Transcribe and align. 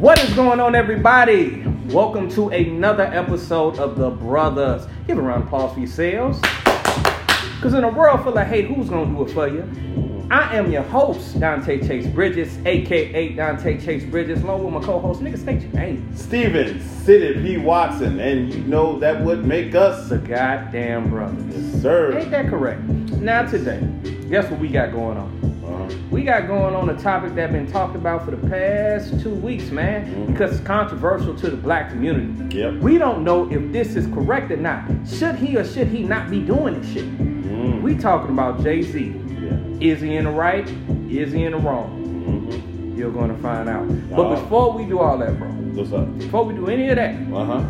What 0.00 0.18
is 0.24 0.32
going 0.34 0.60
on, 0.60 0.74
everybody? 0.74 1.62
Welcome 1.88 2.30
to 2.30 2.48
another 2.48 3.02
episode 3.04 3.78
of 3.78 3.96
The 3.98 4.08
Brothers. 4.08 4.86
Give 5.06 5.18
a 5.18 5.20
round 5.20 5.42
of 5.42 5.48
applause 5.48 5.74
for 5.74 5.80
yourselves. 5.80 6.38
Because 7.56 7.74
in 7.74 7.84
a 7.84 7.88
world 7.90 8.22
full 8.22 8.38
of 8.38 8.46
hate, 8.46 8.64
who's 8.66 8.88
going 8.88 9.10
to 9.10 9.14
do 9.14 9.30
it 9.30 9.34
for 9.34 9.46
you? 9.46 10.26
I 10.30 10.56
am 10.56 10.72
your 10.72 10.84
host, 10.84 11.38
Dante 11.38 11.86
Chase 11.86 12.06
Bridges, 12.06 12.56
aka 12.64 13.28
Dante 13.34 13.78
Chase 13.78 14.04
Bridges, 14.04 14.40
along 14.42 14.64
with 14.64 14.72
my 14.72 14.80
co 14.80 15.00
host. 15.00 15.20
Nigga, 15.20 15.36
state 15.36 15.60
your 15.60 15.72
name. 15.72 16.16
Steven 16.16 16.80
Sidney 16.80 17.42
P. 17.42 17.56
Watson, 17.58 18.20
and 18.20 18.54
you 18.54 18.62
know 18.62 18.98
that 19.00 19.20
would 19.22 19.44
make 19.44 19.74
us 19.74 20.08
The 20.08 20.16
goddamn 20.16 21.10
brothers. 21.10 21.44
yes, 21.54 21.82
sir. 21.82 22.16
Ain't 22.16 22.30
that 22.30 22.48
correct? 22.48 22.80
Now, 22.84 23.42
today, 23.44 23.86
guess 24.30 24.50
what 24.50 24.60
we 24.60 24.68
got 24.68 24.92
going 24.92 25.18
on? 25.18 25.39
We 26.10 26.22
got 26.22 26.46
going 26.46 26.74
on 26.74 26.88
a 26.90 26.96
topic 26.96 27.34
that 27.36 27.52
been 27.52 27.66
talked 27.70 27.94
about 27.96 28.24
for 28.24 28.30
the 28.32 28.48
past 28.48 29.20
two 29.20 29.34
weeks, 29.34 29.70
man, 29.70 30.06
Mhm. 30.06 30.26
because 30.28 30.52
it's 30.58 30.66
controversial 30.66 31.34
to 31.36 31.50
the 31.50 31.56
black 31.56 31.90
community. 31.90 32.56
Yep. 32.58 32.74
We 32.80 32.98
don't 32.98 33.24
know 33.24 33.48
if 33.50 33.72
this 33.72 33.96
is 33.96 34.06
correct 34.08 34.50
or 34.50 34.56
not. 34.56 34.82
Should 35.06 35.36
he 35.36 35.56
or 35.56 35.64
should 35.64 35.88
he 35.88 36.02
not 36.04 36.30
be 36.30 36.40
doing 36.40 36.74
this 36.74 36.86
shit? 36.90 37.18
Mm. 37.18 37.82
We 37.82 37.94
talking 37.94 38.30
about 38.30 38.62
Jay 38.62 38.82
Z. 38.82 39.14
Yeah. 39.42 39.50
Is 39.80 40.00
he 40.00 40.16
in 40.16 40.24
the 40.24 40.30
right? 40.30 40.70
Is 41.08 41.32
he 41.32 41.44
in 41.44 41.52
the 41.52 41.58
wrong? 41.58 42.46
Mhm. 42.48 42.98
You're 42.98 43.10
gonna 43.10 43.34
find 43.34 43.68
out. 43.68 43.86
But 44.14 44.20
Uh-huh. 44.26 44.34
before 44.36 44.72
we 44.76 44.84
do 44.84 44.98
all 44.98 45.18
that, 45.18 45.38
bro, 45.38 45.48
What's 45.74 45.92
up? 45.92 46.18
before 46.18 46.44
we 46.44 46.54
do 46.54 46.66
any 46.66 46.88
of 46.90 46.96
that, 46.96 47.14
Uh 47.32 47.44
huh. 47.44 47.60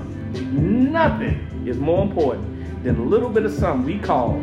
nothing 0.52 1.38
is 1.66 1.78
more 1.78 2.02
important 2.02 2.44
than 2.84 2.96
a 2.96 3.02
little 3.02 3.28
bit 3.28 3.44
of 3.44 3.52
something 3.52 3.84
we 3.86 3.98
call 3.98 4.40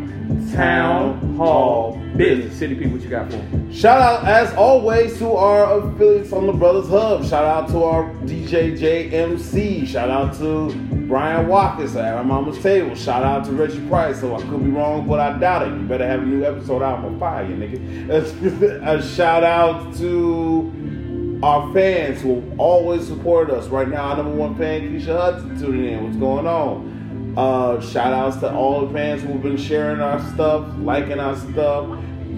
town 0.53 1.35
hall 1.35 2.01
business. 2.15 2.55
City 2.57 2.75
people, 2.75 2.93
what 2.93 3.01
you 3.01 3.09
got 3.09 3.29
for 3.29 3.37
'em? 3.37 3.71
Shout 3.71 4.01
out 4.01 4.25
as 4.25 4.53
always 4.55 5.17
to 5.19 5.31
our 5.33 5.79
affiliates 5.79 6.33
on 6.33 6.47
the 6.47 6.53
Brothers 6.53 6.89
Hub. 6.89 7.23
Shout 7.25 7.45
out 7.45 7.67
to 7.69 7.83
our 7.83 8.09
DJ 8.25 8.71
JMC. 8.75 9.85
Shout 9.85 10.09
out 10.09 10.33
to 10.39 10.73
Brian 11.07 11.47
Watkins 11.47 11.95
at 11.95 12.15
our 12.15 12.23
mama's 12.23 12.57
table. 12.59 12.95
Shout 12.95 13.23
out 13.23 13.45
to 13.45 13.51
Reggie 13.51 13.85
Price. 13.87 14.19
So 14.19 14.35
I 14.35 14.41
could 14.41 14.63
be 14.63 14.71
wrong, 14.71 15.07
but 15.07 15.19
I 15.19 15.37
doubt 15.37 15.67
it. 15.67 15.73
You 15.73 15.87
better 15.87 16.07
have 16.07 16.21
a 16.23 16.25
new 16.25 16.43
episode 16.43 16.81
out 16.81 17.05
on 17.05 17.19
fire, 17.19 17.45
nigga. 17.45 18.09
a 18.87 19.01
shout 19.01 19.43
out 19.43 19.95
to 19.97 21.39
our 21.43 21.71
fans 21.73 22.21
who 22.21 22.41
always 22.57 23.05
support 23.07 23.51
us. 23.51 23.67
Right 23.67 23.87
now, 23.87 24.09
our 24.09 24.17
number 24.17 24.33
one 24.35 24.55
fan, 24.55 24.81
Keisha 24.81 25.15
Hudson, 25.15 25.59
tuning 25.59 25.85
in. 25.85 26.03
What's 26.03 26.17
going 26.17 26.47
on? 26.47 26.96
Uh, 27.37 27.79
shout 27.79 28.13
outs 28.13 28.37
to 28.37 28.51
all 28.51 28.87
the 28.87 28.91
fans 28.91 29.21
who've 29.21 29.43
been 29.43 29.57
sharing 29.57 30.01
our 30.01 30.19
stuff, 30.33 30.67
liking 30.79 31.19
our 31.19 31.35
stuff. 31.37 31.87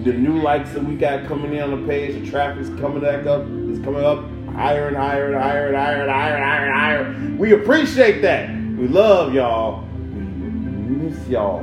The 0.04 0.12
new 0.12 0.42
likes 0.42 0.72
that 0.72 0.84
we 0.84 0.94
got 0.94 1.26
coming 1.26 1.54
in 1.54 1.62
on 1.62 1.80
the 1.80 1.88
page, 1.88 2.22
the 2.22 2.30
traffic's 2.30 2.68
coming 2.78 3.00
back 3.00 3.24
up, 3.24 3.40
is 3.70 3.78
coming 3.78 4.04
up 4.04 4.22
higher 4.54 4.88
and 4.88 4.96
higher 4.98 5.32
and 5.32 5.42
higher 5.42 5.68
and 5.68 5.76
higher 5.76 6.02
and 6.02 6.10
higher 6.10 6.34
and 6.34 6.44
higher 6.44 6.66
and 6.66 7.18
higher. 7.18 7.36
We 7.38 7.54
appreciate 7.54 8.20
that. 8.20 8.50
We 8.50 8.88
love 8.88 9.32
y'all. 9.32 9.84
We 9.84 10.20
miss 10.20 11.28
y'all. 11.28 11.62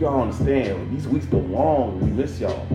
Y'all 0.00 0.22
understand? 0.22 0.96
These 0.96 1.06
weeks 1.06 1.26
go 1.26 1.40
long. 1.40 2.00
We 2.00 2.06
miss 2.06 2.40
y'all. 2.40 2.66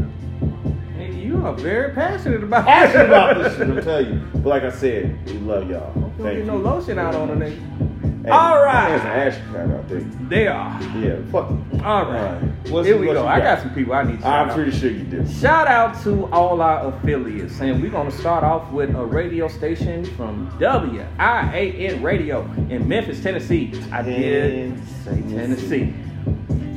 Nigga, 0.95 1.23
you 1.23 1.43
are 1.43 1.53
very 1.55 1.91
passionate 1.95 2.43
about 2.43 2.65
Passionate 2.65 3.07
about 3.07 3.37
this 3.39 3.57
shit, 3.57 3.67
I'm 3.67 3.81
telling 3.81 4.13
you. 4.13 4.19
But 4.35 4.45
like 4.45 4.61
I 4.63 4.71
said, 4.71 5.25
we 5.25 5.39
love 5.39 5.67
y'all. 5.71 5.91
Don't 6.19 6.35
get 6.35 6.45
no 6.45 6.57
lotion 6.57 6.99
out 6.99 7.15
on 7.15 7.31
a 7.31 7.35
nigga. 7.35 7.88
Hey, 8.29 8.35
All 8.35 8.63
right. 8.63 8.89
There's 8.89 9.01
an 9.01 9.07
ash 9.07 9.51
card 9.51 9.71
out 9.71 9.89
there. 9.89 9.99
They 10.29 10.47
are. 10.47 10.81
Yeah, 10.99 11.15
fuck 11.31 11.49
it. 11.49 11.81
All 11.83 12.05
right. 12.11 12.39
What's- 12.69 12.87
Here 12.87 12.97
we 12.97 13.07
go. 13.07 13.25
I 13.25 13.39
got 13.39 13.59
some 13.61 13.73
people 13.73 13.93
I 13.93 14.03
need 14.03 14.17
to 14.17 14.21
shout 14.21 14.31
I'm 14.43 14.49
out. 14.49 14.55
pretty 14.55 14.71
sure 14.71 14.91
you 14.91 15.03
do. 15.03 15.25
Shout 15.27 15.67
out 15.67 15.99
to 16.03 16.25
all 16.31 16.61
our 16.61 16.89
affiliates, 16.93 17.59
and 17.59 17.81
we're 17.81 17.89
gonna 17.89 18.11
start 18.11 18.43
off 18.43 18.71
with 18.71 18.93
a 18.95 19.03
radio 19.03 19.47
station 19.47 20.05
from 20.15 20.47
WIAN 20.59 22.03
Radio 22.03 22.41
in 22.69 22.87
Memphis, 22.87 23.21
Tennessee. 23.23 23.73
I 23.91 24.01
did 24.03 24.77
say 25.03 25.21
Tennessee. 25.23 25.93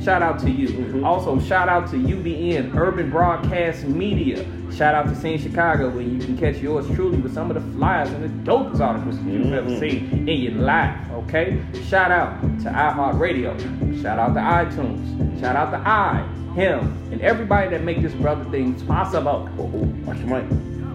Shout 0.03 0.21
out 0.21 0.39
to 0.39 0.51
you. 0.51 0.67
Mhm. 0.67 1.05
Also, 1.05 1.39
shout 1.39 1.69
out 1.69 1.87
to 1.91 1.97
UBN 1.97 2.71
Urban 2.77 3.09
Broadcast 3.09 3.87
Media. 3.87 4.43
Shout 4.71 4.95
out 4.95 5.07
to 5.07 5.15
Scene 5.15 5.37
Chicago, 5.37 5.89
where 5.89 6.01
you 6.01 6.19
can 6.19 6.35
catch 6.37 6.57
yours 6.57 6.85
truly 6.93 7.17
with 7.17 7.33
some 7.33 7.49
of 7.49 7.55
the 7.55 7.77
flyers 7.77 8.11
and 8.11 8.23
the 8.23 8.51
dopest 8.51 8.81
articles 8.81 9.17
you've 9.25 9.53
ever 9.53 9.69
Mhm. 9.69 9.79
seen 9.79 10.25
in 10.27 10.37
your 10.41 10.61
life. 10.61 10.95
Okay. 11.23 11.57
Shout 11.87 12.11
out 12.11 12.33
to 12.63 12.69
iHeartRadio. 12.69 14.01
Shout 14.01 14.19
out 14.19 14.33
to 14.33 14.39
iTunes. 14.41 15.39
Shout 15.39 15.55
out 15.55 15.71
to 15.71 15.77
I, 15.89 16.21
him, 16.55 16.91
and 17.11 17.21
everybody 17.21 17.69
that 17.69 17.83
make 17.83 18.01
this 18.01 18.13
brother 18.13 18.43
thing 18.51 18.73
possible. 18.87 19.47
Oh, 19.57 19.69
oh, 19.73 19.87
watch 20.05 20.17
your 20.19 20.27
mic. 20.27 20.43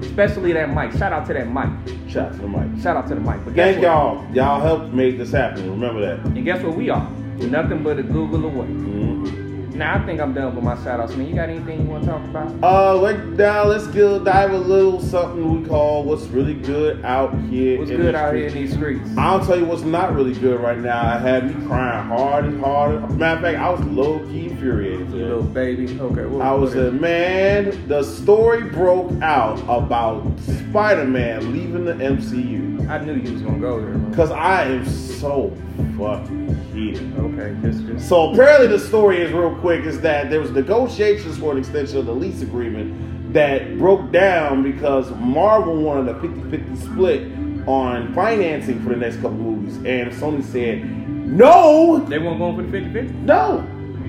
Especially 0.02 0.52
that 0.52 0.74
mic. 0.74 0.92
Shout 0.92 1.12
out 1.12 1.26
to 1.26 1.32
that 1.32 1.52
mic. 1.52 1.70
Shout 2.08 2.26
out 2.26 2.32
to 2.34 2.38
the 2.42 2.48
mic. 2.48 2.82
Shout 2.82 2.96
out 2.96 3.08
to 3.08 3.14
the 3.14 3.20
mic. 3.20 3.44
But 3.44 3.54
Thank 3.54 3.76
what? 3.78 3.82
y'all. 3.84 4.24
Y'all 4.34 4.60
helped 4.60 4.92
make 4.92 5.18
this 5.18 5.32
happen. 5.32 5.70
Remember 5.70 6.00
that. 6.00 6.24
And 6.26 6.44
guess 6.44 6.62
what 6.62 6.76
we 6.76 6.90
are? 6.90 7.06
Nothing 7.46 7.82
but 7.82 7.98
a 7.98 8.02
Google 8.02 8.44
away. 8.46 8.66
Mhm. 8.66 9.74
Now 9.74 9.94
I 9.94 10.04
think 10.04 10.20
I'm 10.20 10.34
done 10.34 10.56
with 10.56 10.64
my 10.64 10.74
shout 10.82 10.98
outs. 10.98 11.16
Man, 11.16 11.28
you 11.28 11.36
got 11.36 11.48
anything 11.48 11.82
you 11.82 11.86
want 11.86 12.02
to 12.02 12.10
talk 12.10 12.24
about? 12.24 12.52
Uh, 12.64 12.96
like 13.00 13.24
now, 13.24 13.64
let's 13.64 13.86
go 13.86 14.18
dive 14.18 14.50
a 14.50 14.58
little 14.58 14.98
something 15.00 15.62
we 15.62 15.68
call 15.68 16.02
what's 16.02 16.24
really 16.26 16.54
good 16.54 17.04
out 17.04 17.32
here. 17.48 17.78
What's 17.78 17.92
in 17.92 17.98
good 17.98 18.16
out 18.16 18.34
here 18.34 18.48
in 18.48 18.54
these 18.54 18.72
streets? 18.72 19.08
I'll 19.16 19.38
tell 19.38 19.56
you 19.56 19.64
what's 19.66 19.84
not 19.84 20.16
really 20.16 20.34
good 20.34 20.58
right 20.60 20.78
now. 20.78 21.00
I 21.00 21.18
had 21.18 21.46
me 21.56 21.64
crying 21.68 22.08
hard 22.08 22.46
and 22.46 22.60
hard. 22.60 23.08
Matter 23.16 23.36
of 23.36 23.42
fact, 23.42 23.58
I 23.58 23.70
was 23.70 23.80
low 23.84 24.18
key 24.30 24.48
infuriated. 24.48 25.12
today. 25.12 25.24
Little 25.26 25.42
baby. 25.44 25.96
Okay. 26.00 26.24
What, 26.24 26.44
I 26.44 26.52
was 26.54 26.74
a 26.74 26.90
man. 26.90 27.86
The 27.86 28.02
story 28.02 28.62
broke 28.64 29.12
out 29.22 29.60
about 29.68 30.24
Spider-Man 30.40 31.52
leaving 31.52 31.84
the 31.84 31.94
MCU 31.94 32.66
I 32.90 32.98
knew 32.98 33.14
you 33.14 33.32
was 33.32 33.42
gonna 33.42 33.58
go 33.58 33.78
there. 33.80 33.90
Man. 33.90 34.10
because 34.10 34.30
I 34.32 34.64
am 34.64 34.86
so 34.86 35.52
fucking 35.98 36.47
Okay, 36.86 37.56
just, 37.62 37.86
just. 37.86 38.08
So 38.08 38.32
apparently 38.32 38.68
the 38.68 38.78
story 38.78 39.20
is 39.20 39.32
real 39.32 39.54
quick 39.56 39.84
is 39.84 40.00
that 40.02 40.30
there 40.30 40.40
was 40.40 40.50
negotiations 40.52 41.38
for 41.38 41.52
an 41.52 41.58
extension 41.58 41.98
of 41.98 42.06
the 42.06 42.14
lease 42.14 42.42
agreement 42.42 43.32
that 43.32 43.76
broke 43.78 44.10
down 44.12 44.62
because 44.62 45.10
Marvel 45.16 45.76
wanted 45.76 46.08
a 46.14 46.18
50-50 46.20 46.78
split 46.78 47.68
on 47.68 48.14
financing 48.14 48.82
for 48.82 48.90
the 48.90 48.96
next 48.96 49.16
couple 49.16 49.32
movies. 49.32 49.76
And 49.78 50.12
Sony 50.12 50.42
said, 50.42 50.88
no! 51.28 51.98
They 52.08 52.18
weren't 52.18 52.38
going 52.38 52.56
for 52.56 52.62
the 52.62 52.78
50-50? 52.78 53.12
No! 53.22 53.66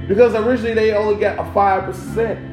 Because 0.08 0.34
originally 0.36 0.74
they 0.74 0.94
only 0.94 1.20
got 1.20 1.38
a 1.38 1.44
5%. 1.52 2.49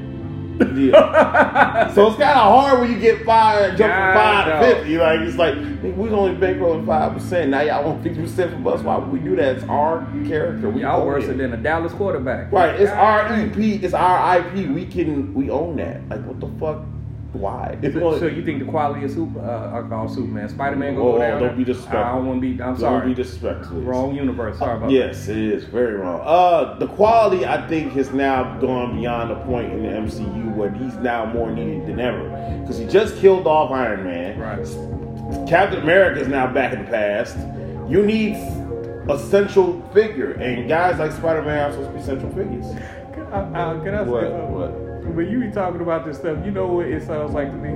Yeah. 0.77 1.93
so 1.95 2.09
it's 2.09 2.17
kind 2.17 2.39
of 2.39 2.53
hard 2.53 2.81
when 2.81 2.93
you 2.93 2.99
get 2.99 3.25
fired 3.25 3.77
jump 3.77 3.93
from 3.93 4.15
five 4.15 4.47
to 4.47 4.75
fifty. 4.75 4.99
Like 4.99 5.21
it's 5.21 5.37
like 5.37 5.55
we 5.83 5.91
was 5.91 6.13
only 6.13 6.35
bankrolling 6.37 6.87
five 6.87 7.13
percent. 7.13 7.51
Now 7.51 7.63
y'all 7.63 7.85
want 7.85 8.03
fifty 8.03 8.21
percent 8.21 8.53
from 8.53 8.67
us. 8.67 8.83
Why 8.83 8.97
would 8.97 9.11
we 9.11 9.19
do 9.21 9.37
that? 9.37 9.57
It's 9.57 9.65
our 9.65 10.07
character. 10.27 10.71
We 10.71 10.83
y'all 10.83 11.07
worse 11.07 11.25
it. 11.25 11.39
than 11.39 11.53
a 11.53 11.57
Dallas 11.57 11.93
quarterback. 11.93 12.53
Right. 12.53 12.81
It's 12.81 12.91
God. 12.91 13.31
our 13.31 13.35
EP. 13.35 13.57
It's 13.57 13.95
our 13.95 14.39
IP. 14.39 14.69
We 14.71 14.87
can. 14.87 15.35
We 15.35 15.51
own 15.51 15.77
that. 15.77 16.09
Like 16.09 16.25
what 16.25 16.41
the 16.41 16.49
fuck? 16.59 16.83
Why? 17.37 17.79
So, 17.83 18.19
so 18.19 18.27
you 18.27 18.45
think 18.45 18.59
the 18.61 18.65
quality 18.65 19.05
of 19.05 19.11
Super, 19.11 19.41
uh, 19.41 19.83
I 19.83 20.07
Superman, 20.07 20.49
Spider 20.49 20.77
Man 20.77 20.95
go 20.95 21.15
Oh, 21.17 21.19
down? 21.19 21.41
don't 21.41 21.57
be 21.57 21.65
disrespectful. 21.65 22.03
I 22.05 22.13
don't 22.15 22.27
want 22.27 22.37
to 22.39 22.41
be. 22.41 22.53
I'm 22.63 22.71
Don't 22.71 22.79
sorry. 22.79 23.09
be 23.09 23.15
disrespectful. 23.15 23.81
Wrong 23.83 24.15
universe. 24.15 24.59
Sorry 24.59 24.77
about 24.77 24.87
that. 24.89 24.93
Yes, 24.95 25.29
it 25.29 25.37
is 25.37 25.65
very 25.65 25.95
wrong. 25.95 26.21
Uh, 26.25 26.79
the 26.79 26.87
quality 26.89 27.45
I 27.47 27.67
think 27.69 27.93
has 27.93 28.13
now 28.13 28.59
gone 28.59 28.97
beyond 28.97 29.31
the 29.31 29.37
point 29.45 29.73
in 29.73 29.83
the 29.83 29.89
MCU 29.89 30.55
where 30.55 30.71
he's 30.71 30.95
now 30.97 31.27
more 31.27 31.51
needed 31.51 31.87
than 31.87 32.01
ever 32.01 32.29
because 32.63 32.79
he 32.79 32.87
just 32.87 33.17
killed 33.17 33.47
off 33.47 33.71
Iron 33.71 34.05
Man. 34.05 34.39
Right. 34.39 35.49
Captain 35.49 35.81
America 35.83 36.21
is 36.21 36.29
now 36.29 36.47
back 36.53 36.73
in 36.73 36.85
the 36.85 36.91
past. 36.91 37.37
You 37.89 38.05
need 38.05 38.35
a 39.09 39.19
central 39.19 39.81
figure, 39.93 40.33
and 40.33 40.69
guys 40.69 40.99
like 40.99 41.13
Spider 41.13 41.43
Man 41.43 41.71
are 41.71 41.73
supposed 41.73 41.91
to 41.93 41.97
be 41.99 42.03
central 42.03 42.33
figures. 42.33 42.67
Can 43.15 43.27
I, 43.33 43.41
uh, 43.73 43.83
can 43.85 43.95
I 43.95 44.05
say, 44.05 44.11
What? 44.11 44.25
uh, 44.25 44.47
What? 44.47 44.86
When 45.15 45.31
you 45.31 45.41
be 45.41 45.51
talking 45.51 45.81
about 45.81 46.05
this 46.05 46.19
stuff, 46.19 46.45
you 46.45 46.51
know 46.51 46.67
what 46.67 46.87
it 46.87 47.07
sounds 47.07 47.33
like 47.33 47.51
to 47.51 47.57
me? 47.57 47.71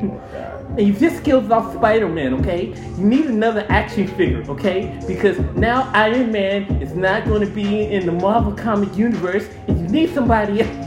And 0.00 0.80
you 0.80 0.92
just 0.94 1.24
killed 1.24 1.50
off 1.52 1.74
Spider-Man, 1.74 2.34
okay? 2.40 2.68
You 2.96 3.04
need 3.04 3.26
another 3.26 3.66
action 3.68 4.06
figure, 4.06 4.42
okay? 4.48 4.98
Because 5.06 5.38
now 5.56 5.90
Iron 5.92 6.32
Man 6.32 6.64
is 6.80 6.94
not 6.94 7.26
going 7.26 7.46
to 7.46 7.52
be 7.52 7.84
in 7.84 8.06
the 8.06 8.12
Marvel 8.12 8.52
comic 8.52 8.96
universe, 8.96 9.48
and 9.68 9.78
you 9.80 9.88
need 9.88 10.14
somebody 10.14 10.62
else. 10.62 10.86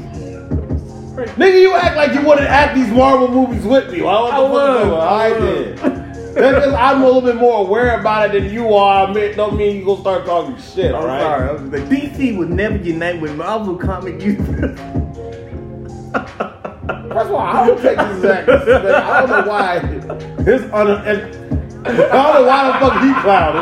Nigga, 1.14 1.62
you 1.62 1.74
act 1.74 1.96
like 1.96 2.14
you 2.14 2.28
wouldn't 2.28 2.48
act 2.48 2.76
these 2.76 2.90
Marvel 2.90 3.28
movies 3.28 3.64
with 3.64 3.92
me. 3.92 4.02
Well, 4.02 4.24
what 4.24 4.34
I 4.34 4.42
the 4.42 4.48
fuck 4.48 4.54
was, 4.54 4.80
is 4.82 4.86
going 4.86 5.02
on? 5.02 5.08
I 5.08 5.26
I 5.26 5.40
did. 5.40 5.78
That's 6.34 6.56
because 6.56 6.74
I'm 6.74 7.04
a 7.04 7.06
little 7.06 7.22
bit 7.22 7.36
more 7.36 7.60
aware 7.60 8.00
about 8.00 8.34
it 8.34 8.42
than 8.42 8.52
you 8.52 8.74
are. 8.74 9.08
I 9.08 9.14
mean, 9.14 9.36
don't 9.36 9.56
mean 9.56 9.76
you 9.78 9.86
gonna 9.86 10.02
start 10.02 10.26
talking 10.26 10.58
shit, 10.58 10.96
I'm 10.96 11.02
all 11.02 11.08
right? 11.08 11.22
sorry. 11.22 11.50
I 11.50 11.52
was 11.52 11.62
just 11.62 11.74
like, 11.74 11.84
DC 11.84 12.36
would 12.36 12.50
never 12.50 12.78
unite 12.78 13.22
with 13.22 13.36
Marvel 13.36 13.76
comic 13.76 14.20
universe. 14.20 15.02
First 16.14 17.28
of 17.28 17.34
all, 17.34 17.38
I 17.40 17.68
don't 17.68 17.82
take 17.82 17.98
this 17.98 18.18
exact. 18.18 18.50
I 18.50 19.26
don't 19.26 19.30
know 19.30 19.52
why. 19.52 19.80
His 20.44 20.62
and, 20.64 20.72
I 21.86 21.94
don't 21.94 22.34
know 22.34 22.48
why 22.48 22.68
the 22.68 22.74
fuck 22.80 23.02
he 23.02 23.14
clouded. 23.22 23.62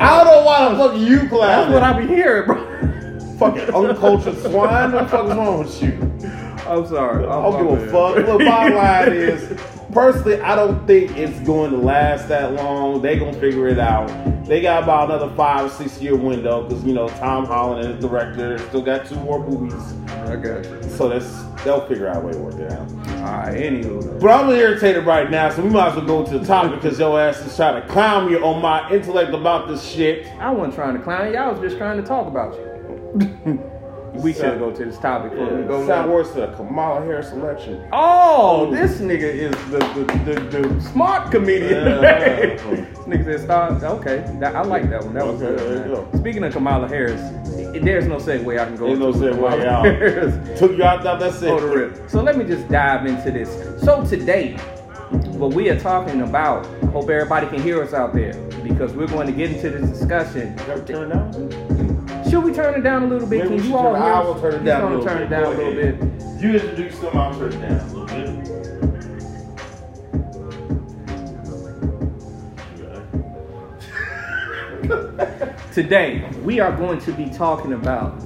I 0.00 0.24
don't 0.24 0.32
know 0.32 0.44
why 0.44 0.68
the 0.68 0.76
fuck 0.76 0.96
you 0.96 1.28
clouded. 1.28 1.72
That's 1.72 1.72
what 1.72 1.82
I 1.82 2.00
be 2.00 2.06
hearing, 2.06 2.46
bro. 2.46 2.74
fucking 3.38 3.74
uncultured 3.74 4.38
swine. 4.42 4.92
What 4.92 5.04
the 5.04 5.08
fuck 5.08 5.26
is 5.26 5.36
wrong 5.36 5.58
with 5.58 5.82
you? 5.82 6.14
I'm 6.68 6.86
sorry. 6.86 7.26
I 7.26 7.36
I'm 7.36 7.52
don't 7.52 7.78
give 7.78 7.90
a 7.92 7.96
oh, 7.96 8.14
my 8.14 8.24
fuck. 8.24 8.26
Look, 8.26 8.38
bottom 8.44 8.74
line 8.74 9.12
is, 9.12 9.60
personally, 9.94 10.40
I 10.40 10.54
don't 10.56 10.86
think 10.86 11.16
it's 11.16 11.38
going 11.40 11.70
to 11.70 11.78
last 11.78 12.28
that 12.28 12.52
long. 12.52 13.00
They 13.00 13.18
gonna 13.18 13.32
figure 13.38 13.68
it 13.68 13.78
out. 13.78 14.08
They 14.44 14.60
got 14.60 14.82
about 14.82 15.10
another 15.10 15.34
five 15.34 15.66
or 15.66 15.68
six 15.70 16.02
year 16.02 16.16
window 16.16 16.64
because 16.64 16.84
you 16.84 16.92
know 16.92 17.08
Tom 17.08 17.46
Holland 17.46 17.88
is 17.88 18.02
the 18.02 18.08
director. 18.08 18.58
Still 18.58 18.82
got 18.82 19.06
two 19.06 19.14
more 19.16 19.38
movies, 19.38 19.94
I 20.08 20.36
got 20.36 20.64
you. 20.64 20.82
so 20.90 21.08
that's 21.08 21.42
they'll 21.64 21.86
figure 21.86 22.08
out 22.08 22.16
a 22.22 22.26
way 22.26 22.32
to 22.32 22.38
work 22.38 22.54
it 22.56 22.70
out. 22.70 22.80
All 22.80 23.22
right. 23.22 23.54
Anywho, 23.54 24.20
But 24.20 24.30
I'm 24.30 24.50
irritated 24.50 25.06
right 25.06 25.30
now, 25.30 25.48
so 25.48 25.62
we 25.62 25.70
might 25.70 25.88
as 25.90 25.96
well 25.96 26.04
go 26.04 26.26
to 26.26 26.38
the 26.38 26.44
topic 26.44 26.82
because 26.82 26.98
your 26.98 27.18
ass 27.18 27.38
is 27.38 27.56
trying 27.56 27.80
to 27.80 27.88
clown 27.88 28.30
me 28.30 28.36
on 28.36 28.60
my 28.60 28.90
intellect 28.90 29.32
about 29.32 29.68
this 29.68 29.82
shit. 29.82 30.26
I 30.38 30.50
wasn't 30.50 30.74
trying 30.74 30.96
to 30.96 31.02
clown 31.02 31.32
you. 31.32 31.38
I 31.38 31.50
was 31.50 31.60
just 31.60 31.78
trying 31.78 31.96
to 31.96 32.06
talk 32.06 32.26
about 32.26 32.54
you. 32.54 33.70
we 34.14 34.32
should 34.32 34.58
go 34.58 34.70
to 34.70 34.84
this 34.84 34.98
topic 34.98 35.32
before 35.32 35.56
we 35.56 35.62
go. 35.64 35.90
On. 35.92 36.08
worse 36.10 36.30
than 36.32 36.54
Kamala 36.54 37.00
Harris 37.04 37.32
election. 37.32 37.86
Oh, 37.92 38.70
this 38.70 38.98
nigga 38.98 39.22
is 39.22 39.52
the 39.70 39.78
the, 39.78 40.34
the, 40.34 40.60
the 40.60 40.80
smart 40.80 41.30
comedian. 41.30 41.84
Yeah. 41.86 42.00
this 42.00 42.60
nigga 43.06 43.24
said 43.24 43.40
stars. 43.40 43.82
Okay, 43.82 44.24
that, 44.40 44.54
I 44.54 44.62
like 44.62 44.88
that 44.90 45.04
one. 45.04 45.14
That 45.14 45.26
was 45.26 45.42
Okay, 45.42 45.56
good. 45.56 45.78
there 45.78 45.88
you 45.88 45.94
go. 45.94 46.18
Speaking 46.18 46.44
of 46.44 46.52
Kamala 46.52 46.88
Harris, 46.88 47.20
there's 47.82 48.06
no 48.06 48.16
segue 48.16 48.58
I 48.60 48.64
can 48.64 48.76
go. 48.76 48.86
Ain't 48.88 49.00
no 49.00 49.12
to 49.12 49.18
segue 49.18 49.64
out. 49.66 50.56
Took 50.58 50.72
you 50.76 50.84
out, 50.84 51.04
out 51.06 51.18
that's 51.18 51.42
it. 51.42 51.48
Oh, 51.50 51.60
the 51.60 51.66
rip. 51.66 52.08
So 52.10 52.22
let 52.22 52.36
me 52.36 52.44
just 52.44 52.68
dive 52.68 53.06
into 53.06 53.30
this. 53.30 53.50
So 53.82 54.04
today, 54.06 54.56
what 55.10 55.52
we 55.54 55.68
are 55.70 55.78
talking 55.78 56.22
about, 56.22 56.66
hope 56.92 57.08
everybody 57.10 57.46
can 57.48 57.60
hear 57.62 57.82
us 57.82 57.92
out 57.92 58.14
there 58.14 58.34
because 58.62 58.92
we're 58.92 59.06
going 59.08 59.26
to 59.26 59.32
get 59.32 59.50
into 59.52 59.70
this 59.70 59.90
discussion. 59.98 60.56
Should 62.30 62.44
we 62.44 62.52
turn 62.52 62.74
it 62.78 62.82
down 62.82 63.02
a 63.04 63.06
little 63.06 63.28
bit? 63.28 63.44
Maybe 63.44 63.58
Can 63.58 63.66
you 63.70 63.76
all 63.76 63.92
turn- 63.92 64.02
hear 64.02 64.12
I 64.12 64.20
will 64.24 64.40
turn 64.40 64.54
it 64.54 64.64
down 64.64 64.82
a 64.92 64.96
little 64.96 65.04
turn 65.04 65.18
bit. 65.18 65.26
it 65.26 65.30
down 65.30 65.44
a 65.44 65.50
little 65.50 65.72
bit. 65.74 66.42
You 66.42 66.54
introduce 66.54 66.98
them, 66.98 67.16
I'll 67.16 67.34
turn 67.38 67.52
it 67.52 67.60
down 67.60 67.80
a 67.80 67.94
little 67.94 68.06
bit. 68.06 68.54
Today, 75.72 76.28
we 76.44 76.60
are 76.60 76.70
going 76.76 77.00
to 77.00 77.12
be 77.12 77.28
talking 77.30 77.72
about 77.72 78.22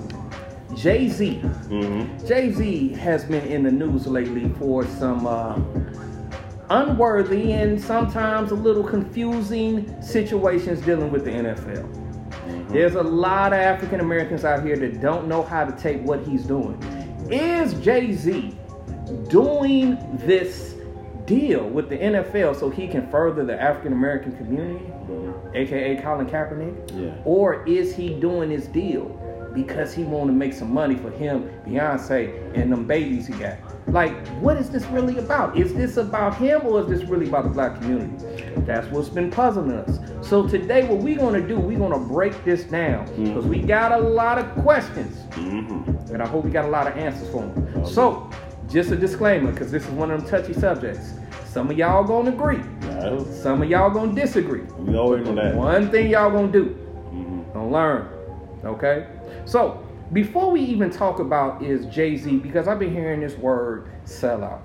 Jay 0.74 1.08
Z. 1.08 1.40
Mm-hmm. 1.42 2.26
Jay 2.26 2.52
Z 2.52 2.88
has 2.94 3.24
been 3.24 3.46
in 3.46 3.62
the 3.62 3.70
news 3.70 4.06
lately 4.06 4.48
for 4.58 4.84
some 4.84 5.26
uh, 5.26 5.54
unworthy 6.70 7.52
and 7.52 7.80
sometimes 7.80 8.50
a 8.50 8.54
little 8.54 8.84
confusing 8.84 10.00
situations 10.02 10.80
dealing 10.82 11.10
with 11.10 11.24
the 11.24 11.30
NFL. 11.30 11.86
Mm-hmm. 11.86 12.72
There's 12.72 12.94
a 12.94 13.02
lot 13.02 13.52
of 13.52 13.58
African 13.58 14.00
Americans 14.00 14.44
out 14.44 14.64
here 14.64 14.76
that 14.76 15.00
don't 15.00 15.28
know 15.28 15.42
how 15.42 15.64
to 15.64 15.72
take 15.80 16.02
what 16.02 16.26
he's 16.26 16.44
doing. 16.44 16.80
Is 17.30 17.74
Jay 17.74 18.12
Z 18.12 18.56
doing 19.28 19.98
this 20.24 20.74
deal 21.24 21.68
with 21.68 21.88
the 21.90 21.98
NFL 21.98 22.58
so 22.58 22.70
he 22.70 22.88
can 22.88 23.10
further 23.10 23.44
the 23.44 23.60
African 23.60 23.92
American 23.92 24.36
community, 24.36 24.84
mm-hmm. 24.84 25.56
aka 25.56 26.00
Colin 26.02 26.26
Kaepernick? 26.26 26.90
Yeah. 26.98 27.14
Or 27.24 27.66
is 27.66 27.94
he 27.94 28.14
doing 28.14 28.50
this 28.50 28.66
deal 28.66 29.06
because 29.64 29.92
he 29.92 30.04
want 30.04 30.28
to 30.28 30.32
make 30.32 30.52
some 30.52 30.72
money 30.72 30.94
for 30.94 31.10
him, 31.10 31.50
Beyonce, 31.66 32.32
and 32.56 32.70
them 32.72 32.84
babies 32.86 33.26
he 33.26 33.34
got? 33.34 33.56
Like, 33.88 34.12
what 34.40 34.56
is 34.56 34.70
this 34.70 34.84
really 34.86 35.18
about? 35.18 35.56
Is 35.58 35.74
this 35.74 35.96
about 35.96 36.36
him 36.36 36.60
or 36.64 36.80
is 36.82 36.86
this 36.88 37.08
really 37.08 37.26
about 37.28 37.44
the 37.44 37.50
black 37.50 37.80
community? 37.80 38.24
That's 38.58 38.86
what's 38.88 39.08
been 39.08 39.30
puzzling 39.30 39.72
us. 39.72 39.98
So 40.26 40.46
today, 40.46 40.86
what 40.86 40.98
we're 40.98 41.18
gonna 41.18 41.40
do, 41.46 41.58
we're 41.58 41.78
gonna 41.78 41.98
break 41.98 42.44
this 42.44 42.64
down 42.64 43.06
because 43.16 43.46
we 43.46 43.60
got 43.60 43.92
a 43.92 43.98
lot 43.98 44.38
of 44.38 44.46
questions, 44.62 45.16
Mm-hmm. 45.32 46.12
and 46.14 46.22
I 46.22 46.26
hope 46.26 46.44
we 46.44 46.50
got 46.50 46.64
a 46.64 46.68
lot 46.68 46.86
of 46.86 46.96
answers 46.96 47.28
for 47.30 47.42
them. 47.42 47.86
So, 47.86 48.28
just 48.68 48.90
a 48.90 48.96
disclaimer, 48.96 49.50
because 49.52 49.70
this 49.70 49.84
is 49.84 49.90
one 49.90 50.10
of 50.10 50.20
them 50.20 50.28
touchy 50.28 50.52
subjects. 50.52 51.14
Some 51.46 51.70
of 51.70 51.78
y'all 51.78 52.04
gonna 52.04 52.30
agree, 52.30 52.60
Yeah, 52.82 53.18
some 53.42 53.62
of 53.62 53.68
y'all 53.70 53.90
gonna 53.90 54.14
disagree. 54.14 54.62
we 54.78 54.94
already 54.96 55.24
know 55.24 55.34
that. 55.36 55.54
One 55.56 55.90
thing 55.90 56.10
y'all 56.10 56.30
gonna 56.30 56.48
do, 56.52 56.76
Mhm. 57.12 57.52
gonna 57.54 57.70
learn. 57.70 58.04
Okay? 58.64 59.06
So, 59.48 59.82
before 60.12 60.50
we 60.50 60.60
even 60.60 60.90
talk 60.90 61.20
about 61.20 61.62
is 61.62 61.86
Jay 61.86 62.18
Z, 62.18 62.36
because 62.36 62.68
I've 62.68 62.78
been 62.78 62.92
hearing 62.92 63.20
this 63.20 63.34
word 63.38 63.90
sellout, 64.04 64.60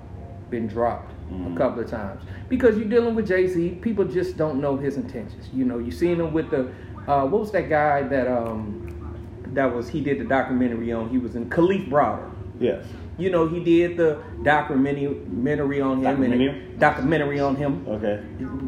been 0.50 0.66
dropped 0.66 1.10
a 1.32 1.56
couple 1.56 1.82
of 1.82 1.88
times. 1.90 2.22
Because 2.50 2.76
you're 2.76 2.88
dealing 2.88 3.14
with 3.14 3.26
Jay 3.26 3.46
Z, 3.46 3.78
people 3.80 4.04
just 4.04 4.36
don't 4.36 4.60
know 4.60 4.76
his 4.76 4.96
intentions. 4.96 5.48
You 5.54 5.64
know, 5.64 5.78
you 5.78 5.90
seen 5.90 6.20
him 6.20 6.34
with 6.34 6.50
the, 6.50 6.70
uh, 7.08 7.24
what 7.26 7.40
was 7.40 7.50
that 7.52 7.70
guy 7.70 8.02
that, 8.02 8.28
um, 8.28 9.16
that 9.54 9.74
was, 9.74 9.88
he 9.88 10.02
did 10.02 10.20
the 10.20 10.24
documentary 10.24 10.92
on, 10.92 11.08
he 11.08 11.16
was 11.16 11.34
in 11.34 11.48
Kalief 11.48 11.88
Browder. 11.88 12.30
Yes. 12.60 12.84
You 13.16 13.30
know, 13.30 13.46
he 13.46 13.62
did 13.62 13.96
the 13.96 14.22
documentary 14.42 15.80
on 15.80 15.98
him. 15.98 16.02
Documentary? 16.02 16.48
And 16.48 16.80
documentary 16.80 17.40
on 17.40 17.54
him 17.54 17.86
Okay. 17.86 18.20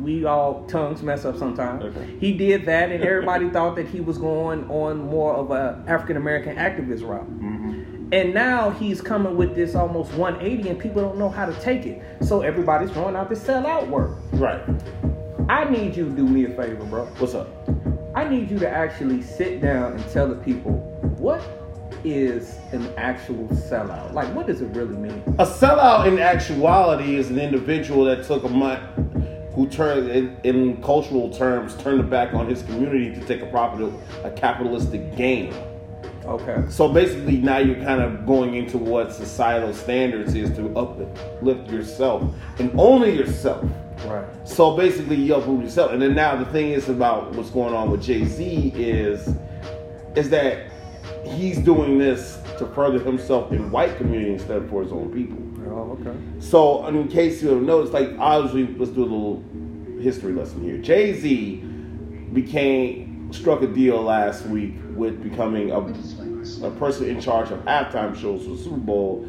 we 0.02 0.24
all 0.24 0.64
tongues 0.66 1.02
mess 1.02 1.24
up 1.24 1.36
sometimes. 1.36 1.84
Okay. 1.84 2.16
He 2.20 2.32
did 2.32 2.64
that, 2.66 2.90
and 2.90 3.02
everybody 3.12 3.50
thought 3.50 3.76
that 3.76 3.88
he 3.88 4.00
was 4.00 4.18
going 4.18 4.68
on 4.70 4.98
more 4.98 5.34
of 5.34 5.50
a 5.50 5.82
African 5.88 6.16
American 6.16 6.56
activist 6.56 7.06
route. 7.06 7.28
Mm-hmm. 7.28 8.08
And 8.12 8.32
now 8.32 8.70
he's 8.70 9.00
coming 9.00 9.36
with 9.36 9.56
this 9.56 9.74
almost 9.74 10.12
180, 10.12 10.68
and 10.68 10.78
people 10.78 11.02
don't 11.02 11.18
know 11.18 11.28
how 11.28 11.44
to 11.44 11.52
take 11.60 11.86
it. 11.86 12.00
So 12.24 12.42
everybody's 12.42 12.90
throwing 12.92 13.16
out 13.16 13.28
this 13.28 13.42
sellout 13.42 13.88
work. 13.88 14.18
Right. 14.32 14.62
I 15.48 15.68
need 15.68 15.96
you 15.96 16.08
to 16.08 16.10
do 16.14 16.26
me 16.26 16.44
a 16.44 16.50
favor, 16.50 16.84
bro. 16.84 17.06
What's 17.18 17.34
up? 17.34 17.48
I 18.14 18.28
need 18.28 18.50
you 18.50 18.58
to 18.60 18.68
actually 18.68 19.22
sit 19.22 19.60
down 19.60 19.92
and 19.92 20.08
tell 20.10 20.28
the 20.28 20.36
people 20.36 20.72
what 21.18 21.40
is 22.06 22.56
an 22.72 22.92
actual 22.96 23.46
sellout. 23.48 24.12
Like, 24.12 24.32
what 24.34 24.46
does 24.46 24.62
it 24.62 24.68
really 24.68 24.96
mean? 24.96 25.22
A 25.38 25.44
sellout 25.44 26.06
in 26.06 26.18
actuality 26.18 27.16
is 27.16 27.30
an 27.30 27.38
individual 27.38 28.04
that 28.04 28.24
took 28.24 28.44
a 28.44 28.48
month 28.48 28.82
who 29.54 29.66
turned 29.68 30.10
in, 30.10 30.36
in 30.44 30.82
cultural 30.82 31.30
terms 31.30 31.76
turned 31.76 31.98
the 31.98 32.04
back 32.04 32.34
on 32.34 32.46
his 32.46 32.62
community 32.62 33.12
to 33.14 33.26
take 33.26 33.40
a 33.42 33.46
profit 33.46 33.92
a 34.22 34.30
capitalistic 34.30 35.16
gain. 35.16 35.52
Okay. 36.24 36.64
So 36.68 36.88
basically 36.88 37.38
now 37.38 37.58
you're 37.58 37.82
kind 37.82 38.02
of 38.02 38.26
going 38.26 38.54
into 38.54 38.78
what 38.78 39.12
societal 39.12 39.72
standards 39.72 40.34
is 40.34 40.50
to 40.56 40.76
uplift 40.76 41.70
yourself 41.70 42.22
and 42.58 42.70
only 42.78 43.16
yourself. 43.16 43.64
Right. 44.04 44.26
So 44.46 44.76
basically, 44.76 45.16
you 45.16 45.34
uproot 45.34 45.64
yourself. 45.64 45.92
And 45.92 46.02
then 46.02 46.14
now 46.14 46.36
the 46.36 46.44
thing 46.46 46.72
is 46.72 46.88
about 46.88 47.32
what's 47.32 47.50
going 47.50 47.74
on 47.74 47.90
with 47.90 48.02
Jay 48.02 48.24
Z 48.24 48.72
is, 48.76 49.34
is 50.14 50.28
that 50.30 50.66
he's 51.26 51.58
doing 51.58 51.98
this 51.98 52.38
to 52.58 52.66
further 52.66 52.98
himself 52.98 53.52
in 53.52 53.70
white 53.70 53.96
community 53.96 54.32
instead 54.32 54.58
of 54.58 54.70
for 54.70 54.82
his 54.82 54.92
own 54.92 55.12
people. 55.12 55.42
Oh, 55.70 55.98
okay. 56.00 56.16
So 56.38 56.86
in 56.86 57.08
case 57.08 57.42
you 57.42 57.50
don't 57.50 57.66
notice, 57.66 57.92
like 57.92 58.10
obviously, 58.18 58.66
let's 58.76 58.92
do 58.92 59.02
a 59.02 59.04
little 59.04 59.44
history 60.00 60.32
lesson 60.32 60.62
here. 60.62 60.78
Jay 60.78 61.12
Z 61.18 61.56
became 62.32 63.32
struck 63.32 63.62
a 63.62 63.66
deal 63.66 64.02
last 64.02 64.46
week 64.46 64.74
with 64.94 65.22
becoming 65.22 65.70
a, 65.70 66.66
a 66.66 66.70
person 66.72 67.08
in 67.08 67.20
charge 67.20 67.50
of 67.50 67.58
halftime 67.60 68.14
shows 68.16 68.44
for 68.44 68.50
the 68.50 68.58
Super 68.58 68.76
Bowl 68.76 69.28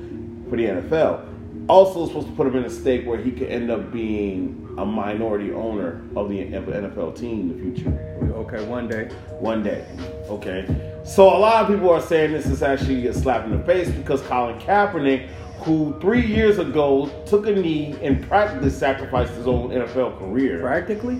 for 0.50 0.56
the 0.56 0.66
NFL. 0.66 1.37
Also 1.68 2.08
supposed 2.08 2.28
to 2.28 2.34
put 2.34 2.48
him 2.48 2.56
in 2.56 2.64
a 2.64 2.70
stake 2.70 3.06
where 3.06 3.18
he 3.20 3.30
could 3.32 3.50
end 3.50 3.70
up 3.70 3.92
being 3.92 4.74
a 4.78 4.86
minority 4.86 5.52
owner 5.52 6.02
of 6.16 6.30
the 6.30 6.40
NFL 6.46 7.18
team 7.18 7.42
in 7.42 7.48
the 7.74 7.82
future 7.82 8.34
Okay, 8.38 8.64
one 8.66 8.88
day. 8.88 9.06
one 9.40 9.64
day. 9.64 9.84
Okay. 10.30 10.66
So 11.04 11.24
a 11.28 11.40
lot 11.40 11.64
of 11.64 11.68
people 11.70 11.90
are 11.90 12.02
saying 12.02 12.32
this 12.32 12.46
is 12.46 12.62
actually 12.64 13.08
a 13.08 13.14
slap 13.14 13.46
in 13.46 13.52
the 13.58 13.64
face 13.66 13.90
because 13.90 14.22
Colin 14.24 14.58
Kaepernick, 14.60 15.28
who 15.60 15.98
three 16.00 16.26
years 16.26 16.60
ago 16.60 17.10
took 17.26 17.48
a 17.48 17.52
knee 17.52 17.96
and 18.02 18.26
practically 18.28 18.70
sacrificed 18.70 19.34
his 19.34 19.48
own 19.48 19.70
NFL 19.72 20.20
career. 20.20 20.60
Practically, 20.62 21.20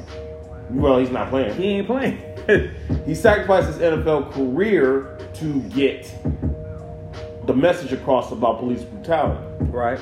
Well, 0.70 1.00
he's 1.00 1.10
not 1.10 1.30
playing. 1.30 1.56
he 1.56 1.66
ain't 1.80 1.88
playing. 1.88 2.22
He 3.06 3.14
sacrificed 3.16 3.68
his 3.68 3.78
NFL 3.78 4.32
career 4.32 5.18
to 5.36 5.60
get 5.70 6.14
the 7.46 7.54
message 7.54 7.92
across 7.92 8.32
about 8.32 8.60
police 8.60 8.84
brutality. 8.84 9.42
right. 9.66 10.00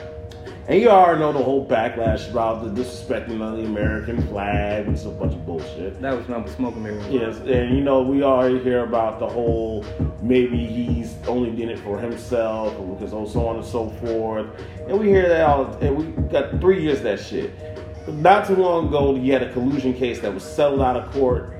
And 0.67 0.81
you 0.81 0.89
already 0.89 1.19
know 1.19 1.31
the 1.31 1.43
whole 1.43 1.67
backlash 1.67 2.27
about 2.31 2.63
the 2.63 2.81
disrespecting 2.81 3.39
of 3.39 3.57
the 3.57 3.65
American 3.65 4.25
flag, 4.29 4.87
is 4.87 5.05
a 5.05 5.09
bunch 5.09 5.33
of 5.33 5.45
bullshit. 5.45 6.01
That 6.01 6.17
was 6.17 6.27
number 6.27 6.49
smoking 6.49 6.81
mirror. 6.81 7.03
Yes, 7.07 7.37
and 7.37 7.77
you 7.77 7.81
know 7.83 8.01
we 8.01 8.23
already 8.23 8.57
hear 8.63 8.83
about 8.83 9.19
the 9.19 9.27
whole 9.27 9.85
maybe 10.23 10.57
he's 10.65 11.13
only 11.27 11.51
doing 11.51 11.69
it 11.69 11.79
for 11.79 11.99
himself 11.99 12.75
or 12.79 12.95
because 12.95 13.13
oh 13.13 13.27
so 13.27 13.47
on 13.47 13.57
and 13.57 13.65
so 13.65 13.89
forth, 13.91 14.47
and 14.87 14.99
we 14.99 15.05
hear 15.07 15.29
that 15.29 15.47
all, 15.47 15.65
and 15.81 15.95
we 15.97 16.05
got 16.31 16.59
three 16.59 16.81
years 16.81 16.97
of 16.97 17.03
that 17.03 17.19
shit. 17.19 17.53
Not 18.07 18.47
too 18.47 18.55
long 18.55 18.87
ago, 18.87 19.13
he 19.13 19.29
had 19.29 19.43
a 19.43 19.53
collusion 19.53 19.93
case 19.93 20.19
that 20.21 20.33
was 20.33 20.43
settled 20.43 20.81
out 20.81 20.95
of 20.95 21.11
court 21.11 21.53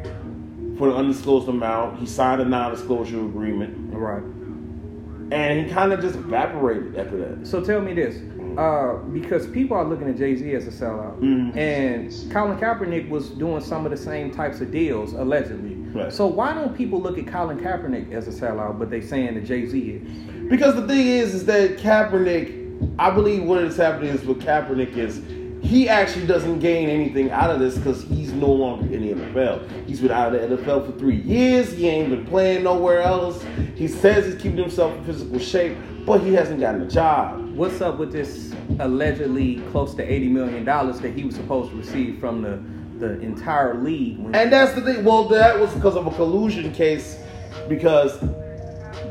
for 0.80 0.90
an 0.90 0.96
undisclosed 0.96 1.48
amount. 1.48 2.00
He 2.00 2.08
signed 2.08 2.42
a 2.42 2.46
non-disclosure 2.46 3.20
agreement, 3.24 3.94
Right. 3.94 4.24
and 5.32 5.64
he 5.64 5.72
kind 5.72 5.94
of 5.94 6.02
just 6.02 6.16
evaporated 6.16 6.98
after 6.98 7.18
that. 7.18 7.48
So 7.48 7.64
tell 7.64 7.82
me 7.82 7.94
this, 7.94 8.18
uh, 8.58 8.96
because 9.14 9.48
people 9.48 9.76
are 9.78 9.86
looking 9.86 10.08
at 10.10 10.18
Jay 10.18 10.36
Z 10.36 10.54
as 10.54 10.68
a 10.68 10.72
sellout, 10.72 11.20
Mhm. 11.20 11.56
and 11.56 12.32
Colin 12.32 12.58
Kaepernick 12.58 13.10
was 13.10 13.30
doing 13.30 13.62
some 13.62 13.86
of 13.86 13.92
the 13.92 13.98
same 13.98 14.32
types 14.32 14.62
of 14.62 14.72
deals 14.72 15.14
allegedly. 15.14 15.76
Right. 15.94 16.12
So 16.12 16.28
why 16.28 16.54
don't 16.54 16.76
people 16.76 17.02
look 17.02 17.18
at 17.18 17.28
Colin 17.28 17.58
Kaepernick 17.58 18.12
as 18.12 18.28
a 18.28 18.32
sellout, 18.32 18.80
but 18.80 18.90
they 18.90 19.02
saying 19.02 19.36
that 19.36 19.46
Jay 19.46 19.66
Z 19.66 19.80
is? 19.80 20.02
Because 20.50 20.76
the 20.76 20.86
thing 20.88 21.08
is, 21.08 21.34
is 21.34 21.46
that 21.46 21.78
Kaepernick 21.78 22.64
I 23.00 23.10
believe 23.10 23.44
what 23.44 23.64
is 23.64 23.78
happening 23.78 24.10
is 24.14 24.26
with 24.26 24.42
Kaepernick 24.42 24.98
is 24.98 25.22
he 25.62 25.88
actually 25.90 26.28
doesn't 26.28 26.60
gain 26.60 26.90
anything 26.90 27.32
out 27.32 27.50
of 27.50 27.60
this 27.60 27.78
because 27.78 28.04
he's 28.04 28.32
no 28.34 28.52
longer 28.52 28.94
in 28.94 29.02
the 29.02 29.14
NFL. 29.14 29.62
He's 29.88 30.00
been 30.02 30.12
out 30.12 30.36
of 30.36 30.50
the 30.50 30.58
NFL 30.58 30.86
for 30.86 30.92
three 31.00 31.16
years. 31.22 31.72
He 31.72 31.88
ain't 31.88 32.10
been 32.10 32.26
playing 32.26 32.64
nowhere 32.64 33.02
else. 33.02 33.44
He 33.76 33.88
says 33.88 34.26
he's 34.26 34.36
keeping 34.36 34.58
himself 34.60 34.96
in 34.98 35.04
physical 35.06 35.40
shape, 35.40 35.76
but 36.06 36.22
he 36.22 36.34
hasn't 36.34 36.60
gotten 36.60 36.82
a 36.82 36.88
job. 36.88 37.56
What's 37.56 37.82
up 37.82 37.98
with 37.98 38.12
this 38.12 38.54
allegedly 38.80 39.62
close 39.72 39.94
to 39.96 40.04
eighty 40.04 40.28
million 40.28 40.64
dollars 40.66 41.00
that 41.02 41.14
he 41.14 41.24
was 41.24 41.36
supposed 41.36 41.72
to 41.72 41.78
receive 41.78 42.20
from 42.20 42.42
the 42.42 42.60
the 43.00 43.20
entire 43.22 43.76
league? 43.82 44.20
when- 44.20 44.36
And 44.36 44.52
that's 44.54 44.74
the 44.74 44.82
thing. 44.82 45.04
Well, 45.04 45.26
that 45.30 45.60
was 45.60 45.74
because 45.74 45.96
of 45.96 46.08
a 46.08 46.12
collusion 46.12 46.72
case 46.72 47.18
because 47.68 48.18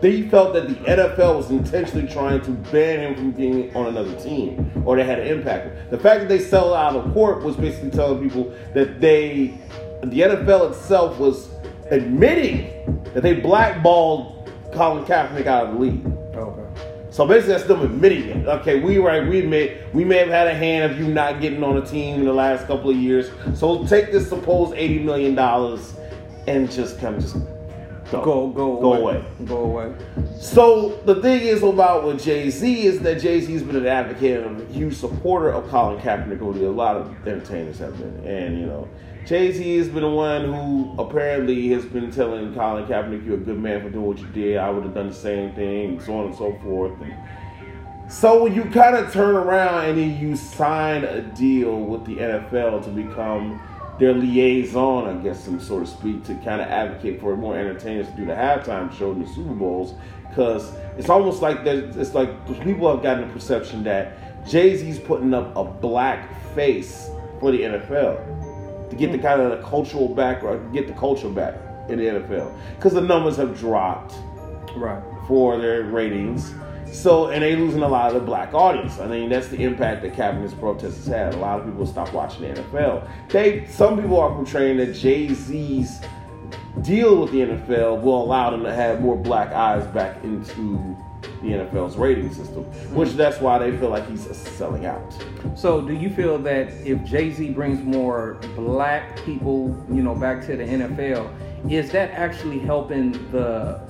they 0.01 0.23
felt 0.29 0.55
that 0.55 0.69
the 0.69 0.75
NFL 0.91 1.37
was 1.37 1.51
intentionally 1.51 2.07
trying 2.09 2.41
to 2.43 2.51
ban 2.51 3.01
him 3.01 3.15
from 3.15 3.31
being 3.33 3.75
on 3.77 3.87
another 3.87 4.15
team 4.21 4.71
or 4.87 4.97
they 4.97 5.05
had 5.05 5.19
an 5.19 5.27
impact. 5.27 5.91
The 5.91 5.99
fact 5.99 6.21
that 6.21 6.29
they 6.29 6.39
settled 6.39 6.75
out 6.75 6.97
of 6.97 7.13
court 7.13 7.43
was 7.43 7.57
basically 7.57 7.91
telling 7.91 8.23
people 8.29 8.53
that 8.75 9.01
they, 9.01 9.59
the 10.03 10.21
NFL 10.21 10.71
itself 10.71 11.19
was 11.19 11.49
admitting 11.91 13.03
that 13.15 13.23
they 13.23 13.35
blackballed 13.35 14.51
Colin 14.73 15.05
Kaepernick 15.05 15.47
out 15.47 15.67
of 15.69 15.75
the 15.75 15.81
league. 15.81 16.05
So 17.15 17.25
basically, 17.25 17.53
that's 17.53 17.65
them 17.69 17.81
admitting 17.83 18.25
it. 18.29 18.49
Okay, 18.49 18.81
we 18.81 18.99
right, 18.99 19.25
we 19.25 19.39
admit 19.39 19.87
we 19.95 20.05
may 20.05 20.17
have 20.17 20.31
had 20.31 20.49
a 20.49 20.55
hand 20.55 20.91
of 20.91 20.99
you 20.99 21.07
not 21.07 21.41
getting 21.41 21.63
on 21.63 21.77
a 21.77 21.87
team 21.87 22.17
in 22.17 22.25
the 22.25 22.33
last 22.33 22.67
couple 22.67 22.91
of 22.91 22.97
years. 22.97 23.31
So 23.57 23.87
take 23.87 24.11
this 24.11 24.29
supposed 24.29 24.75
eighty 24.75 24.99
million 24.99 25.37
dollars 25.37 25.95
and 26.49 26.69
just 26.69 26.99
kind 26.99 27.15
of 27.15 27.23
just 27.23 27.37
Go 28.11 28.49
go 28.49 28.81
go 28.81 28.95
away. 28.95 29.01
away. 29.19 29.25
Go 29.45 29.57
away. 29.59 29.95
So 30.41 31.01
the 31.05 31.23
thing 31.23 31.43
is 31.43 31.63
about 31.63 32.05
with 32.05 32.21
Jay 32.21 32.51
Z 32.51 32.85
is 32.85 32.99
that 33.01 33.21
Jay 33.21 33.41
Z's 33.41 33.63
been 33.63 33.77
an 33.77 33.87
advocate 33.87 34.45
and 34.45 34.61
a 34.61 34.73
huge 34.73 34.97
supporter 34.97 35.51
of 35.51 35.69
Colin 35.69 36.01
Kaepernick. 36.01 36.41
The- 36.41 36.67
A 36.67 36.69
lot 36.69 36.97
of 36.97 37.15
entertainers 37.29 37.79
have 37.79 37.97
been, 37.97 38.27
and 38.27 38.59
you 38.59 38.67
know, 38.67 38.89
Jay 39.25 39.53
Z 39.53 39.79
has 39.79 39.89
been 39.89 40.03
the 40.03 40.09
one 40.11 40.53
who 40.53 40.95
apparently 40.99 41.69
has 41.69 41.87
been 41.87 42.11
telling 42.11 42.55
Colin 42.55 42.85
Kaepernick, 42.85 43.25
"You're 43.25 43.37
a 43.37 43.39
good 43.39 43.59
man 43.59 43.81
for 43.81 43.89
doing 43.89 44.05
what 44.05 44.19
you 44.19 44.27
did. 44.27 44.59
I 44.59 44.69
would 44.69 44.83
have 44.83 44.93
done 44.93 45.09
the 45.09 45.15
same 45.15 45.53
thing, 45.53 45.93
and 45.93 46.03
so 46.03 46.19
on 46.19 46.27
and 46.27 46.35
so 46.35 46.53
forth." 46.63 46.93
And 47.01 47.15
so 48.07 48.43
when 48.43 48.55
you 48.55 48.65
kind 48.65 48.95
of 48.95 49.11
turn 49.13 49.35
around 49.35 49.87
and 49.87 49.99
then 49.99 50.19
you 50.19 50.37
sign 50.37 51.05
a 51.05 51.23
deal 51.23 51.81
with 51.81 52.05
the 52.05 52.21
NFL 52.21 52.81
to 52.81 52.91
become 52.91 53.59
their 53.99 54.13
liaison, 54.13 55.07
I 55.09 55.23
guess, 55.23 55.43
some 55.43 55.59
so 55.59 55.81
to 55.81 55.87
speak, 55.87 56.23
to 56.25 56.35
kind 56.45 56.61
of 56.61 56.69
advocate 56.69 57.19
for 57.19 57.35
more 57.35 57.57
entertainers 57.57 58.09
to 58.09 58.13
do 58.13 58.27
the 58.27 58.35
halftime 58.35 58.93
show 58.93 59.13
in 59.13 59.23
the 59.23 59.29
Super 59.29 59.55
Bowls, 59.55 59.95
because 60.29 60.71
it's 60.99 61.09
almost 61.09 61.41
like 61.41 61.65
there's, 61.65 61.97
it's 61.97 62.13
like 62.13 62.29
people 62.63 62.93
have 62.93 63.03
gotten 63.03 63.27
the 63.27 63.33
perception 63.33 63.85
that 63.85 64.47
Jay 64.47 64.77
Z's 64.77 64.99
putting 64.99 65.33
up 65.33 65.57
a 65.57 65.65
black 65.65 66.29
face 66.55 67.09
for 67.41 67.53
the 67.53 67.63
NFL 67.63 68.44
to 68.91 68.97
get 68.97 69.13
the 69.13 69.19
kind 69.19 69.41
of 69.41 69.51
the 69.51 69.67
cultural 69.69 70.09
background, 70.09 70.73
get 70.73 70.87
the 70.87 70.93
culture 70.95 71.29
back 71.29 71.55
in 71.89 71.99
the 71.99 72.05
NFL, 72.05 72.53
because 72.77 72.93
the 72.95 73.01
numbers 73.01 73.37
have 73.37 73.59
dropped 73.59 74.15
Right. 74.77 75.03
for 75.29 75.57
their 75.59 75.85
ratings. 75.85 76.53
So, 76.91 77.29
and 77.29 77.43
they 77.43 77.57
losing 77.57 77.83
a 77.83 77.89
lot 77.89 78.09
of 78.09 78.15
the 78.15 78.21
black 78.21 78.55
audience. 78.55 79.01
I 79.01 79.07
mean, 79.09 79.29
that's 79.29 79.49
the 79.49 79.63
impact 79.63 80.03
that 80.03 80.15
Kaepernick's 80.15 80.55
protest 80.55 80.97
has 80.99 81.07
had. 81.07 81.35
A 81.35 81.39
lot 81.39 81.59
of 81.59 81.67
people 81.67 81.87
stop 81.87 82.13
watching 82.13 82.43
the 82.43 82.61
NFL. 82.61 83.09
They, 83.31 83.67
some 83.67 84.01
people 84.01 84.19
are 84.21 84.31
portraying 84.31 84.77
that 84.77 84.95
Jay 84.95 85.33
Z's 85.35 86.01
deal 86.83 87.21
with 87.23 87.33
the 87.33 87.41
NFL 87.41 88.01
will 88.03 88.23
allow 88.23 88.51
them 88.51 88.63
to 88.63 88.73
have 88.73 89.01
more 89.01 89.17
black 89.17 89.53
eyes 89.53 89.87
back 89.89 90.23
into 90.23 90.97
the 91.45 91.51
NFL's 91.51 91.97
rating 91.97 92.33
system, 92.33 92.65
which 92.95 93.13
that's 93.13 93.41
why 93.41 93.59
they 93.59 93.77
feel 93.77 93.91
like 93.91 94.09
he's 94.09 94.25
selling 94.37 94.87
out. 94.87 95.15
So, 95.55 95.81
do 95.83 95.93
you 95.93 96.11
feel 96.11 96.39
that 96.39 96.69
if 96.87 97.05
Jay 97.05 97.31
Z 97.31 97.51
brings 97.51 97.83
more 97.83 98.39
black 98.57 99.23
people, 99.25 99.85
you 99.91 100.03
know, 100.03 100.15
back 100.15 100.45
to 100.47 100.57
the 100.57 100.65
NFL, 100.65 101.31
is 101.71 101.91
that 101.93 102.11
actually 102.13 102.59
helping 102.59 103.13
the 103.31 103.81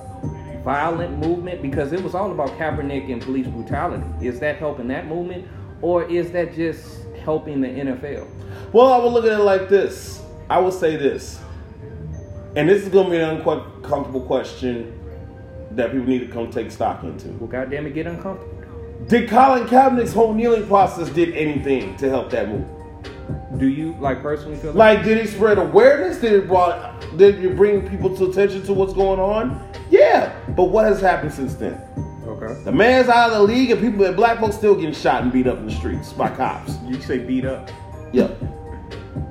violent 0.63 1.17
movement? 1.19 1.61
Because 1.61 1.93
it 1.93 2.01
was 2.03 2.13
all 2.13 2.31
about 2.31 2.49
Kaepernick 2.57 3.11
and 3.11 3.21
police 3.21 3.47
brutality. 3.47 4.05
Is 4.25 4.39
that 4.41 4.57
helping 4.57 4.87
that 4.89 5.07
movement, 5.07 5.47
or 5.81 6.03
is 6.03 6.31
that 6.31 6.53
just 6.53 7.05
helping 7.23 7.61
the 7.61 7.67
NFL? 7.67 8.27
Well, 8.73 8.91
I 8.91 8.97
would 8.97 9.13
look 9.13 9.25
at 9.25 9.31
it 9.31 9.43
like 9.43 9.69
this. 9.69 10.21
I 10.49 10.59
would 10.59 10.73
say 10.73 10.95
this, 10.95 11.39
and 12.55 12.69
this 12.69 12.83
is 12.83 12.89
going 12.89 13.05
to 13.05 13.11
be 13.11 13.17
an 13.17 13.41
uncomfortable 13.41 14.21
question 14.21 14.93
that 15.75 15.91
people 15.91 16.07
need 16.07 16.19
to 16.19 16.27
come 16.27 16.49
take 16.51 16.71
stock 16.71 17.03
into. 17.03 17.29
Well, 17.29 17.47
goddamn 17.47 17.87
it, 17.87 17.93
get 17.93 18.07
uncomfortable. 18.07 18.51
Did 19.07 19.29
Colin 19.29 19.67
Kaepernick's 19.67 20.13
whole 20.13 20.33
kneeling 20.33 20.65
process 20.67 21.09
did 21.09 21.35
anything 21.35 21.95
to 21.97 22.09
help 22.09 22.31
that 22.31 22.49
move? 22.49 22.65
Do 23.59 23.67
you 23.67 23.95
like 23.99 24.21
personally 24.21 24.57
feel 24.57 24.73
Like, 24.73 25.03
did 25.03 25.17
it 25.17 25.29
spread 25.29 25.57
awareness? 25.57 26.19
Did 26.19 26.33
it 26.33 26.47
brought? 26.47 26.99
Did 27.17 27.43
it 27.43 27.55
bring 27.55 27.87
people 27.87 28.15
to 28.17 28.29
attention 28.29 28.63
to 28.63 28.73
what's 28.73 28.93
going 28.93 29.19
on? 29.19 29.61
Yeah, 29.89 30.33
but 30.55 30.65
what 30.65 30.85
has 30.85 30.99
happened 31.01 31.33
since 31.33 31.55
then? 31.55 31.79
Okay. 32.25 32.61
The 32.63 32.71
man's 32.71 33.07
out 33.07 33.31
of 33.31 33.37
the 33.37 33.43
league, 33.43 33.71
and 33.71 33.79
people, 33.79 34.03
and 34.05 34.15
black 34.15 34.39
folks 34.39 34.55
still 34.55 34.75
getting 34.75 34.93
shot 34.93 35.21
and 35.23 35.31
beat 35.31 35.47
up 35.47 35.57
in 35.57 35.67
the 35.67 35.71
streets 35.71 36.11
by 36.13 36.29
cops. 36.35 36.75
You 36.85 36.99
say 37.01 37.19
beat 37.19 37.45
up. 37.45 37.69
Yep, 38.13 38.37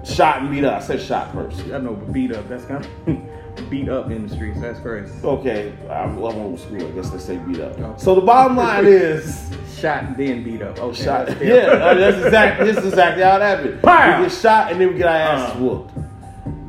shot 0.04 0.42
and 0.42 0.50
beat 0.50 0.64
up. 0.64 0.82
I 0.82 0.84
said 0.86 1.00
shot 1.00 1.32
first. 1.32 1.60
I 1.72 1.78
know, 1.78 1.94
but 1.94 2.12
beat 2.12 2.32
up. 2.32 2.48
That's 2.48 2.64
kind 2.64 2.84
of 2.84 3.06
beat 3.74 3.88
up 3.88 4.10
in 4.10 4.26
the 4.26 4.34
streets. 4.34 4.60
That's 4.60 4.78
crazy. 4.80 5.12
Okay, 5.24 5.72
I'm, 5.90 6.16
I'm 6.18 6.18
old 6.38 6.60
school. 6.60 6.86
I 6.86 6.90
guess 6.92 7.10
they 7.10 7.18
say 7.18 7.36
beat 7.38 7.60
up. 7.60 7.78
Okay. 7.78 7.94
So 8.02 8.14
the 8.14 8.20
bottom 8.20 8.56
line 8.56 8.86
is. 8.86 9.50
Shot 9.76 10.04
and 10.04 10.16
then 10.16 10.44
beat 10.44 10.62
up. 10.62 10.78
Okay. 10.78 11.02
Shot. 11.04 11.26
that's 11.26 11.42
Yeah, 11.42 11.94
that's 11.94 12.24
exactly 12.24 12.66
this 12.66 12.78
is 12.78 12.86
exactly 12.90 13.22
how 13.24 13.36
it 13.36 13.42
happened. 13.42 13.82
Pow! 13.82 14.20
We 14.20 14.26
get 14.28 14.32
shot 14.32 14.70
and 14.70 14.80
then 14.80 14.88
we 14.92 14.94
get 14.98 15.08
our 15.08 15.16
ass 15.16 15.50
Uh. 15.50 15.58
whooped. 15.58 15.90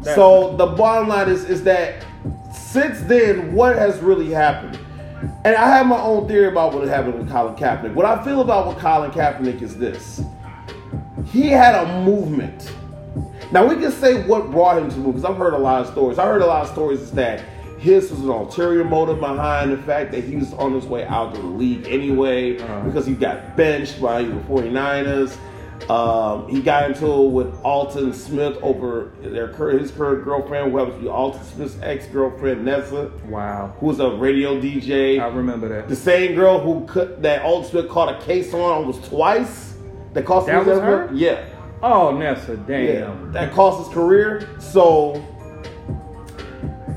That- 0.03 0.15
So 0.15 0.55
the 0.57 0.65
bottom 0.65 1.07
line 1.07 1.29
is 1.29 1.45
is 1.45 1.63
that 1.63 2.03
since 2.51 2.99
then, 3.01 3.53
what 3.53 3.77
has 3.77 3.99
really 3.99 4.31
happened? 4.31 4.79
And 5.45 5.55
I 5.55 5.67
have 5.77 5.85
my 5.85 5.99
own 6.01 6.27
theory 6.27 6.47
about 6.47 6.73
what 6.73 6.85
happened 6.87 7.19
with 7.19 7.29
Colin 7.29 7.55
Kaepernick. 7.55 7.93
What 7.93 8.05
I 8.05 8.23
feel 8.23 8.41
about 8.41 8.67
with 8.67 8.79
Colin 8.79 9.11
Kaepernick 9.11 9.61
is 9.61 9.77
this: 9.77 10.21
he 11.31 11.49
had 11.49 11.75
a 11.75 12.03
movement. 12.03 12.73
Now 13.51 13.65
we 13.65 13.75
can 13.75 13.91
say 13.91 14.23
what 14.25 14.51
brought 14.51 14.77
him 14.77 14.89
to 14.89 14.97
move 14.97 15.15
because 15.15 15.25
I've 15.29 15.37
heard 15.37 15.53
a 15.53 15.57
lot 15.57 15.81
of 15.81 15.87
stories. 15.91 16.17
I 16.19 16.25
heard 16.25 16.41
a 16.41 16.45
lot 16.45 16.63
of 16.63 16.69
stories 16.69 16.99
is 17.01 17.11
that 17.11 17.43
his 17.77 18.09
was 18.09 18.21
an 18.21 18.29
ulterior 18.29 18.83
motive 18.83 19.19
behind 19.19 19.71
the 19.71 19.77
fact 19.77 20.11
that 20.13 20.23
he 20.23 20.35
was 20.35 20.53
on 20.53 20.73
his 20.73 20.85
way 20.85 21.05
out 21.05 21.35
of 21.35 21.41
the 21.41 21.47
league 21.47 21.87
anyway 21.87 22.57
Uh-huh. 22.57 22.81
because 22.81 23.05
he 23.05 23.13
got 23.13 23.55
benched 23.55 24.01
by 24.01 24.23
the 24.23 24.33
49ers. 24.47 25.35
Um, 25.89 26.47
he 26.47 26.61
got 26.61 26.89
into 26.89 27.05
it 27.05 27.29
with 27.31 27.53
Aldon 27.63 28.13
Smith 28.13 28.57
over 28.63 29.11
their 29.21 29.47
his 29.77 29.91
current 29.91 30.23
girlfriend, 30.23 30.71
who 30.71 30.77
happens 30.77 30.95
to 30.97 31.01
be 31.03 31.07
Aldon 31.09 31.43
Smith's 31.43 31.77
ex 31.83 32.07
girlfriend 32.07 32.63
Nessa, 32.65 33.11
Wow. 33.29 33.73
who's 33.79 33.99
a 33.99 34.09
radio 34.11 34.59
DJ. 34.59 35.19
I 35.19 35.27
remember 35.27 35.67
that. 35.67 35.87
The 35.89 35.95
same 35.95 36.33
girl 36.33 36.59
who 36.59 36.85
cut, 36.87 37.21
that 37.21 37.43
Aldon 37.43 37.69
Smith 37.69 37.89
caught 37.89 38.09
a 38.19 38.25
case 38.25 38.53
on 38.53 38.61
almost 38.61 39.03
twice. 39.05 39.75
That 40.13 40.25
cost 40.25 40.47
That 40.47 40.61
him 40.61 40.67
was 40.69 40.79
her? 40.79 41.09
Yeah. 41.13 41.43
Oh, 41.83 42.15
Nessa, 42.17 42.53
Yeah, 42.67 42.77
damn. 43.05 43.31
that 43.33 43.53
cost 43.53 43.85
his 43.85 43.93
career. 43.93 44.49
So, 44.59 45.23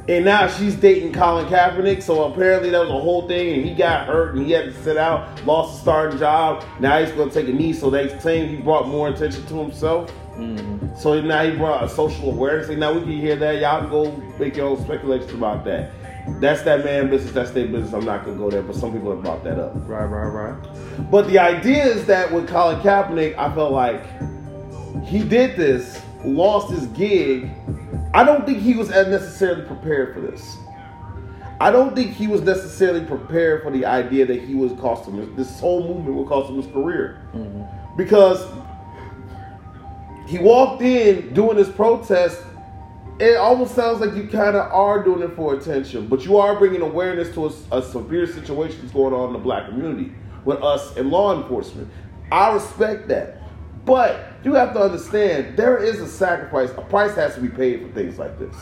and 0.09 0.25
now 0.25 0.47
she's 0.49 0.75
dating 0.77 1.13
Colin 1.13 1.47
Kaepernick. 1.47 2.03
So 2.03 2.25
apparently 2.33 2.71
that 2.71 2.81
was 2.81 2.89
a 2.89 2.93
whole 2.93 3.29
thing, 3.29 3.55
and 3.55 3.65
he 3.69 3.75
got 3.75 4.07
hurt 4.07 4.35
and 4.35 4.47
he 4.47 4.53
had 4.53 4.65
to 4.67 4.83
sit 4.83 4.97
out, 4.97 5.45
lost 5.45 5.73
his 5.73 5.81
starting 5.83 6.19
job. 6.19 6.65
Now 6.81 6.99
he's 7.05 7.13
going 7.13 7.29
to 7.29 7.35
take 7.35 7.49
a 7.49 7.53
knee. 7.57 7.73
So 7.75 7.91
they 7.91 8.19
saying 8.21 8.49
he 8.49 8.57
brought 8.57 8.89
more 8.89 9.09
attention 9.09 9.45
to 9.47 9.55
himself. 9.57 10.11
Mhm. 10.37 10.97
So 10.97 11.21
now 11.21 11.45
he 11.45 11.51
brought 11.57 11.85
a 11.85 11.89
social 11.89 12.31
awareness. 12.31 12.69
Now 12.71 12.93
we 12.95 13.01
can 13.01 13.11
hear 13.11 13.37
that. 13.37 13.61
Y'all 13.61 13.81
can 13.81 13.91
go 13.91 14.11
make 14.39 14.57
your 14.57 14.69
own 14.69 14.83
speculations 14.83 15.33
about 15.33 15.65
that. 15.67 15.91
That's 16.41 16.63
that 16.63 16.85
man 16.85 17.11
business. 17.11 17.33
That's 17.33 17.51
their 17.51 17.67
business. 17.67 17.93
I'm 17.93 18.05
not 18.05 18.25
going 18.25 18.37
to 18.39 18.43
go 18.43 18.51
there, 18.51 18.63
but 18.63 18.77
some 18.77 18.93
people 18.93 19.11
have 19.11 19.23
brought 19.23 19.43
that 19.45 19.59
up. 19.59 19.73
Right, 19.89 20.05
right, 20.05 20.27
right. 20.29 21.11
But 21.11 21.27
the 21.29 21.39
idea 21.39 21.85
is 21.85 22.05
that 22.07 22.33
with 22.33 22.49
Colin 22.49 22.79
Kaepernick, 22.81 23.37
I 23.37 23.53
felt 23.55 23.73
like 23.73 24.03
he 25.05 25.23
did 25.23 25.57
this, 25.57 26.01
lost 26.25 26.71
his 26.71 26.87
gig. 26.89 27.51
I 28.15 28.25
don't 28.25 28.47
think 28.47 28.59
he 28.59 28.75
was 28.75 28.91
as 28.91 29.09
necessarily 29.09 29.65
prepared 29.67 30.15
for 30.15 30.21
this. 30.21 30.57
I 31.61 31.71
don't 31.71 31.95
think 31.95 32.13
he 32.13 32.29
was 32.29 32.41
necessarily 32.43 33.05
prepared 33.05 33.63
for 33.63 33.71
the 33.71 33.85
idea 33.85 34.25
that 34.27 34.43
he 34.43 34.55
was 34.55 34.73
cost 34.81 35.09
him 35.09 35.35
this 35.35 35.59
whole 35.59 35.83
movement 35.83 36.17
would 36.17 36.29
cost 36.29 36.51
him 36.51 36.57
his 36.57 36.73
career. 36.73 37.21
Mm-hmm. 37.35 37.97
Because 37.97 38.47
he 40.29 40.39
walked 40.39 40.83
in 40.83 41.33
doing 41.35 41.57
this 41.57 41.71
protest. 41.71 42.43
It 43.19 43.37
almost 43.37 43.75
sounds 43.75 44.01
like 44.01 44.15
you 44.15 44.29
kind 44.29 44.55
of 44.55 44.71
are 44.71 45.03
doing 45.03 45.23
it 45.23 45.35
for 45.35 45.55
attention, 45.55 46.07
but 46.07 46.25
you 46.25 46.37
are 46.37 46.57
bringing 46.57 46.83
awareness 46.83 47.35
to 47.35 47.47
a, 47.47 47.79
a 47.79 47.83
severe 47.83 48.29
situation 48.29 48.79
that's 48.81 48.93
going 48.93 49.13
on 49.13 49.29
in 49.29 49.33
the 49.33 49.41
black 49.41 49.69
community 49.69 50.13
with 50.45 50.63
us 50.63 50.97
and 50.97 51.11
law 51.11 51.37
enforcement. 51.37 51.91
I 52.31 52.53
respect 52.53 53.09
that. 53.09 53.38
But 53.85 54.33
you 54.45 54.55
have 54.55 54.73
to 54.75 54.81
understand 54.81 55.57
there 55.57 55.79
is 55.79 56.01
a 56.01 56.07
sacrifice, 56.07 56.71
a 56.71 56.83
price 56.83 57.15
has 57.15 57.35
to 57.35 57.41
be 57.41 57.49
paid 57.49 57.83
for 57.83 57.89
things 57.93 58.19
like 58.19 58.39
this. 58.39 58.55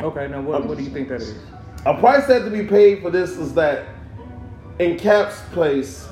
Okay, 0.00 0.28
now 0.28 0.40
what, 0.40 0.66
what 0.66 0.78
do 0.78 0.84
you 0.84 0.90
think 0.90 1.08
that 1.08 1.20
is? 1.20 1.36
A 1.86 1.98
price 1.98 2.26
that 2.26 2.44
to 2.44 2.50
be 2.50 2.64
paid 2.64 3.02
for 3.02 3.10
this 3.10 3.30
is 3.32 3.54
that 3.54 3.86
in 4.78 4.98
Cap's 4.98 5.40
place, 5.52 6.08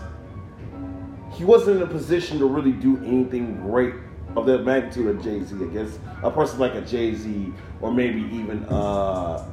he 1.32 1.44
wasn't 1.44 1.78
in 1.78 1.82
a 1.82 1.86
position 1.86 2.38
to 2.38 2.46
really 2.46 2.72
do 2.72 2.98
anything 2.98 3.60
great 3.62 3.94
of 4.36 4.46
the 4.46 4.58
magnitude 4.58 5.06
of 5.08 5.22
Jay 5.22 5.42
Z 5.42 5.54
against 5.62 5.98
a 6.22 6.30
person 6.30 6.58
like 6.58 6.74
a 6.74 6.82
Jay 6.82 7.14
Z 7.14 7.52
or 7.80 7.92
maybe 7.92 8.20
even 8.36 8.64
uh, 8.66 9.44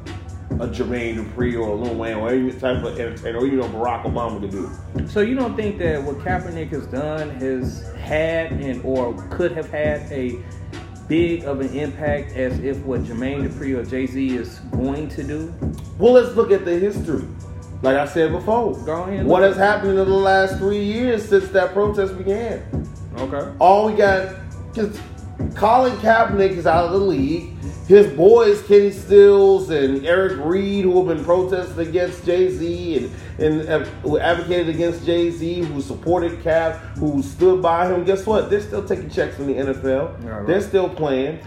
a 0.51 0.67
Jermaine 0.67 1.15
Dupri 1.17 1.53
or 1.55 1.69
a 1.69 1.75
Lil 1.75 1.95
Wayne 1.95 2.17
or 2.17 2.29
any 2.29 2.51
type 2.51 2.83
of 2.83 2.99
entertainer 2.99 3.39
or 3.39 3.45
you 3.45 3.57
know 3.57 3.67
Barack 3.67 4.03
Obama 4.03 4.39
could 4.39 4.51
do. 4.51 4.71
So 5.07 5.21
you 5.21 5.35
don't 5.35 5.55
think 5.55 5.77
that 5.79 6.01
what 6.01 6.17
Kaepernick 6.19 6.69
has 6.69 6.87
done 6.87 7.29
has 7.31 7.83
had 7.97 8.53
and 8.53 8.83
or 8.83 9.13
could 9.29 9.51
have 9.51 9.69
had 9.69 10.01
a 10.11 10.39
big 11.07 11.43
of 11.43 11.61
an 11.61 11.69
impact 11.69 12.31
as 12.31 12.59
if 12.59 12.77
what 12.79 13.03
Jermaine 13.03 13.47
Dupri 13.47 13.77
or 13.77 13.85
Jay 13.85 14.05
Z 14.07 14.35
is 14.35 14.59
going 14.71 15.07
to 15.09 15.23
do? 15.23 15.53
Well, 15.97 16.13
let's 16.13 16.35
look 16.35 16.51
at 16.51 16.65
the 16.65 16.77
history. 16.77 17.27
Like 17.83 17.97
I 17.97 18.05
said 18.07 18.31
before, 18.31 18.73
Go 18.85 19.03
ahead. 19.03 19.25
what 19.25 19.43
has 19.43 19.55
happened 19.55 19.91
in 19.91 19.95
the 19.97 20.05
last 20.05 20.57
three 20.57 20.83
years 20.83 21.27
since 21.27 21.49
that 21.49 21.73
protest 21.73 22.17
began? 22.17 22.63
Okay. 23.17 23.51
All 23.59 23.85
we 23.85 23.93
got, 23.93 24.35
because 24.73 24.99
Colin 25.55 25.95
Kaepernick 25.97 26.51
is 26.51 26.67
out 26.67 26.85
of 26.85 26.91
the 26.91 26.99
league. 26.99 27.53
His 27.87 28.07
boys, 28.15 28.61
Kenny 28.63 28.91
Stills 28.91 29.69
and 29.69 30.05
Eric 30.05 30.43
Reid, 30.43 30.83
who 30.83 30.97
have 30.97 31.15
been 31.15 31.23
protesting 31.23 31.87
against 31.87 32.25
Jay 32.25 32.49
Z 32.51 33.09
and, 33.39 33.41
and 33.41 33.69
uh, 33.69 33.79
who 34.01 34.19
advocated 34.19 34.67
against 34.75 35.05
Jay 35.05 35.31
Z, 35.31 35.61
who 35.61 35.81
supported 35.81 36.43
Cap, 36.43 36.75
who 36.97 37.23
stood 37.23 37.61
by 37.61 37.87
him. 37.87 38.03
Guess 38.03 38.25
what? 38.25 38.49
They're 38.49 38.61
still 38.61 38.85
taking 38.85 39.09
checks 39.09 39.37
from 39.37 39.47
the 39.47 39.53
NFL. 39.53 40.21
Right. 40.23 40.45
They're 40.45 40.61
still 40.61 40.89
playing. 40.89 41.39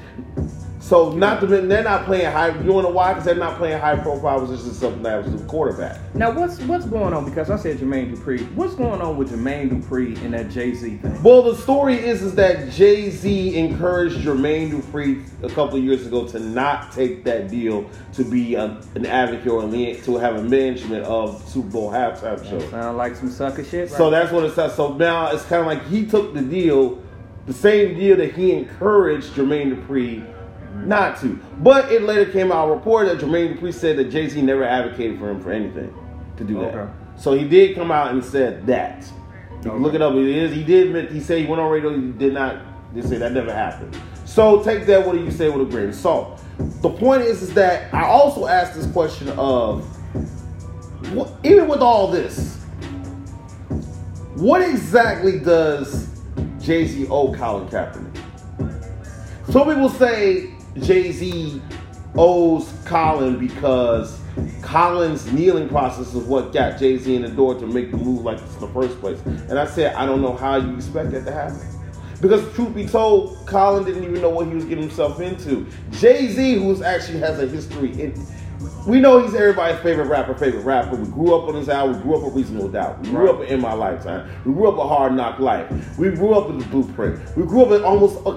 So 0.80 1.12
not 1.12 1.40
to, 1.40 1.46
they're 1.46 1.84
not 1.84 2.06
playing 2.06 2.32
high. 2.32 2.58
You 2.62 2.72
want 2.72 2.86
to 2.86 2.92
why? 2.92 3.12
Because 3.12 3.26
they're 3.26 3.34
not 3.34 3.58
playing 3.58 3.78
high 3.78 3.96
profile 3.96 4.40
positions. 4.40 4.78
Something 4.78 5.02
that 5.02 5.22
was 5.24 5.40
a 5.40 5.44
quarterback. 5.44 6.00
Now 6.14 6.30
what's 6.30 6.58
what's 6.60 6.86
going 6.86 7.12
on? 7.12 7.26
Because 7.26 7.50
I 7.50 7.56
said 7.56 7.78
Jermaine 7.78 8.16
Dupri. 8.16 8.50
What's 8.54 8.74
going 8.74 9.02
on 9.02 9.18
with 9.18 9.30
Jermaine 9.30 9.70
Dupri 9.70 10.20
and 10.24 10.32
that 10.32 10.48
Jay 10.48 10.74
Z 10.74 10.96
thing? 10.96 11.22
Well, 11.22 11.42
the 11.42 11.54
story 11.54 11.96
is 11.96 12.22
is 12.22 12.34
that 12.36 12.70
Jay 12.70 13.10
Z 13.10 13.56
encouraged 13.58 14.16
Jermaine 14.18 14.70
Dupri 14.70 15.22
a 15.42 15.48
couple 15.50 15.76
of 15.76 15.84
years 15.84 16.06
ago 16.06 16.26
to 16.28 16.38
not 16.38 16.92
take 16.92 17.24
that 17.24 17.48
deal 17.48 17.88
to 18.14 18.24
be 18.24 18.54
a, 18.54 18.80
an 18.94 19.04
advocate 19.04 19.48
or 19.48 19.62
lead- 19.64 20.02
to 20.04 20.16
have 20.16 20.36
a 20.36 20.42
management 20.42 21.04
of 21.04 21.46
Super 21.46 21.68
Bowl 21.68 21.90
halftime 21.92 22.42
show. 22.48 22.58
Sound 22.70 22.96
like 22.96 23.16
some 23.16 23.30
sucker 23.30 23.62
shit. 23.62 23.90
Right? 23.90 23.98
So 23.98 24.08
that's 24.08 24.32
what 24.32 24.44
it 24.44 24.54
says. 24.54 24.74
So 24.74 24.94
now 24.94 25.30
it's 25.30 25.44
kind 25.44 25.60
of 25.60 25.66
like 25.66 25.86
he 25.88 26.06
took 26.06 26.32
the 26.32 26.42
deal, 26.42 27.02
the 27.44 27.52
same 27.52 27.98
deal 27.98 28.16
that 28.16 28.32
he 28.34 28.52
encouraged 28.52 29.34
Jermaine 29.34 29.76
Dupri 29.76 30.26
not 30.86 31.20
to. 31.20 31.38
But 31.58 31.90
it 31.92 32.02
later 32.02 32.30
came 32.30 32.50
out 32.52 32.68
a 32.68 32.72
report 32.72 33.06
that 33.06 33.18
Jermaine 33.18 33.58
Dupri 33.58 33.72
said 33.74 33.96
that 33.98 34.10
Jay 34.10 34.28
Z 34.28 34.40
never 34.42 34.64
advocated 34.64 35.18
for 35.18 35.30
him 35.30 35.40
for 35.40 35.52
anything 35.52 35.94
to 36.36 36.44
do 36.44 36.54
that. 36.60 36.74
Okay. 36.74 36.92
So 37.16 37.32
he 37.34 37.46
did 37.46 37.76
come 37.76 37.90
out 37.90 38.12
and 38.12 38.24
said 38.24 38.66
that. 38.66 39.04
Okay. 39.66 39.70
look 39.78 39.94
it 39.94 40.00
up. 40.02 40.14
It 40.14 40.26
is. 40.26 40.54
He 40.54 40.64
did. 40.64 40.86
admit- 40.88 41.12
He 41.12 41.20
said 41.20 41.38
he 41.38 41.46
went 41.46 41.60
on 41.60 41.70
radio. 41.70 41.94
He 41.94 42.12
did 42.12 42.32
not. 42.32 42.56
They 42.94 43.02
say 43.02 43.18
that 43.18 43.32
never 43.32 43.52
happened. 43.52 43.96
So 44.24 44.62
take 44.62 44.86
that 44.86 45.04
what 45.06 45.14
do 45.16 45.22
you 45.24 45.30
say 45.30 45.48
with 45.48 45.68
a 45.68 45.70
grain 45.70 45.88
of 45.88 45.94
salt. 45.94 46.40
The 46.82 46.90
point 46.90 47.22
is, 47.22 47.42
is 47.42 47.52
that 47.54 47.92
I 47.92 48.04
also 48.04 48.46
asked 48.46 48.74
this 48.74 48.90
question 48.92 49.28
of, 49.30 49.84
what, 51.14 51.32
even 51.44 51.68
with 51.68 51.80
all 51.80 52.08
this, 52.08 52.58
what 54.34 54.62
exactly 54.62 55.38
does 55.40 56.08
Jay 56.60 56.86
Z 56.86 57.06
owe 57.08 57.32
Colin 57.34 57.68
Kaepernick? 57.68 58.16
Some 59.50 59.68
people 59.68 59.88
say 59.88 60.54
Jay 60.82 61.12
Z 61.12 61.60
owes 62.16 62.72
Colin 62.84 63.38
because 63.38 64.20
Colin's 64.62 65.30
kneeling 65.32 65.68
process 65.68 66.14
is 66.14 66.24
what 66.24 66.52
got 66.52 66.78
Jay 66.78 66.96
Z 66.96 67.14
in 67.14 67.22
the 67.22 67.28
door 67.28 67.54
to 67.54 67.66
make 67.66 67.90
the 67.90 67.96
move 67.96 68.22
like 68.22 68.40
this 68.40 68.54
in 68.54 68.60
the 68.60 68.68
first 68.68 68.98
place. 69.00 69.20
And 69.24 69.58
I 69.58 69.64
said, 69.64 69.94
I 69.94 70.06
don't 70.06 70.22
know 70.22 70.34
how 70.34 70.56
you 70.56 70.74
expect 70.74 71.10
that 71.12 71.24
to 71.24 71.32
happen. 71.32 71.60
Because 72.20 72.42
truth 72.54 72.74
be 72.74 72.86
told, 72.86 73.46
Colin 73.46 73.84
didn't 73.84 74.04
even 74.04 74.20
know 74.20 74.28
what 74.28 74.46
he 74.46 74.54
was 74.54 74.64
getting 74.64 74.84
himself 74.84 75.20
into. 75.20 75.66
Jay 75.92 76.28
Z, 76.28 76.54
who 76.54 76.82
actually 76.84 77.18
has 77.20 77.38
a 77.40 77.46
history 77.46 77.90
in, 78.00 78.26
we 78.86 79.00
know 79.00 79.22
he's 79.22 79.34
everybody's 79.34 79.80
favorite 79.80 80.06
rapper, 80.06 80.34
favorite 80.34 80.64
rapper. 80.64 80.96
We 80.96 81.10
grew 81.10 81.34
up 81.34 81.48
on 81.48 81.54
his 81.54 81.70
album. 81.70 81.96
We 81.96 82.02
grew 82.02 82.16
up 82.16 82.24
with 82.24 82.34
Reasonable 82.34 82.68
Doubt. 82.68 83.00
We 83.00 83.08
grew 83.08 83.30
up 83.30 83.48
in 83.48 83.60
My 83.60 83.72
Lifetime. 83.72 84.30
We 84.44 84.52
grew 84.52 84.68
up 84.68 84.76
with 84.76 84.86
Hard 84.86 85.14
Knock 85.14 85.38
Life. 85.38 85.98
We 85.98 86.10
grew 86.10 86.34
up 86.34 86.48
with 86.48 86.60
The 86.60 86.66
Blueprint. 86.66 87.36
We 87.36 87.44
grew 87.44 87.62
up 87.62 87.68
with 87.68 87.82
almost 87.82 88.18
a 88.26 88.36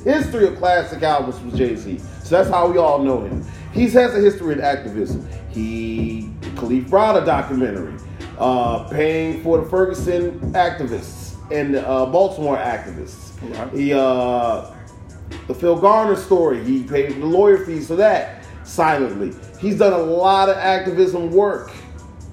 history 0.00 0.46
of 0.46 0.56
classic 0.58 1.02
albums 1.02 1.40
with 1.42 1.56
Jay 1.56 1.76
Z. 1.76 1.98
So 2.22 2.36
that's 2.36 2.50
how 2.50 2.70
we 2.70 2.78
all 2.78 2.98
know 3.02 3.20
him. 3.22 3.44
He 3.72 3.82
has 3.90 4.14
a 4.14 4.20
history 4.20 4.52
in 4.54 4.60
activism. 4.60 5.26
He 5.50 6.30
Kalief 6.56 6.88
Browder 6.88 7.24
documentary, 7.24 7.94
uh, 8.38 8.88
paying 8.88 9.42
for 9.42 9.58
the 9.58 9.68
Ferguson 9.68 10.38
activists 10.52 11.34
and 11.52 11.74
the 11.74 11.86
uh, 11.86 12.06
Baltimore 12.06 12.56
activists. 12.56 13.32
Right. 13.58 13.72
He 13.72 13.92
uh, 13.92 14.70
the 15.46 15.54
Phil 15.54 15.76
Garner 15.78 16.16
story. 16.16 16.62
He 16.64 16.82
paid 16.84 17.12
the 17.20 17.26
lawyer 17.26 17.64
fees 17.64 17.88
for 17.88 17.96
that 17.96 18.44
silently. 18.64 19.32
He's 19.60 19.78
done 19.78 19.92
a 19.92 19.98
lot 19.98 20.48
of 20.48 20.56
activism 20.56 21.30
work 21.30 21.70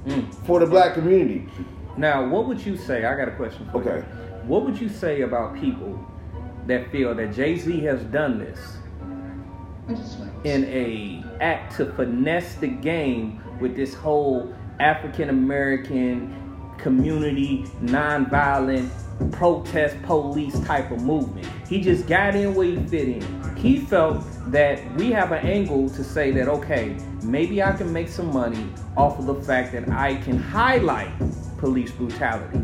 Mm. 0.05 0.33
for 0.47 0.59
the 0.59 0.65
black 0.65 0.95
community. 0.95 1.47
Now, 1.95 2.27
what 2.27 2.47
would 2.47 2.59
you 2.65 2.75
say? 2.75 3.05
I 3.05 3.15
got 3.15 3.27
a 3.27 3.31
question 3.35 3.67
for 3.71 3.77
Okay. 3.81 3.97
you. 3.97 4.03
What 4.47 4.65
would 4.65 4.81
you 4.81 4.89
say 4.89 5.21
about 5.21 5.53
people 5.53 5.99
that 6.67 6.91
feel 6.91 7.13
that 7.15 7.33
Jay 7.33 7.57
Z 7.57 7.79
has 7.81 8.01
done 8.05 8.39
this 8.39 8.59
in 10.43 10.65
a 10.65 11.23
act 11.41 11.75
to 11.77 11.85
finesse 11.93 12.55
the 12.55 12.67
game 12.67 13.41
with 13.59 13.75
this 13.75 13.93
whole 13.93 14.53
African 14.79 15.29
American 15.29 16.37
community 16.77 17.63
nonviolent 17.81 18.89
protest 19.31 20.01
police 20.03 20.59
type 20.61 20.89
of 20.91 21.01
movement. 21.01 21.47
He 21.67 21.81
just 21.81 22.07
got 22.07 22.35
in 22.35 22.55
where 22.55 22.65
he 22.65 22.77
fit 22.87 23.07
in. 23.07 23.55
He 23.55 23.79
felt 23.79 24.23
that 24.51 24.93
we 24.95 25.11
have 25.11 25.31
an 25.31 25.45
angle 25.45 25.89
to 25.89 26.03
say 26.03 26.31
that 26.31 26.47
okay, 26.47 26.97
maybe 27.21 27.61
I 27.61 27.73
can 27.73 27.93
make 27.93 28.07
some 28.07 28.33
money 28.33 28.67
off 28.97 29.19
of 29.19 29.27
the 29.27 29.35
fact 29.35 29.73
that 29.73 29.89
I 29.89 30.15
can 30.15 30.37
highlight 30.37 31.11
police 31.61 31.91
brutality, 31.91 32.57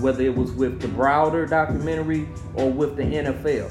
whether 0.00 0.22
it 0.22 0.34
was 0.34 0.52
with 0.52 0.80
the 0.80 0.88
Browder 0.88 1.48
documentary 1.50 2.26
or 2.54 2.70
with 2.70 2.96
the 2.96 3.02
NFL. 3.02 3.68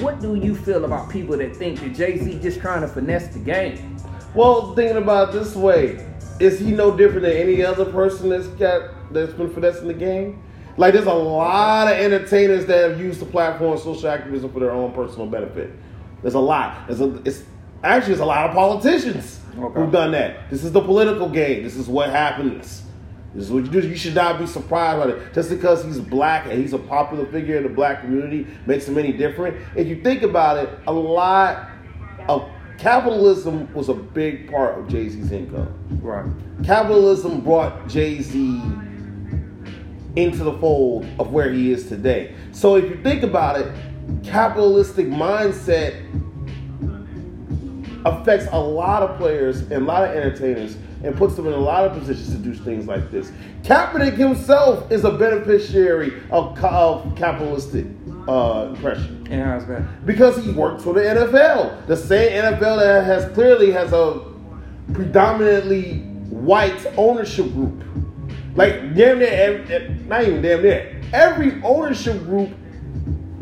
What 0.00 0.20
do 0.20 0.34
you 0.34 0.56
feel 0.56 0.84
about 0.84 1.08
people 1.10 1.36
that 1.36 1.54
think 1.54 1.78
that 1.80 1.94
Jay 1.94 2.18
Z 2.18 2.40
just 2.40 2.58
trying 2.60 2.80
to 2.80 2.88
finesse 2.88 3.28
the 3.28 3.38
game? 3.38 3.96
Well, 4.34 4.74
thinking 4.74 4.96
about 4.96 5.28
it 5.28 5.38
this 5.38 5.54
way, 5.54 6.04
is 6.40 6.58
he 6.58 6.72
no 6.72 6.96
different 6.96 7.22
than 7.22 7.32
any 7.32 7.64
other 7.64 7.84
person 7.84 8.30
that's 8.30 8.48
got 8.48 9.12
that's 9.12 9.32
been 9.34 9.50
finessing 9.52 9.86
the 9.88 9.94
game? 9.94 10.42
Like, 10.78 10.92
there's 10.92 11.06
a 11.06 11.12
lot 11.14 11.86
of 11.90 11.96
entertainers 11.96 12.66
that 12.66 12.90
have 12.90 13.00
used 13.00 13.20
the 13.20 13.24
platform 13.26 13.78
social 13.78 14.08
activism 14.10 14.52
for 14.52 14.60
their 14.60 14.72
own 14.72 14.92
personal 14.92 15.26
benefit. 15.26 15.70
There's 16.22 16.34
a 16.34 16.38
lot. 16.40 16.86
There's 16.86 17.00
a, 17.00 17.14
it's 17.24 17.44
actually 17.82 18.08
there's 18.14 18.20
a 18.20 18.26
lot 18.26 18.48
of 18.50 18.54
politicians 18.54 19.40
Okay. 19.58 19.80
who've 19.80 19.90
done 19.92 20.10
that. 20.12 20.50
This 20.50 20.64
is 20.64 20.72
the 20.72 20.82
political 20.82 21.30
game. 21.30 21.62
This 21.62 21.76
is 21.76 21.88
what 21.88 22.10
happens. 22.10 22.82
This 23.36 23.44
is 23.44 23.52
what 23.52 23.64
you 23.66 23.70
do. 23.70 23.86
You 23.86 23.96
should 23.96 24.14
not 24.14 24.38
be 24.38 24.46
surprised 24.46 24.98
by 24.98 25.14
it. 25.14 25.34
Just 25.34 25.50
because 25.50 25.84
he's 25.84 26.00
black 26.00 26.46
and 26.46 26.58
he's 26.58 26.72
a 26.72 26.78
popular 26.78 27.26
figure 27.26 27.58
in 27.58 27.64
the 27.64 27.68
black 27.68 28.00
community 28.00 28.46
makes 28.64 28.88
him 28.88 28.96
any 28.96 29.12
different. 29.12 29.58
If 29.76 29.88
you 29.88 30.02
think 30.02 30.22
about 30.22 30.56
it, 30.56 30.70
a 30.86 30.92
lot 30.92 31.68
of 32.28 32.48
capitalism 32.78 33.72
was 33.74 33.90
a 33.90 33.94
big 33.94 34.50
part 34.50 34.78
of 34.78 34.88
Jay 34.88 35.10
Z's 35.10 35.32
income. 35.32 35.68
Right. 36.02 36.24
Capitalism 36.64 37.42
brought 37.42 37.86
Jay 37.88 38.22
Z 38.22 38.62
into 40.16 40.42
the 40.42 40.56
fold 40.58 41.06
of 41.18 41.30
where 41.30 41.52
he 41.52 41.72
is 41.72 41.88
today. 41.88 42.34
So 42.52 42.76
if 42.76 42.84
you 42.84 43.02
think 43.02 43.22
about 43.22 43.60
it, 43.60 43.70
capitalistic 44.24 45.08
mindset 45.08 46.02
affects 48.06 48.46
a 48.52 48.58
lot 48.58 49.02
of 49.02 49.18
players 49.18 49.60
and 49.60 49.72
a 49.72 49.80
lot 49.80 50.04
of 50.04 50.16
entertainers 50.16 50.78
and 51.06 51.16
puts 51.16 51.36
them 51.36 51.46
in 51.46 51.52
a 51.52 51.58
lot 51.58 51.84
of 51.84 51.96
positions 51.96 52.32
to 52.32 52.38
do 52.38 52.52
things 52.52 52.86
like 52.86 53.10
this. 53.10 53.30
Kaepernick 53.62 54.14
himself 54.14 54.90
is 54.90 55.04
a 55.04 55.12
beneficiary 55.12 56.20
of, 56.30 56.58
of 56.64 57.14
capitalistic 57.16 57.86
uh, 58.28 58.72
oppression 58.74 59.24
And 59.30 59.42
how's 59.42 59.66
that? 59.68 60.04
because 60.04 60.44
he 60.44 60.50
works 60.50 60.82
for 60.82 60.92
the 60.92 61.00
NFL, 61.00 61.86
the 61.86 61.96
same 61.96 62.32
NFL 62.42 62.78
that 62.80 63.04
has 63.04 63.32
clearly 63.34 63.70
has 63.70 63.92
a 63.92 64.20
predominantly 64.92 65.98
white 66.28 66.84
ownership 66.96 67.52
group. 67.52 67.82
Like 68.56 68.94
damn 68.94 69.18
near, 69.20 69.94
not 70.06 70.22
even 70.22 70.42
damn 70.42 70.62
near, 70.62 71.00
every 71.12 71.62
ownership 71.62 72.18
group 72.24 72.50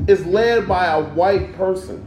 is 0.07 0.27
led 0.27 0.69
by 0.69 0.87
a 0.87 1.03
white 1.03 1.55
person 1.55 2.05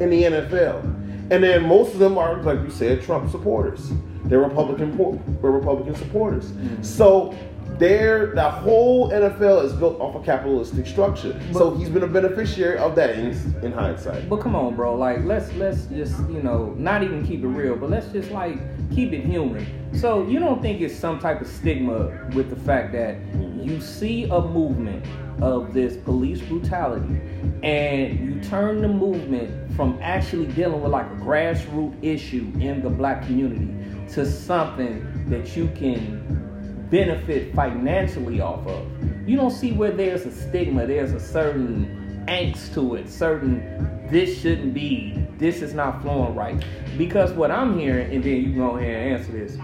in 0.00 0.10
the 0.10 0.24
NFL, 0.24 0.82
and 1.30 1.42
then 1.42 1.66
most 1.66 1.94
of 1.94 1.98
them 2.00 2.18
are, 2.18 2.42
like 2.42 2.60
you 2.60 2.70
said, 2.70 3.00
Trump 3.02 3.30
supporters. 3.30 3.90
They're 4.24 4.40
Republican, 4.40 4.96
they're 5.40 5.50
Republican 5.50 5.94
supporters. 5.94 6.50
Mm-hmm. 6.52 6.82
So 6.82 7.34
There, 7.78 8.34
the 8.34 8.50
whole 8.50 9.10
NFL 9.10 9.64
is 9.64 9.72
built 9.72 10.00
off 10.00 10.16
a 10.16 10.24
capitalistic 10.24 10.84
structure. 10.84 11.40
so 11.52 11.76
he's 11.76 11.88
been 11.88 12.02
a 12.02 12.08
beneficiary 12.08 12.76
of 12.78 12.96
that 12.96 13.10
in, 13.10 13.28
in 13.62 13.70
hindsight. 13.70 14.28
But 14.28 14.40
come 14.40 14.56
on, 14.56 14.74
bro. 14.74 14.96
Like 14.96 15.24
let's 15.24 15.52
let's 15.54 15.84
just 15.86 16.18
you 16.28 16.42
know 16.42 16.74
not 16.76 17.04
even 17.04 17.24
keep 17.24 17.44
it 17.44 17.46
real, 17.46 17.76
but 17.76 17.88
let's 17.88 18.08
just 18.08 18.32
like 18.32 18.58
keep 18.92 19.12
it 19.12 19.24
human. 19.24 19.64
So 19.94 20.26
you 20.26 20.40
don't 20.40 20.60
think 20.60 20.80
it's 20.80 20.96
some 20.96 21.20
type 21.20 21.40
of 21.40 21.46
stigma 21.46 22.28
with 22.34 22.50
the 22.50 22.56
fact 22.56 22.92
that 22.94 23.16
you 23.62 23.80
see 23.80 24.24
a 24.24 24.40
movement 24.40 25.04
of 25.40 25.72
this 25.72 25.96
police 25.96 26.40
brutality 26.40 27.20
and 27.62 28.18
you 28.18 28.40
turn 28.40 28.82
the 28.82 28.88
movement 28.88 29.72
from 29.76 29.96
actually 30.02 30.46
dealing 30.46 30.82
with 30.82 30.90
like 30.90 31.06
a 31.06 31.14
grassroots 31.14 31.96
issue 32.02 32.50
in 32.58 32.82
the 32.82 32.90
black 32.90 33.24
community 33.24 33.72
to 34.10 34.26
something 34.26 35.28
that 35.28 35.56
you 35.56 35.68
can 35.74 36.86
benefit 36.90 37.54
financially 37.54 38.40
off 38.40 38.66
of. 38.66 38.86
You 39.28 39.36
don't 39.36 39.50
see 39.50 39.72
where 39.72 39.90
there's 39.90 40.24
a 40.24 40.32
stigma, 40.32 40.86
there's 40.86 41.12
a 41.12 41.20
certain 41.20 42.24
angst 42.28 42.74
to 42.74 42.94
it, 42.94 43.08
certain 43.08 44.06
this 44.10 44.40
shouldn't 44.40 44.72
be, 44.72 45.26
this 45.36 45.60
is 45.60 45.74
not 45.74 46.00
flowing 46.02 46.34
right. 46.34 46.64
Because 46.96 47.32
what 47.32 47.50
I'm 47.50 47.78
hearing, 47.78 48.14
and 48.14 48.24
then 48.24 48.36
you 48.36 48.42
can 48.44 48.56
go 48.56 48.76
ahead 48.76 48.94
and 48.94 49.14
answer 49.14 49.32
this, 49.32 49.58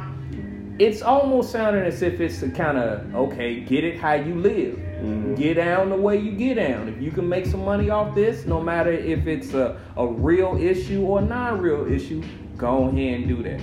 it's 0.79 1.03
almost 1.03 1.53
sounding 1.53 1.85
as 1.85 2.03
if 2.03 2.21
it's 2.21 2.43
a 2.43 2.51
kind 2.51 2.79
of 2.79 3.15
okay, 3.15 3.61
get 3.61 3.85
it 3.85 3.99
how 3.99 4.15
you 4.15 4.35
live. 4.35 4.75
Mm-hmm. 4.75 5.35
Get 5.35 5.55
down 5.55 5.91
the 5.91 5.97
way 5.97 6.19
you 6.19 6.33
get 6.33 6.55
down. 6.55 6.89
If 6.89 7.01
you 7.01 7.11
can 7.11 7.29
make 7.29 7.47
some 7.47 7.65
money 7.65 7.91
off 7.91 8.15
this, 8.15 8.45
no 8.45 8.61
matter 8.61 8.91
if 8.91 9.27
it's 9.27 9.55
a, 9.55 9.81
a 9.97 10.07
real 10.07 10.57
issue 10.57 11.03
or 11.03 11.21
non 11.21 11.61
real 11.61 11.91
issue, 11.91 12.23
go 12.65 12.89
ahead 12.89 13.21
and 13.21 13.29
do 13.29 13.43
that. 13.43 13.61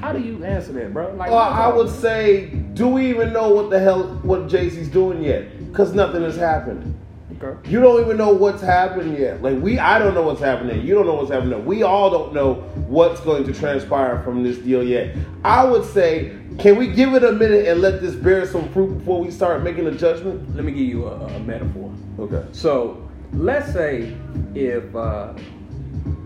How 0.00 0.12
do 0.12 0.20
you 0.20 0.44
answer 0.44 0.72
that, 0.72 0.92
bro? 0.92 1.12
Like, 1.14 1.30
well, 1.30 1.38
I 1.38 1.68
would 1.68 1.88
say, 1.88 2.46
do 2.74 2.88
we 2.88 3.08
even 3.08 3.32
know 3.32 3.50
what 3.50 3.70
the 3.70 3.78
hell 3.78 4.20
what 4.22 4.48
Jay 4.48 4.68
Z's 4.68 4.88
doing 4.88 5.22
yet? 5.22 5.70
Because 5.70 5.94
nothing 5.94 6.22
has 6.22 6.36
happened. 6.36 6.98
Okay. 7.40 7.70
You 7.70 7.80
don't 7.80 8.00
even 8.00 8.16
know 8.16 8.32
what's 8.32 8.62
happened 8.62 9.18
yet. 9.18 9.42
Like 9.42 9.58
we, 9.60 9.78
I 9.78 9.98
don't 9.98 10.14
know 10.14 10.22
what's 10.22 10.40
happening. 10.40 10.86
You 10.86 10.94
don't 10.94 11.06
know 11.06 11.14
what's 11.14 11.30
happening. 11.30 11.64
We 11.64 11.82
all 11.82 12.10
don't 12.10 12.32
know 12.32 12.54
what's 12.86 13.20
going 13.20 13.44
to 13.44 13.52
transpire 13.52 14.22
from 14.22 14.44
this 14.44 14.58
deal 14.58 14.82
yet. 14.82 15.16
I 15.44 15.64
would 15.64 15.84
say, 15.84 16.36
can 16.58 16.76
we 16.76 16.88
give 16.88 17.14
it 17.14 17.24
a 17.24 17.32
minute 17.32 17.66
and 17.66 17.80
let 17.80 18.00
this 18.00 18.14
bear 18.14 18.46
some 18.46 18.68
fruit 18.72 18.98
before 18.98 19.20
we 19.20 19.30
start 19.30 19.62
making 19.62 19.86
a 19.86 19.92
judgment? 19.92 20.54
Let 20.54 20.64
me 20.64 20.72
give 20.72 20.86
you 20.86 21.06
a, 21.06 21.16
a 21.16 21.40
metaphor. 21.40 21.92
Okay. 22.18 22.46
So 22.52 23.08
let's 23.32 23.72
say 23.72 24.14
if 24.54 24.94
uh, 24.94 25.32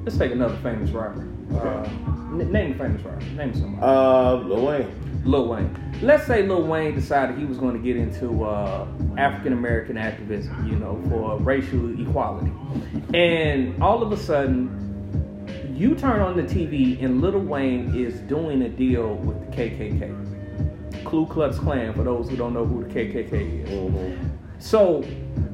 let's 0.04 0.18
take 0.18 0.32
another 0.32 0.56
famous 0.56 0.90
rapper. 0.90 1.26
Okay. 1.52 1.68
Uh, 1.68 2.15
n- 2.40 2.52
name 2.52 2.72
a 2.72 2.74
famous 2.78 3.02
rapper. 3.02 3.24
Name 3.34 3.54
somebody. 3.54 3.82
Uh, 3.82 4.34
Lil 4.36 4.66
Wayne. 4.66 5.22
Lil 5.24 5.48
Wayne. 5.48 5.92
Let's 6.02 6.26
say 6.26 6.46
Lil 6.46 6.62
Wayne 6.62 6.94
decided 6.94 7.38
he 7.38 7.44
was 7.44 7.58
going 7.58 7.74
to 7.74 7.82
get 7.82 7.96
into 7.96 8.44
uh, 8.44 8.86
African 9.18 9.52
American 9.52 9.96
activism, 9.96 10.68
you 10.68 10.76
know, 10.76 11.02
for 11.08 11.38
racial 11.38 12.00
equality. 12.00 12.52
And 13.14 13.82
all 13.82 14.02
of 14.02 14.12
a 14.12 14.16
sudden, 14.16 14.84
you 15.74 15.94
turn 15.94 16.20
on 16.20 16.36
the 16.36 16.42
TV 16.42 17.02
and 17.02 17.20
Lil 17.20 17.38
Wayne 17.40 17.94
is 17.94 18.20
doing 18.20 18.62
a 18.62 18.68
deal 18.68 19.14
with 19.16 19.40
the 19.40 19.56
KKK. 19.56 21.04
Ku 21.04 21.26
Klux 21.26 21.58
Klan, 21.58 21.92
for 21.92 22.02
those 22.02 22.28
who 22.28 22.36
don't 22.36 22.54
know 22.54 22.64
who 22.64 22.82
the 22.82 22.88
KKK 22.88 23.64
is. 23.64 23.70
Mm-hmm. 23.70 24.28
So, 24.58 25.04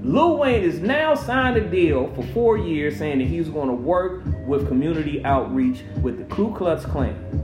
Lil 0.03 0.39
Wayne 0.39 0.63
is 0.63 0.81
now 0.81 1.15
signed 1.15 1.57
a 1.57 1.69
deal 1.69 2.13
for 2.15 2.23
four 2.29 2.59
years 2.59 2.99
saying 2.99 3.19
that 3.19 3.29
he's 3.29 3.49
going 3.49 3.69
to 3.69 3.75
work 3.75 4.23
with 4.47 4.69
community 4.69 5.25
outreach 5.25 5.83
with 6.03 6.19
the 6.19 6.25
Ku 6.35 6.55
Klux 6.55 6.85
Klan 6.85 7.43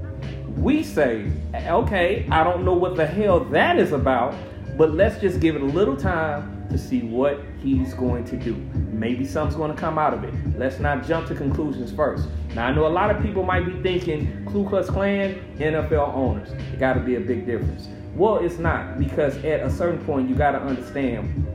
we 0.59 0.83
say, 0.83 1.31
okay, 1.55 2.27
I 2.31 2.43
don't 2.43 2.65
know 2.65 2.75
what 2.75 2.97
the 2.97 3.07
hell 3.07 3.41
that 3.41 3.79
is 3.79 3.93
about, 3.93 4.35
but 4.77 4.93
let's 4.93 5.21
just 5.21 5.41
give 5.41 5.55
it 5.55 5.63
a 5.63 5.67
little 5.67 5.97
time 5.97 6.69
to 6.71 6.77
see 6.77 7.03
what 7.03 7.41
he's 7.63 7.95
going 7.95 8.25
to 8.25 8.37
do. 8.37 8.55
Maybe 8.91 9.25
something's 9.25 9.57
going 9.57 9.73
to 9.73 9.77
come 9.77 9.99
out 9.99 10.13
of 10.13 10.25
it. 10.25 10.35
Let's 10.59 10.81
not 10.81 11.07
jump 11.07 11.29
to 11.29 11.35
conclusions 11.35 11.93
first. 11.93 12.29
Now, 12.55 12.67
I 12.67 12.73
know 12.75 12.87
a 12.87 12.89
lot 12.89 13.15
of 13.15 13.23
people 13.23 13.45
might 13.45 13.67
be 13.67 13.81
thinking 13.83 14.45
Ku 14.47 14.69
Klux 14.69 14.91
Klan, 14.91 15.41
NFL 15.59 16.15
owners. 16.15 16.51
It 16.73 16.81
got 16.81 16.95
to 16.95 17.01
be 17.01 17.15
a 17.15 17.21
big 17.21 17.47
difference. 17.47 17.89
Well, 18.15 18.39
it's 18.39 18.59
not 18.59 18.99
because 18.99 19.37
at 19.45 19.61
a 19.61 19.71
certain 19.71 20.05
point, 20.05 20.29
you 20.29 20.35
got 20.35 20.53
to 20.53 20.61
understand 20.61 21.47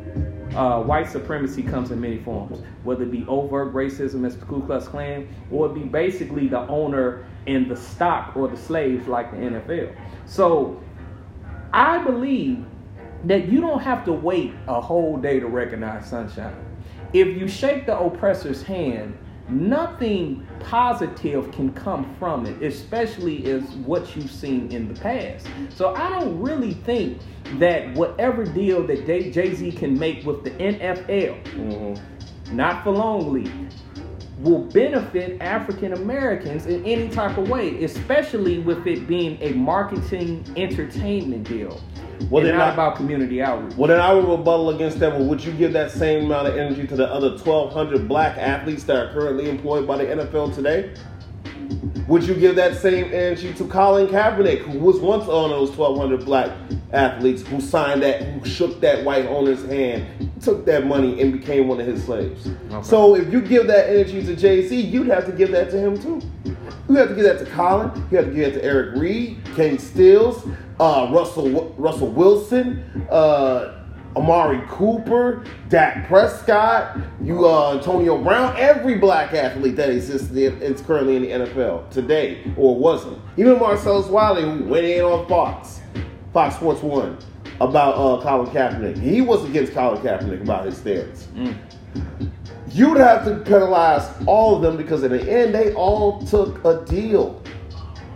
uh, 0.56 0.82
white 0.82 1.10
supremacy 1.10 1.64
comes 1.64 1.92
in 1.92 2.00
many 2.00 2.18
forms, 2.18 2.62
whether 2.84 3.04
it 3.04 3.12
be 3.12 3.26
overt 3.28 3.74
racism 3.74 4.26
as 4.26 4.38
the 4.38 4.46
Ku 4.46 4.64
Klux 4.66 4.88
Klan, 4.88 5.28
or 5.52 5.68
it 5.68 5.74
be 5.74 5.82
basically 5.82 6.48
the 6.48 6.62
owner 6.68 7.26
and 7.48 7.70
the 7.70 7.76
stock 7.76 8.36
or 8.36 8.48
the 8.48 8.58
slaves 8.58 9.08
like 9.08 9.32
the 9.32 9.38
NFL. 9.38 9.96
So 10.26 10.82
I 11.74 12.04
believe 12.04 12.66
that 13.26 13.48
you 13.48 13.62
don't 13.62 13.82
have 13.82 14.06
to 14.06 14.14
wait 14.14 14.54
a 14.68 14.80
whole 14.80 15.18
day 15.18 15.40
to 15.40 15.48
recognize 15.48 16.10
sunshine. 16.10 16.56
If 17.14 17.28
you 17.38 17.48
shake 17.48 17.86
the 17.86 17.98
oppressor's 17.98 18.64
hand, 18.64 19.18
nothing 19.50 20.48
positive 20.60 21.52
can 21.52 21.74
come 21.74 22.14
from 22.18 22.46
it, 22.46 22.62
especially 22.62 23.50
as 23.52 23.64
what 23.86 24.16
you've 24.16 24.32
seen 24.32 24.72
in 24.72 24.94
the 24.94 25.00
past. 25.00 25.48
So 25.76 25.94
I 25.96 26.10
don't 26.10 26.40
really 26.40 26.74
think 26.74 27.20
that 27.60 27.94
whatever 27.94 28.46
deal 28.46 28.86
that 28.88 29.06
Jay 29.06 29.54
Z 29.54 29.72
can 29.74 29.98
make 29.98 30.26
with 30.26 30.44
the 30.44 30.52
NFL, 30.52 31.44
mm-hmm. 31.44 32.56
not 32.56 32.84
for 32.84 32.92
long 32.92 33.32
league, 33.32 33.52
will 34.40 34.64
benefit 34.66 35.42
African 35.42 35.94
Americans 35.94 36.66
in 36.66 36.86
any 36.86 37.10
type 37.10 37.38
of 37.38 37.50
way, 37.50 37.84
especially 37.84 38.60
with 38.60 38.86
it 38.88 39.08
being 39.08 39.38
a 39.42 39.54
marketing 39.54 40.46
entertainment 40.58 41.48
deal. 41.48 41.82
Well, 42.30 42.44
then 42.44 42.58
not 42.58 42.70
I, 42.70 42.74
about 42.74 42.96
community 42.96 43.42
outreach. 43.42 43.76
Well, 43.76 43.88
then 43.88 44.00
I 44.00 44.14
would 44.14 44.26
rebuttal 44.26 44.70
against 44.70 45.00
that. 45.00 45.12
Well, 45.12 45.26
would 45.26 45.44
you 45.44 45.52
give 45.54 45.74
that 45.74 45.92
same 45.92 46.26
amount 46.26 46.48
of 46.48 46.58
energy 46.58 46.88
to 46.88 46.96
the 46.96 47.08
other 47.08 47.32
1,200 47.32 48.08
black 48.08 48.38
athletes 48.38 48.84
that 48.84 48.96
are 48.96 49.14
currently 49.14 49.50
employed 49.50 49.88
by 49.88 49.98
the 49.98 50.06
NFL 50.06 50.56
today? 50.56 50.94
Would 52.08 52.24
you 52.24 52.36
give 52.36 52.56
that 52.58 52.78
same 52.78 53.06
energy 53.06 53.54
to 53.54 53.66
Colin 53.66 54.08
Kaepernick, 54.08 54.60
who 54.60 54.78
was 54.78 55.00
once 55.00 55.24
on 55.30 55.52
those 55.52 55.72
1,200 55.72 56.26
black 56.26 56.52
athletes 56.92 57.44
who 57.44 57.62
signed 57.62 58.04
that, 58.04 58.22
who 58.24 58.46
shook 58.46 58.82
that 58.82 59.06
white 59.06 59.26
owner's 59.26 59.64
hand, 59.66 60.32
took 60.42 60.66
that 60.66 60.86
money, 60.86 61.22
and 61.22 61.32
became 61.32 61.70
one 61.70 61.80
of 61.80 61.88
his 61.88 62.04
slaves? 62.04 62.48
Okay. 62.48 62.84
So 62.86 63.16
if 63.16 63.32
you 63.32 63.42
give 63.42 63.68
that 63.68 63.90
energy 63.90 64.24
to 64.26 64.36
Jay 64.36 64.68
Z, 64.68 64.80
you'd 64.80 65.08
have 65.08 65.26
to 65.28 65.32
give 65.32 65.52
that 65.52 65.70
to 65.72 65.80
him 65.80 65.98
too. 65.98 66.22
You 66.90 66.96
have 66.96 67.10
to 67.10 67.16
give 67.16 67.24
that 67.24 67.40
to 67.40 67.46
Colin. 67.46 67.92
You 68.12 68.18
have 68.18 68.26
to 68.28 68.34
give 68.34 68.54
that 68.54 68.60
to 68.60 68.66
Eric 68.66 68.98
Reid, 68.98 69.38
Kenny 69.56 69.78
Stills, 69.78 70.46
uh, 70.82 71.10
Russell 71.12 71.74
Russell 71.78 72.10
Wilson. 72.10 73.08
Uh, 73.10 73.83
Amari 74.16 74.62
Cooper, 74.68 75.44
Dak 75.70 76.08
Prescott, 76.08 76.98
you 77.22 77.48
uh, 77.48 77.74
Antonio 77.76 78.22
Brown, 78.22 78.56
every 78.58 78.96
black 78.96 79.34
athlete 79.34 79.76
that 79.76 79.90
exists 79.90 80.30
is 80.32 80.82
currently 80.82 81.16
in 81.16 81.22
the 81.24 81.30
NFL 81.30 81.90
today 81.90 82.54
or 82.56 82.76
wasn't. 82.78 83.20
Even 83.38 83.60
Marcellus 83.60 84.08
Wiley, 84.08 84.44
who 84.44 84.64
went 84.66 84.86
in 84.86 85.02
on 85.04 85.28
Fox, 85.28 85.82
Fox 86.32 86.56
Sports 86.56 86.82
One, 86.82 87.18
about 87.60 87.96
uh, 87.96 88.22
Colin 88.22 88.50
Kaepernick. 88.52 88.98
He 89.00 89.22
was 89.22 89.44
against 89.46 89.74
Colin 89.74 90.02
Kaepernick 90.02 90.42
about 90.42 90.66
his 90.66 90.78
stance. 90.78 91.28
Mm. 91.36 91.56
You'd 92.70 92.98
have 92.98 93.24
to 93.26 93.36
penalize 93.38 94.10
all 94.26 94.56
of 94.56 94.62
them 94.62 94.78
because 94.78 95.04
in 95.04 95.12
the 95.12 95.22
end, 95.32 95.54
they 95.54 95.74
all 95.74 96.22
took 96.26 96.64
a 96.66 96.84
deal. 96.86 97.42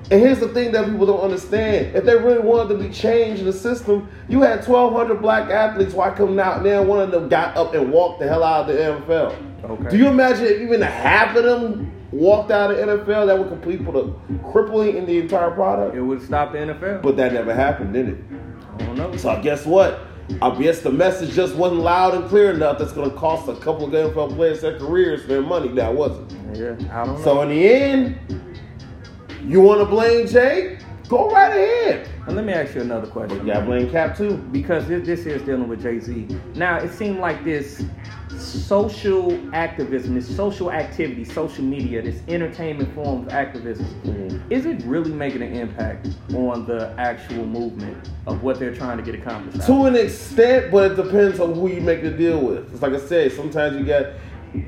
And 0.09 0.21
here's 0.21 0.39
the 0.39 0.47
thing 0.49 0.71
that 0.71 0.85
people 0.89 1.05
don't 1.05 1.19
understand. 1.19 1.93
If 1.95 2.05
they 2.05 2.15
really 2.15 2.39
wanted 2.39 2.77
to 2.77 2.83
be 2.83 2.93
changed 2.93 3.41
in 3.41 3.45
the 3.45 3.53
system, 3.53 4.07
you 4.29 4.41
had 4.41 4.65
1,200 4.65 5.21
black 5.21 5.49
athletes. 5.49 5.93
Why 5.93 6.11
come 6.11 6.39
out 6.39 6.63
there 6.63 6.81
one 6.81 7.01
of 7.01 7.11
them 7.11 7.27
got 7.27 7.57
up 7.57 7.73
and 7.73 7.91
walked 7.91 8.21
the 8.21 8.27
hell 8.27 8.43
out 8.43 8.69
of 8.69 8.75
the 8.75 8.81
NFL? 8.81 9.35
Okay. 9.63 9.89
Do 9.89 9.97
you 9.97 10.07
imagine 10.07 10.45
if 10.45 10.61
even 10.61 10.81
half 10.81 11.35
of 11.35 11.43
them 11.43 11.91
walked 12.11 12.51
out 12.51 12.71
of 12.71 12.77
the 12.77 12.83
NFL, 12.83 13.27
that 13.27 13.37
would 13.37 13.49
complete 13.49 13.83
put 13.83 13.95
a 13.97 14.13
crippling 14.49 14.95
in 14.95 15.05
the 15.05 15.19
entire 15.19 15.51
product? 15.51 15.97
It 15.97 16.01
would 16.01 16.21
stop 16.21 16.53
the 16.53 16.59
NFL. 16.59 17.01
But 17.01 17.17
that 17.17 17.33
never 17.33 17.53
happened, 17.53 17.91
did 17.91 18.07
it? 18.07 18.17
I 18.75 18.85
don't 18.85 18.95
know. 18.95 19.17
So 19.17 19.41
guess 19.41 19.65
what? 19.65 19.99
I 20.41 20.57
guess 20.57 20.81
the 20.81 20.91
message 20.91 21.33
just 21.33 21.55
wasn't 21.55 21.81
loud 21.81 22.13
and 22.13 22.27
clear 22.29 22.51
enough 22.51 22.79
that's 22.79 22.91
going 22.91 23.09
to 23.09 23.15
cost 23.15 23.47
a 23.49 23.55
couple 23.55 23.85
of 23.85 23.91
NFL 23.91 24.35
players 24.35 24.61
their 24.61 24.77
careers, 24.77 25.25
their 25.25 25.41
money. 25.41 25.69
That 25.69 25.93
wasn't. 25.93 26.31
Yeah, 26.55 26.75
I 26.91 27.05
don't 27.05 27.17
know. 27.17 27.23
So 27.23 27.41
in 27.41 27.49
the 27.49 27.67
end, 27.67 28.46
you 29.47 29.62
want 29.62 29.79
to 29.79 29.86
blame 29.86 30.27
Jay? 30.27 30.77
Go 31.07 31.31
right 31.31 31.49
ahead. 31.49 32.10
And 32.27 32.36
let 32.36 32.43
me 32.43 32.51
ask 32.51 32.75
you 32.75 32.81
another 32.81 33.07
question. 33.07 33.47
Yeah, 33.47 33.62
blame 33.62 33.89
Cap 33.89 34.17
too. 34.17 34.36
Because 34.51 34.86
this, 34.89 35.05
this 35.05 35.25
is 35.25 35.41
dealing 35.43 35.69
with 35.69 35.81
Jay 35.81 36.01
Z. 36.01 36.27
Now, 36.55 36.77
it 36.79 36.91
seemed 36.91 37.19
like 37.19 37.45
this 37.45 37.86
social 38.38 39.39
activism, 39.55 40.15
this 40.15 40.36
social 40.36 40.69
activity, 40.69 41.23
social 41.23 41.63
media, 41.63 42.01
this 42.01 42.21
entertainment 42.27 42.93
form 42.93 43.25
of 43.25 43.29
activism, 43.29 43.86
mm-hmm. 44.03 44.51
is 44.51 44.65
it 44.65 44.83
really 44.83 45.12
making 45.12 45.41
an 45.41 45.53
impact 45.53 46.10
on 46.33 46.65
the 46.65 46.93
actual 46.97 47.45
movement 47.45 48.10
of 48.27 48.43
what 48.43 48.60
they're 48.60 48.75
trying 48.75 48.97
to 48.97 49.03
get 49.03 49.15
accomplished? 49.15 49.65
To 49.67 49.86
an 49.86 49.95
extent, 49.95 50.71
but 50.71 50.91
it 50.91 50.95
depends 50.95 51.39
on 51.39 51.55
who 51.55 51.69
you 51.69 51.79
make 51.79 52.01
the 52.01 52.12
deal 52.12 52.41
with. 52.41 52.71
It's 52.73 52.81
like 52.81 52.93
I 52.93 52.99
said, 52.99 53.31
sometimes 53.31 53.77
you 53.77 53.86
got 53.86 54.07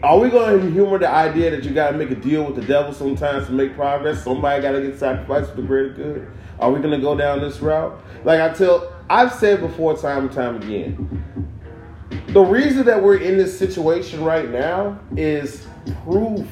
are 0.03 0.19
we 0.19 0.29
going 0.29 0.59
to 0.61 0.71
humor 0.71 0.97
the 0.97 1.09
idea 1.09 1.51
that 1.51 1.63
you 1.63 1.71
got 1.71 1.91
to 1.91 1.97
make 1.97 2.11
a 2.11 2.15
deal 2.15 2.43
with 2.43 2.55
the 2.55 2.65
devil 2.65 2.93
sometimes 2.93 3.47
to 3.47 3.51
make 3.51 3.75
progress? 3.75 4.23
Somebody 4.23 4.61
got 4.61 4.73
to 4.73 4.81
get 4.81 4.97
sacrificed 4.97 5.51
for 5.51 5.57
the 5.57 5.63
greater 5.63 5.89
good. 5.89 6.31
Are 6.59 6.71
we 6.71 6.79
going 6.79 6.91
to 6.91 6.99
go 6.99 7.15
down 7.15 7.39
this 7.39 7.59
route? 7.59 7.99
Like 8.23 8.41
I 8.41 8.53
tell, 8.53 8.93
I've 9.09 9.33
said 9.33 9.61
before, 9.61 9.97
time 9.97 10.25
and 10.25 10.31
time 10.31 10.55
again, 10.57 11.47
the 12.29 12.41
reason 12.41 12.85
that 12.85 13.01
we're 13.01 13.17
in 13.17 13.37
this 13.37 13.57
situation 13.57 14.23
right 14.23 14.49
now 14.49 14.99
is 15.15 15.65
proof 16.03 16.47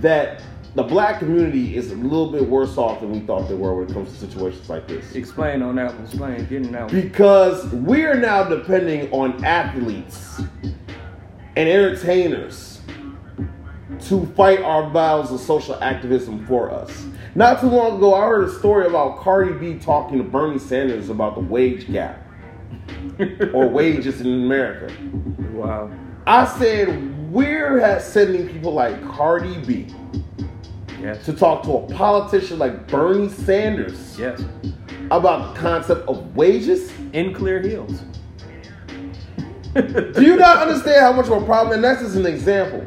that 0.00 0.42
the 0.74 0.82
black 0.82 1.18
community 1.18 1.74
is 1.74 1.90
a 1.90 1.96
little 1.96 2.30
bit 2.30 2.46
worse 2.46 2.76
off 2.76 3.00
than 3.00 3.10
we 3.10 3.20
thought 3.20 3.48
they 3.48 3.54
were 3.54 3.74
when 3.74 3.88
it 3.88 3.92
comes 3.92 4.12
to 4.12 4.18
situations 4.18 4.68
like 4.68 4.86
this. 4.86 5.14
Explain 5.14 5.62
on 5.62 5.76
that 5.76 5.94
one. 5.94 6.04
Explain. 6.04 6.46
Getting 6.46 6.72
that 6.72 6.92
one. 6.92 7.00
Because 7.00 7.66
we're 7.72 8.14
now 8.14 8.44
depending 8.44 9.10
on 9.10 9.42
athletes 9.44 10.42
and 11.56 11.68
entertainers 11.68 12.80
to 14.00 14.26
fight 14.36 14.60
our 14.60 14.90
battles 14.90 15.32
of 15.32 15.40
social 15.40 15.74
activism 15.82 16.44
for 16.46 16.70
us. 16.70 17.06
Not 17.34 17.60
too 17.60 17.68
long 17.68 17.96
ago, 17.96 18.14
I 18.14 18.26
heard 18.26 18.48
a 18.48 18.52
story 18.52 18.86
about 18.86 19.18
Cardi 19.20 19.52
B 19.54 19.78
talking 19.78 20.18
to 20.18 20.24
Bernie 20.24 20.58
Sanders 20.58 21.08
about 21.08 21.34
the 21.34 21.40
wage 21.40 21.90
gap 21.90 22.22
or 23.54 23.68
wages 23.68 24.20
in 24.20 24.26
America. 24.26 24.92
Wow. 25.52 25.90
I 26.26 26.44
said, 26.58 27.32
we're 27.32 28.00
sending 28.00 28.48
people 28.48 28.72
like 28.72 29.02
Cardi 29.08 29.56
B 29.64 29.86
Yes. 31.00 31.24
to 31.26 31.32
talk 31.34 31.62
to 31.64 31.72
a 31.72 31.94
politician 31.94 32.58
like 32.58 32.88
Bernie 32.88 33.28
Sanders 33.28 34.18
Yes. 34.18 34.42
about 35.10 35.54
the 35.54 35.60
concept 35.60 36.08
of 36.08 36.34
wages. 36.34 36.92
In 37.12 37.32
clear 37.32 37.60
heels. 37.62 38.02
Do 39.76 40.22
you 40.22 40.36
not 40.36 40.58
understand 40.58 41.00
how 41.00 41.12
much 41.12 41.26
of 41.26 41.42
a 41.42 41.44
problem? 41.44 41.74
And 41.74 41.84
that's 41.84 42.02
just 42.02 42.16
an 42.16 42.26
example. 42.26 42.86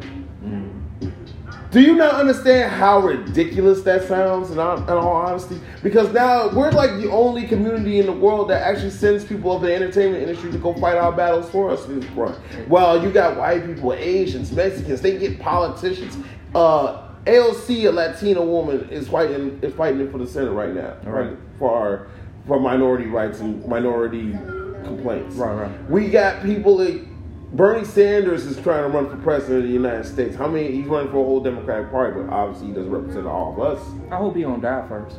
Do 1.72 1.82
you 1.82 1.94
not 1.94 2.16
understand 2.16 2.72
how 2.72 3.00
ridiculous 3.00 3.84
that 3.84 4.08
sounds? 4.08 4.50
In 4.50 4.58
all, 4.58 4.78
in 4.78 4.90
all 4.90 5.16
honesty, 5.16 5.62
because 5.84 6.12
now 6.12 6.50
we're 6.50 6.72
like 6.72 6.90
the 7.00 7.12
only 7.12 7.46
community 7.46 8.00
in 8.00 8.08
the 8.08 8.12
world 8.12 8.50
that 8.50 8.64
actually 8.64 8.90
sends 8.90 9.24
people 9.24 9.56
of 9.56 9.62
the 9.62 9.74
entertainment 9.74 10.24
industry 10.24 10.52
to 10.52 10.58
go 10.58 10.74
fight 10.74 10.98
our 10.98 11.12
battles 11.12 11.48
for 11.52 11.70
us 11.70 11.86
in 11.86 12.00
this 12.00 12.10
front. 12.12 12.40
Well, 12.68 13.04
you 13.04 13.12
got 13.12 13.38
white 13.38 13.68
people, 13.68 13.94
Asians, 13.94 14.52
Mexicans. 14.52 15.00
They 15.02 15.20
get 15.20 15.40
politicians. 15.40 16.18
Uh, 16.56 17.08
AOC, 17.26 17.88
a 17.88 17.92
Latina 17.92 18.42
woman, 18.42 18.90
is 18.90 19.08
fighting 19.08 19.60
is 19.62 19.72
fighting 19.76 20.12
for 20.12 20.18
the 20.18 20.26
Senate 20.26 20.52
right 20.52 20.74
now, 20.74 20.96
All 21.06 21.12
right? 21.12 21.38
For 21.60 21.72
our 21.72 22.08
for 22.48 22.60
minority 22.60 23.06
rights 23.06 23.42
and 23.42 23.64
minority 23.68 24.34
complaints. 24.84 25.36
Right, 25.36 25.54
right. 25.54 25.90
We 25.90 26.10
got 26.10 26.44
people 26.44 26.78
that 26.78 27.06
Bernie 27.54 27.86
Sanders 27.86 28.46
is 28.46 28.62
trying 28.62 28.84
to 28.84 28.90
run 28.90 29.10
for 29.10 29.18
president 29.18 29.60
of 29.60 29.64
the 29.68 29.74
United 29.74 30.06
States. 30.06 30.36
How 30.36 30.48
many? 30.48 30.72
He's 30.72 30.86
running 30.86 31.12
for 31.12 31.18
a 31.18 31.24
whole 31.24 31.40
Democratic 31.40 31.90
Party, 31.90 32.22
but 32.22 32.32
obviously 32.32 32.68
he 32.68 32.74
doesn't 32.74 32.92
represent 32.92 33.26
all 33.26 33.54
of 33.54 33.60
us. 33.60 33.84
I 34.12 34.18
hope 34.18 34.36
he 34.36 34.44
don't 34.44 34.62
die 34.62 34.88
first. 34.88 35.18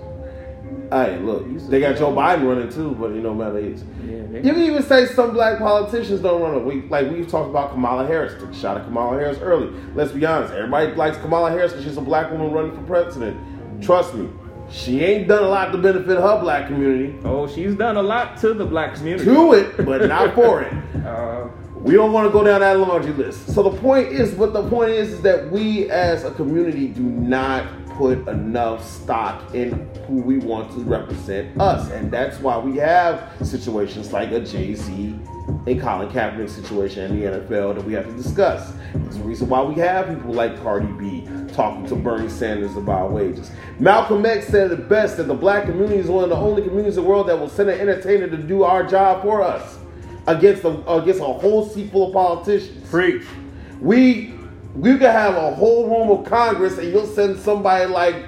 Hey, 0.93 1.19
look, 1.19 1.45
they 1.69 1.81
got 1.81 1.97
Joe 1.97 2.13
Biden 2.13 2.47
running 2.47 2.69
too, 2.69 2.97
but 2.99 3.09
you 3.09 3.21
know, 3.21 3.35
matter 3.35 3.59
is. 3.59 3.83
Yeah. 4.05 4.39
You 4.39 4.53
can 4.53 4.63
even 4.63 4.83
say 4.83 5.07
some 5.07 5.33
black 5.33 5.59
politicians 5.59 6.21
don't 6.21 6.41
run. 6.41 6.65
We 6.65 6.83
like 6.83 7.11
we've 7.11 7.29
talked 7.29 7.51
about 7.51 7.73
Kamala 7.73 8.07
Harris. 8.07 8.41
Took 8.41 8.51
a 8.51 8.55
shot 8.55 8.77
at 8.77 8.85
Kamala 8.85 9.19
Harris 9.19 9.39
early. 9.39 9.73
Let's 9.95 10.13
be 10.13 10.25
honest. 10.25 10.53
Everybody 10.53 10.93
likes 10.95 11.17
Kamala 11.19 11.51
Harris 11.51 11.73
because 11.73 11.85
she's 11.85 11.97
a 11.97 12.01
black 12.01 12.31
woman 12.31 12.53
running 12.53 12.77
for 12.77 12.83
president. 12.83 13.37
Trust 13.83 14.15
me, 14.15 14.29
she 14.71 15.01
ain't 15.03 15.29
done 15.29 15.43
a 15.45 15.49
lot 15.49 15.73
to 15.73 15.79
benefit 15.79 16.17
her 16.19 16.41
black 16.41 16.69
community. 16.69 17.17
oh, 17.25 17.47
she's 17.49 17.75
done 17.75 17.97
a 17.97 18.03
lot 18.03 18.37
to 18.39 18.55
the 18.55 18.65
black 18.65 18.95
community. 18.95 19.25
To 19.25 19.53
it, 19.55 19.85
but 19.85 20.07
not 20.09 20.35
for 20.35 20.63
it. 20.63 20.73
Uh, 21.07 21.49
We 21.83 21.95
don't 21.95 22.13
want 22.13 22.27
to 22.29 22.33
go 22.33 22.45
down 22.45 22.61
that 22.61 22.79
laundry 22.79 23.13
list. 23.15 23.55
So 23.55 23.63
the 23.63 23.77
point 23.79 24.09
is, 24.09 24.35
what 24.35 24.53
the 24.53 24.69
point 24.69 24.91
is, 24.91 25.13
is 25.15 25.23
that 25.23 25.51
we 25.51 25.91
as 25.91 26.25
a 26.25 26.31
community 26.33 26.89
do 26.89 27.01
not 27.03 27.65
put 27.97 28.29
enough 28.29 28.85
stock 28.87 29.55
in 29.55 29.89
who 30.07 30.17
we 30.21 30.39
want 30.39 30.71
to 30.73 30.81
represent 30.81 31.59
us, 31.59 31.91
and 31.91 32.11
that's 32.11 32.39
why 32.39 32.59
we 32.59 32.77
have 32.77 33.31
situations 33.43 34.13
like 34.13 34.31
a 34.31 34.41
Jay 34.41 34.75
Z 34.75 35.19
and 35.67 35.81
Colin 35.81 36.09
Kaepernick 36.11 36.51
situation 36.51 37.11
in 37.11 37.19
the 37.21 37.27
NFL 37.41 37.77
that 37.77 37.85
we 37.85 37.95
have 37.95 38.07
to 38.07 38.13
discuss. 38.13 38.73
It's 39.07 39.17
the 39.17 39.23
reason 39.25 39.49
why 39.49 39.63
we 39.63 39.75
have 39.81 40.07
people 40.09 40.33
like 40.35 40.61
Cardi 40.63 40.87
B 40.99 41.27
talking 41.55 41.87
to 41.87 41.95
Bernie 41.97 42.29
Sanders 42.29 42.77
about 42.77 43.11
wages. 43.13 43.51
Malcolm 43.81 44.27
X 44.27 44.47
said 44.49 44.71
it 44.71 44.89
best 44.91 45.17
that 45.17 45.27
the 45.27 45.35
black 45.35 45.65
community 45.65 45.97
is 45.97 46.07
one 46.09 46.23
of 46.23 46.29
the 46.29 46.37
only 46.37 46.61
communities 46.63 46.99
in 46.99 47.03
the 47.03 47.09
world 47.09 47.29
that 47.29 47.39
will 47.39 47.49
send 47.49 47.71
an 47.71 47.81
entertainer 47.81 48.29
to 48.29 48.37
do 48.37 48.63
our 48.63 48.87
job 48.87 49.23
for 49.23 49.41
us 49.41 49.79
against 50.27 50.65
a, 50.65 50.69
against 50.87 51.21
a 51.21 51.25
whole 51.25 51.67
seat 51.67 51.91
full 51.91 52.09
of 52.09 52.13
politicians. 52.13 52.89
preach. 52.91 53.25
We 53.81 54.35
we 54.75 54.93
could 54.93 55.03
have 55.03 55.35
a 55.35 55.55
whole 55.55 55.89
room 55.89 56.11
of 56.11 56.27
Congress 56.27 56.77
and 56.77 56.93
you'll 56.93 57.07
send 57.07 57.39
somebody 57.39 57.87
like 57.87 58.27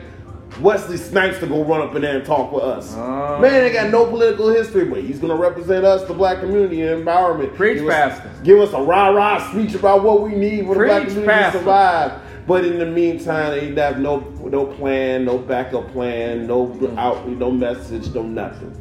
Wesley 0.61 0.97
Snipes 0.97 1.39
to 1.41 1.47
go 1.47 1.63
run 1.65 1.83
up 1.83 1.95
in 1.95 2.03
there 2.03 2.17
and 2.17 2.25
talk 2.27 2.51
with 2.51 2.65
us. 2.65 2.95
Uh. 2.95 3.39
Man, 3.39 3.63
they 3.63 3.73
got 3.73 3.91
no 3.91 4.07
political 4.07 4.49
history, 4.49 4.87
but 4.87 5.03
he's 5.03 5.19
gonna 5.19 5.37
represent 5.37 5.85
us, 5.85 6.07
the 6.09 6.15
black 6.15 6.41
community, 6.41 6.81
and 6.81 7.05
empowerment. 7.05 7.55
Preach, 7.55 7.79
give 7.79 7.89
us, 7.89 8.19
Pastor. 8.19 8.31
Give 8.43 8.59
us 8.61 8.73
a 8.73 8.83
rah 8.83 9.09
rah 9.09 9.51
speech 9.51 9.75
about 9.75 10.03
what 10.03 10.23
we 10.23 10.31
need 10.35 10.65
for 10.65 10.75
the 10.75 10.85
black 10.85 11.03
community 11.03 11.27
Pastor. 11.27 11.59
to 11.59 11.65
survive. 11.65 12.21
But 12.47 12.65
in 12.65 12.79
the 12.79 12.87
meantime, 12.87 13.75
they 13.75 13.81
have 13.81 14.01
no 14.01 14.21
no 14.41 14.67
plan, 14.67 15.25
no 15.25 15.39
backup 15.39 15.93
plan, 15.93 16.47
no 16.47 16.77
out, 16.97 17.29
no 17.29 17.51
message, 17.51 18.13
no 18.15 18.23
nothing. 18.23 18.75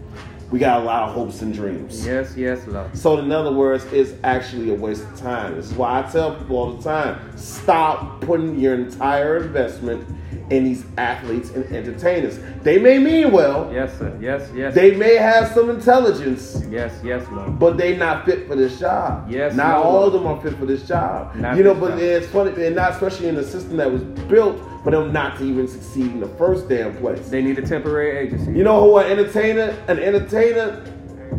We 0.52 0.60
got 0.60 0.82
a 0.82 0.84
lot 0.84 1.08
of 1.10 1.16
hopes 1.16 1.42
and 1.42 1.54
dreams. 1.54 2.06
Yes, 2.06 2.36
yes, 2.36 2.68
love. 2.68 2.96
So 2.98 3.18
in 3.18 3.32
other 3.32 3.54
words, 3.54 3.86
it's 3.94 4.14
actually 4.24 4.70
a 4.70 4.76
waste 4.76 5.04
of 5.04 5.18
time. 5.18 5.56
This 5.56 5.72
is 5.72 5.74
why 5.74 6.00
I 6.00 6.12
tell 6.12 6.36
people 6.36 6.58
all 6.58 6.74
the 6.74 6.84
time: 6.84 7.38
stop 7.38 8.20
putting 8.22 8.60
your 8.60 8.74
entire 8.76 9.38
investment 9.38 10.06
in 10.50 10.66
these 10.66 10.84
athletes 10.98 11.52
and 11.52 11.64
entertainers. 11.74 12.38
They 12.64 12.78
may 12.78 13.00
mean 13.00 13.32
well, 13.32 13.72
Yes, 13.74 13.98
sir. 13.98 14.18
Yes, 14.20 14.50
yes. 14.54 14.76
they 14.76 14.94
may 14.96 15.16
have 15.16 15.48
some 15.48 15.70
intelligence, 15.70 16.62
yes, 16.70 16.94
yes, 17.04 17.26
love. 17.32 17.58
but 17.58 17.78
they 17.78 17.96
not 17.96 18.26
fit 18.26 18.48
for 18.48 18.56
this 18.58 18.78
job. 18.78 19.32
Yes, 19.32 19.56
not 19.56 19.78
no. 19.78 19.84
all 19.84 20.04
of 20.04 20.12
them 20.14 20.28
are 20.28 20.42
fit 20.42 20.58
for 20.58 20.66
this 20.66 20.86
job. 20.86 21.34
Not 21.36 21.56
you 21.56 21.64
know, 21.64 21.74
but 21.74 21.92
job. 21.92 22.00
it's 22.00 22.28
funny, 22.28 22.66
and 22.66 22.76
not 22.76 22.92
especially 22.92 23.30
in 23.30 23.38
a 23.38 23.44
system 23.44 23.78
that 23.78 23.90
was 23.90 24.04
built 24.04 24.58
for 24.84 24.92
them 24.92 25.12
not 25.14 25.38
to 25.38 25.44
even 25.44 25.68
succeed 25.68 26.08
in 26.08 26.20
the 26.20 26.28
first 26.30 26.68
damn 26.70 26.96
place. 26.98 27.30
They 27.30 27.42
need 27.42 27.60
a 27.60 27.62
temporary 27.66 28.18
agency. 28.18 28.52
You 28.52 28.64
know 28.64 28.82
who 28.82 28.98
an 28.98 29.12
entertainer, 29.12 29.76
an 29.88 30.00
entertainer, 30.00 30.84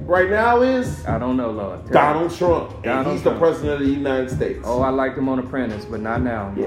right 0.07 0.31
now 0.31 0.63
is? 0.63 1.05
I 1.07 1.19
don't 1.19 1.37
know, 1.37 1.51
Lord. 1.51 1.79
Tell 1.81 1.87
me. 1.89 1.93
Donald 1.93 2.35
Trump. 2.37 2.75
and 2.75 2.85
Donald 2.85 3.13
he's 3.15 3.23
Trump. 3.23 3.37
the 3.39 3.45
president 3.45 3.81
of 3.81 3.87
the 3.87 3.93
United 3.93 4.31
States. 4.31 4.61
Oh, 4.65 4.81
I 4.83 4.91
liked 4.91 5.19
him 5.19 5.29
on 5.29 5.39
Apprentice, 5.39 5.85
but 5.85 6.01
not 6.01 6.23
now. 6.23 6.55
yeah. 6.57 6.67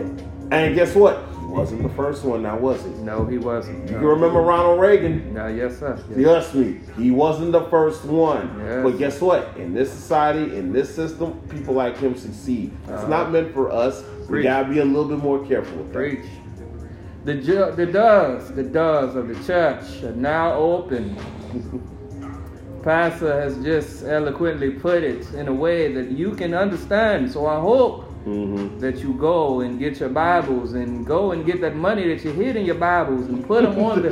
And 0.51 0.75
guess 0.75 0.93
what? 0.93 1.23
He 1.39 1.45
wasn't 1.47 1.83
the 1.83 1.89
first 1.89 2.23
one 2.23 2.43
now, 2.43 2.57
was 2.57 2.83
he? 2.83 2.89
No, 3.01 3.25
he 3.25 3.37
wasn't. 3.39 3.83
You 3.89 3.95
can 3.95 4.03
remember 4.05 4.41
Ronald 4.41 4.79
Reagan. 4.79 5.33
No, 5.33 5.47
yes, 5.47 5.79
sir. 5.79 5.97
Yes. 6.09 6.21
Trust 6.21 6.55
me, 6.55 6.81
he 6.97 7.09
wasn't 7.11 7.51
the 7.51 7.63
first 7.69 8.03
one. 8.05 8.59
Yes. 8.63 8.83
But 8.83 8.97
guess 8.99 9.21
what? 9.21 9.55
In 9.57 9.73
this 9.73 9.89
society, 9.91 10.55
in 10.55 10.71
this 10.73 10.93
system, 10.93 11.39
people 11.49 11.73
like 11.73 11.97
him 11.97 12.15
succeed. 12.15 12.71
It's 12.83 12.91
Uh-huh. 12.91 13.07
not 13.07 13.31
meant 13.31 13.53
for 13.53 13.71
us. 13.71 14.03
We 14.29 14.43
gotta 14.43 14.67
be 14.69 14.79
a 14.79 14.85
little 14.85 15.05
bit 15.05 15.19
more 15.19 15.43
careful 15.45 15.77
with 15.77 15.87
that. 15.87 15.93
Preach. 15.93 16.19
The 17.25 17.33
ju- 17.35 17.71
the 17.75 17.85
doors, 17.87 18.49
the 18.51 18.63
doors 18.63 19.15
of 19.15 19.27
the 19.27 19.35
church 19.45 20.03
are 20.03 20.11
now 20.15 20.53
open. 20.53 21.15
Pastor 22.83 23.41
has 23.41 23.57
just 23.63 24.03
eloquently 24.05 24.69
put 24.71 25.03
it 25.03 25.33
in 25.33 25.47
a 25.47 25.53
way 25.53 25.91
that 25.91 26.11
you 26.11 26.35
can 26.35 26.53
understand. 26.53 27.31
So 27.31 27.47
I 27.47 27.59
hope 27.59 28.03
hmm 28.25 28.79
that 28.79 28.97
you 28.99 29.13
go 29.13 29.61
and 29.61 29.77
get 29.79 29.99
your 29.99 30.09
Bibles 30.09 30.73
and 30.73 31.05
go 31.05 31.31
and 31.31 31.45
get 31.45 31.61
that 31.61 31.75
money 31.75 32.07
that 32.07 32.23
you 32.23 32.31
hid 32.31 32.55
in 32.55 32.65
your 32.65 32.75
Bibles 32.75 33.25
and 33.27 33.45
put 33.45 33.63
them 33.63 33.77
on 33.83 34.01
the 34.03 34.09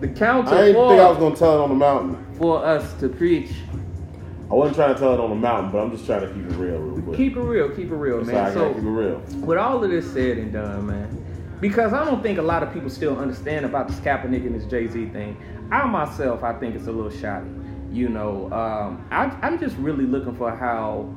the 0.00 0.08
counter 0.08 0.54
I 0.54 0.66
didn't 0.66 0.88
think 0.88 1.00
I 1.00 1.08
was 1.08 1.18
gonna 1.18 1.36
tell 1.36 1.60
it 1.60 1.62
on 1.62 1.68
the 1.70 1.74
mountain. 1.76 2.16
for 2.38 2.64
us 2.64 2.92
to 3.00 3.08
preach. 3.08 3.50
I 4.50 4.54
wasn't 4.54 4.76
trying 4.76 4.94
to 4.94 5.00
tell 5.00 5.14
it 5.14 5.20
on 5.20 5.30
the 5.30 5.36
mountain, 5.36 5.70
but 5.72 5.78
I'm 5.78 5.90
just 5.90 6.06
trying 6.06 6.20
to 6.20 6.28
keep 6.28 6.44
it 6.44 6.54
real, 6.56 6.78
real 6.78 7.02
quick. 7.04 7.16
Keep 7.16 7.36
it 7.36 7.40
real, 7.40 7.68
keep 7.70 7.90
it 7.90 7.94
real, 7.96 8.18
That's 8.22 8.28
man. 8.28 8.52
So 8.52 8.74
keep 8.74 8.82
it 8.82 8.88
real. 8.88 9.18
with 9.44 9.58
all 9.58 9.82
of 9.82 9.90
this 9.90 10.12
said 10.12 10.38
and 10.38 10.52
done, 10.52 10.86
man, 10.86 11.25
because 11.60 11.92
I 11.92 12.04
don't 12.04 12.22
think 12.22 12.38
a 12.38 12.42
lot 12.42 12.62
of 12.62 12.72
people 12.72 12.90
still 12.90 13.16
understand 13.18 13.64
about 13.64 13.88
this 13.88 13.98
Kaepernick 14.00 14.46
and 14.46 14.54
this 14.54 14.64
Jay 14.66 14.86
Z 14.86 15.06
thing. 15.06 15.36
I 15.70 15.84
myself, 15.86 16.42
I 16.42 16.52
think 16.54 16.74
it's 16.74 16.86
a 16.86 16.92
little 16.92 17.10
shoddy. 17.10 17.48
You 17.90 18.08
know, 18.08 18.52
um, 18.52 19.06
I, 19.10 19.24
I'm 19.42 19.58
just 19.58 19.76
really 19.76 20.04
looking 20.04 20.34
for 20.36 20.54
how 20.54 21.08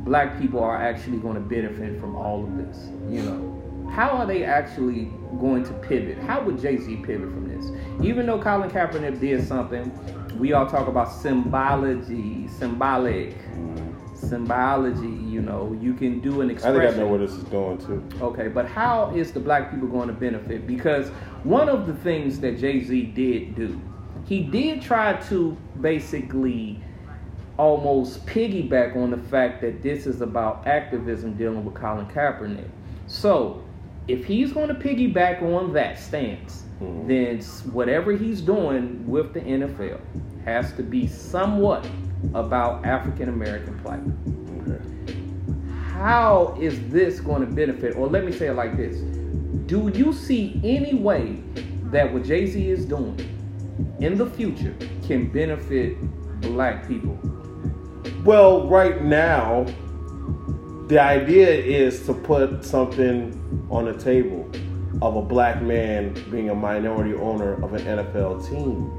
black 0.00 0.38
people 0.38 0.60
are 0.60 0.80
actually 0.80 1.18
going 1.18 1.34
to 1.34 1.40
benefit 1.40 2.00
from 2.00 2.14
all 2.14 2.44
of 2.44 2.56
this. 2.56 2.88
You 3.08 3.22
know, 3.22 3.90
how 3.92 4.10
are 4.10 4.26
they 4.26 4.44
actually 4.44 5.10
going 5.40 5.64
to 5.64 5.72
pivot? 5.72 6.18
How 6.18 6.42
would 6.42 6.60
Jay 6.60 6.76
Z 6.76 6.96
pivot 6.96 7.30
from 7.30 7.48
this? 7.48 7.72
Even 8.06 8.26
though 8.26 8.40
Colin 8.40 8.70
Kaepernick 8.70 9.18
did 9.18 9.46
something, 9.46 9.90
we 10.38 10.52
all 10.52 10.66
talk 10.66 10.86
about 10.86 11.12
symbology, 11.12 12.46
symbolic, 12.48 13.34
symbology. 14.18 15.06
You 15.06 15.40
know, 15.42 15.76
you 15.80 15.94
can 15.94 16.20
do 16.20 16.40
an 16.40 16.50
expression. 16.50 16.80
I 16.80 16.86
think 16.86 16.96
I 16.96 16.98
know 17.00 17.08
where 17.08 17.18
this 17.18 17.32
is 17.32 17.44
going 17.44 17.78
too. 17.78 18.02
Okay, 18.20 18.48
but 18.48 18.66
how 18.66 19.12
is 19.14 19.32
the 19.32 19.40
black 19.40 19.70
people 19.70 19.88
going 19.88 20.08
to 20.08 20.14
benefit? 20.14 20.66
Because 20.66 21.08
one 21.44 21.68
of 21.68 21.86
the 21.86 21.94
things 21.94 22.40
that 22.40 22.58
Jay 22.58 22.82
Z 22.84 23.02
did 23.14 23.54
do, 23.54 23.80
he 24.26 24.42
did 24.42 24.82
try 24.82 25.14
to 25.28 25.56
basically 25.80 26.82
almost 27.56 28.24
piggyback 28.26 28.96
on 28.96 29.10
the 29.10 29.16
fact 29.16 29.60
that 29.60 29.82
this 29.82 30.06
is 30.06 30.20
about 30.20 30.66
activism 30.66 31.34
dealing 31.34 31.64
with 31.64 31.74
Colin 31.74 32.06
Kaepernick. 32.06 32.68
So, 33.06 33.62
if 34.06 34.24
he's 34.24 34.52
going 34.52 34.68
to 34.68 34.74
piggyback 34.74 35.42
on 35.42 35.72
that 35.72 35.98
stance, 35.98 36.64
Mhm. 36.80 37.08
then 37.08 37.40
whatever 37.72 38.12
he's 38.12 38.40
doing 38.40 39.04
with 39.06 39.32
the 39.34 39.40
NFL 39.40 39.98
has 40.44 40.72
to 40.74 40.82
be 40.82 41.06
somewhat 41.06 41.84
about 42.34 42.84
African 42.84 43.28
American 43.28 43.78
plight. 43.80 44.00
How 45.92 46.56
is 46.60 46.78
this 46.90 47.18
going 47.18 47.40
to 47.40 47.52
benefit? 47.52 47.96
Or 47.96 48.06
let 48.06 48.24
me 48.24 48.30
say 48.30 48.46
it 48.46 48.54
like 48.54 48.76
this 48.76 48.98
Do 49.66 49.90
you 49.92 50.12
see 50.12 50.60
any 50.62 50.94
way 50.94 51.42
that 51.90 52.12
what 52.12 52.24
Jay 52.24 52.46
Z 52.46 52.70
is 52.70 52.84
doing 52.84 53.18
in 53.98 54.16
the 54.16 54.26
future 54.26 54.76
can 55.06 55.28
benefit 55.30 55.96
black 56.40 56.86
people? 56.86 57.18
Well, 58.24 58.68
right 58.68 59.02
now, 59.02 59.64
the 60.86 61.00
idea 61.00 61.48
is 61.48 62.06
to 62.06 62.14
put 62.14 62.64
something 62.64 63.66
on 63.70 63.86
the 63.86 63.94
table 63.94 64.48
of 65.02 65.16
a 65.16 65.22
black 65.22 65.62
man 65.62 66.14
being 66.30 66.50
a 66.50 66.54
minority 66.54 67.14
owner 67.14 67.54
of 67.64 67.74
an 67.74 67.82
NFL 67.82 68.48
team, 68.48 68.90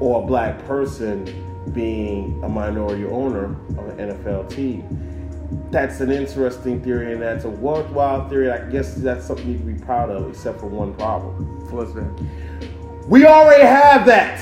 or 0.00 0.22
a 0.22 0.26
black 0.26 0.64
person 0.66 1.26
being 1.72 2.42
a 2.44 2.48
minority 2.48 3.04
owner 3.06 3.44
of 3.78 3.88
an 3.88 3.96
NFL 3.98 4.50
team. 4.50 5.68
That's 5.70 6.00
an 6.00 6.10
interesting 6.10 6.82
theory 6.82 7.12
and 7.12 7.22
that's 7.22 7.44
a 7.44 7.50
worthwhile 7.50 8.28
theory. 8.28 8.50
I 8.50 8.68
guess 8.70 8.94
that's 8.94 9.26
something 9.26 9.48
you 9.48 9.58
can 9.58 9.74
be 9.74 9.80
proud 9.84 10.10
of, 10.10 10.28
except 10.28 10.60
for 10.60 10.66
one 10.66 10.94
problem. 10.94 11.34
What's 11.70 11.92
that? 11.94 13.06
We 13.08 13.26
already 13.26 13.64
have 13.64 14.06
that. 14.06 14.38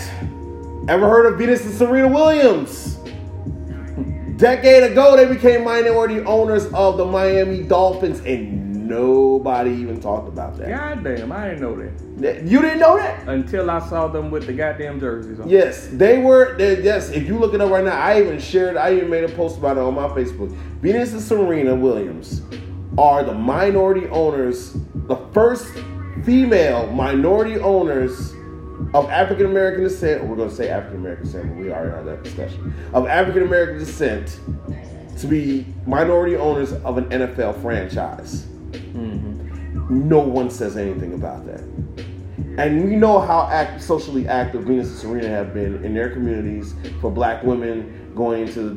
Ever 0.88 1.09
heard 1.09 1.33
of 1.33 1.38
Venus 1.38 1.64
and 1.64 1.74
Serena 1.74 2.09
Williams? 2.09 2.96
Decade 4.37 4.90
ago, 4.90 5.16
they 5.16 5.26
became 5.26 5.64
minority 5.64 6.20
owners 6.20 6.66
of 6.72 6.96
the 6.96 7.04
Miami 7.04 7.62
Dolphins, 7.62 8.20
and 8.20 8.60
nobody 8.90 9.70
even 9.70 10.00
talked 10.00 10.29
about 10.29 10.57
that. 10.59 10.68
God 10.68 11.05
damn, 11.05 11.33
I 11.33 11.48
didn't 11.48 11.62
know 11.62 11.76
that. 11.76 12.42
You 12.44 12.61
didn't 12.61 12.81
know 12.81 12.96
that? 12.96 13.29
Until 13.29 13.70
I 13.70 13.79
saw 13.88 14.09
them 14.09 14.31
with 14.31 14.46
the 14.46 14.53
goddamn 14.53 15.00
jerseys 15.00 15.40
on. 15.40 15.48
Yes, 15.48 15.88
they 15.92 16.18
were. 16.18 16.57
They, 16.59 16.83
yes, 16.83 17.11
if 17.11 17.26
you 17.26 17.38
look 17.38 17.55
it 17.55 17.61
up 17.61 17.70
right 17.70 17.85
now, 17.85 17.98
I 17.98 18.20
even 18.20 18.38
shared. 18.38 18.76
I 18.76 18.94
even 18.94 19.09
made 19.09 19.24
a 19.24 19.29
post 19.29 19.59
about 19.59 19.76
it 19.79 19.83
on 19.83 19.94
my 19.94 20.09
Facebook. 20.09 20.55
Venus 20.83 21.12
and 21.12 21.22
Serena 21.22 21.74
Williams 21.74 22.42
are 22.98 23.24
the 23.24 23.35
minority 23.35 24.07
owners, 24.09 24.76
the 24.94 25.16
first 25.33 25.72
female 26.24 26.87
minority 26.88 27.59
owners 27.59 28.33
of 28.94 29.09
African 29.09 29.46
American 29.46 29.85
descent. 29.85 30.24
We're 30.24 30.37
going 30.37 30.50
to 30.50 30.55
say 30.55 30.68
African 30.68 30.98
American 31.00 31.24
descent, 31.24 31.48
but 31.48 31.57
we 31.57 31.70
already 31.70 31.96
had 31.96 32.07
that 32.07 32.24
discussion 32.24 32.74
of 32.92 33.07
African 33.07 33.42
American 33.44 33.79
descent 33.79 34.40
to 35.20 35.26
be 35.26 35.66
minority 35.87 36.37
owners 36.37 36.72
of 36.72 36.98
an 36.98 37.05
NFL 37.11 37.61
franchise. 37.62 38.46
Mm-hmm. 38.92 40.09
No 40.09 40.20
one 40.20 40.50
says 40.50 40.76
anything 40.76 41.14
about 41.14 41.46
that. 41.46 41.61
And 42.59 42.85
we 42.85 42.96
know 42.96 43.20
how 43.20 43.48
act, 43.50 43.81
socially 43.83 44.26
active 44.26 44.64
Venus 44.64 44.88
and 44.88 44.98
Serena 44.98 45.29
have 45.29 45.55
been 45.55 45.85
in 45.85 45.94
their 45.94 46.11
communities 46.11 46.74
for 47.00 47.11
black 47.11 47.42
women 47.42 48.12
going 48.14 48.46
into 48.46 48.74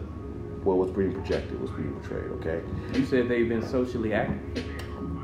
what 0.64 0.78
was 0.78 0.92
being 0.92 1.12
projected, 1.12 1.60
was 1.60 1.72
being 1.72 1.92
portrayed, 1.94 2.32
okay? 2.34 2.62
You 2.94 3.06
said 3.06 3.28
they've 3.28 3.50
been 3.50 3.68
socially 3.68 4.14
active. 4.14 4.66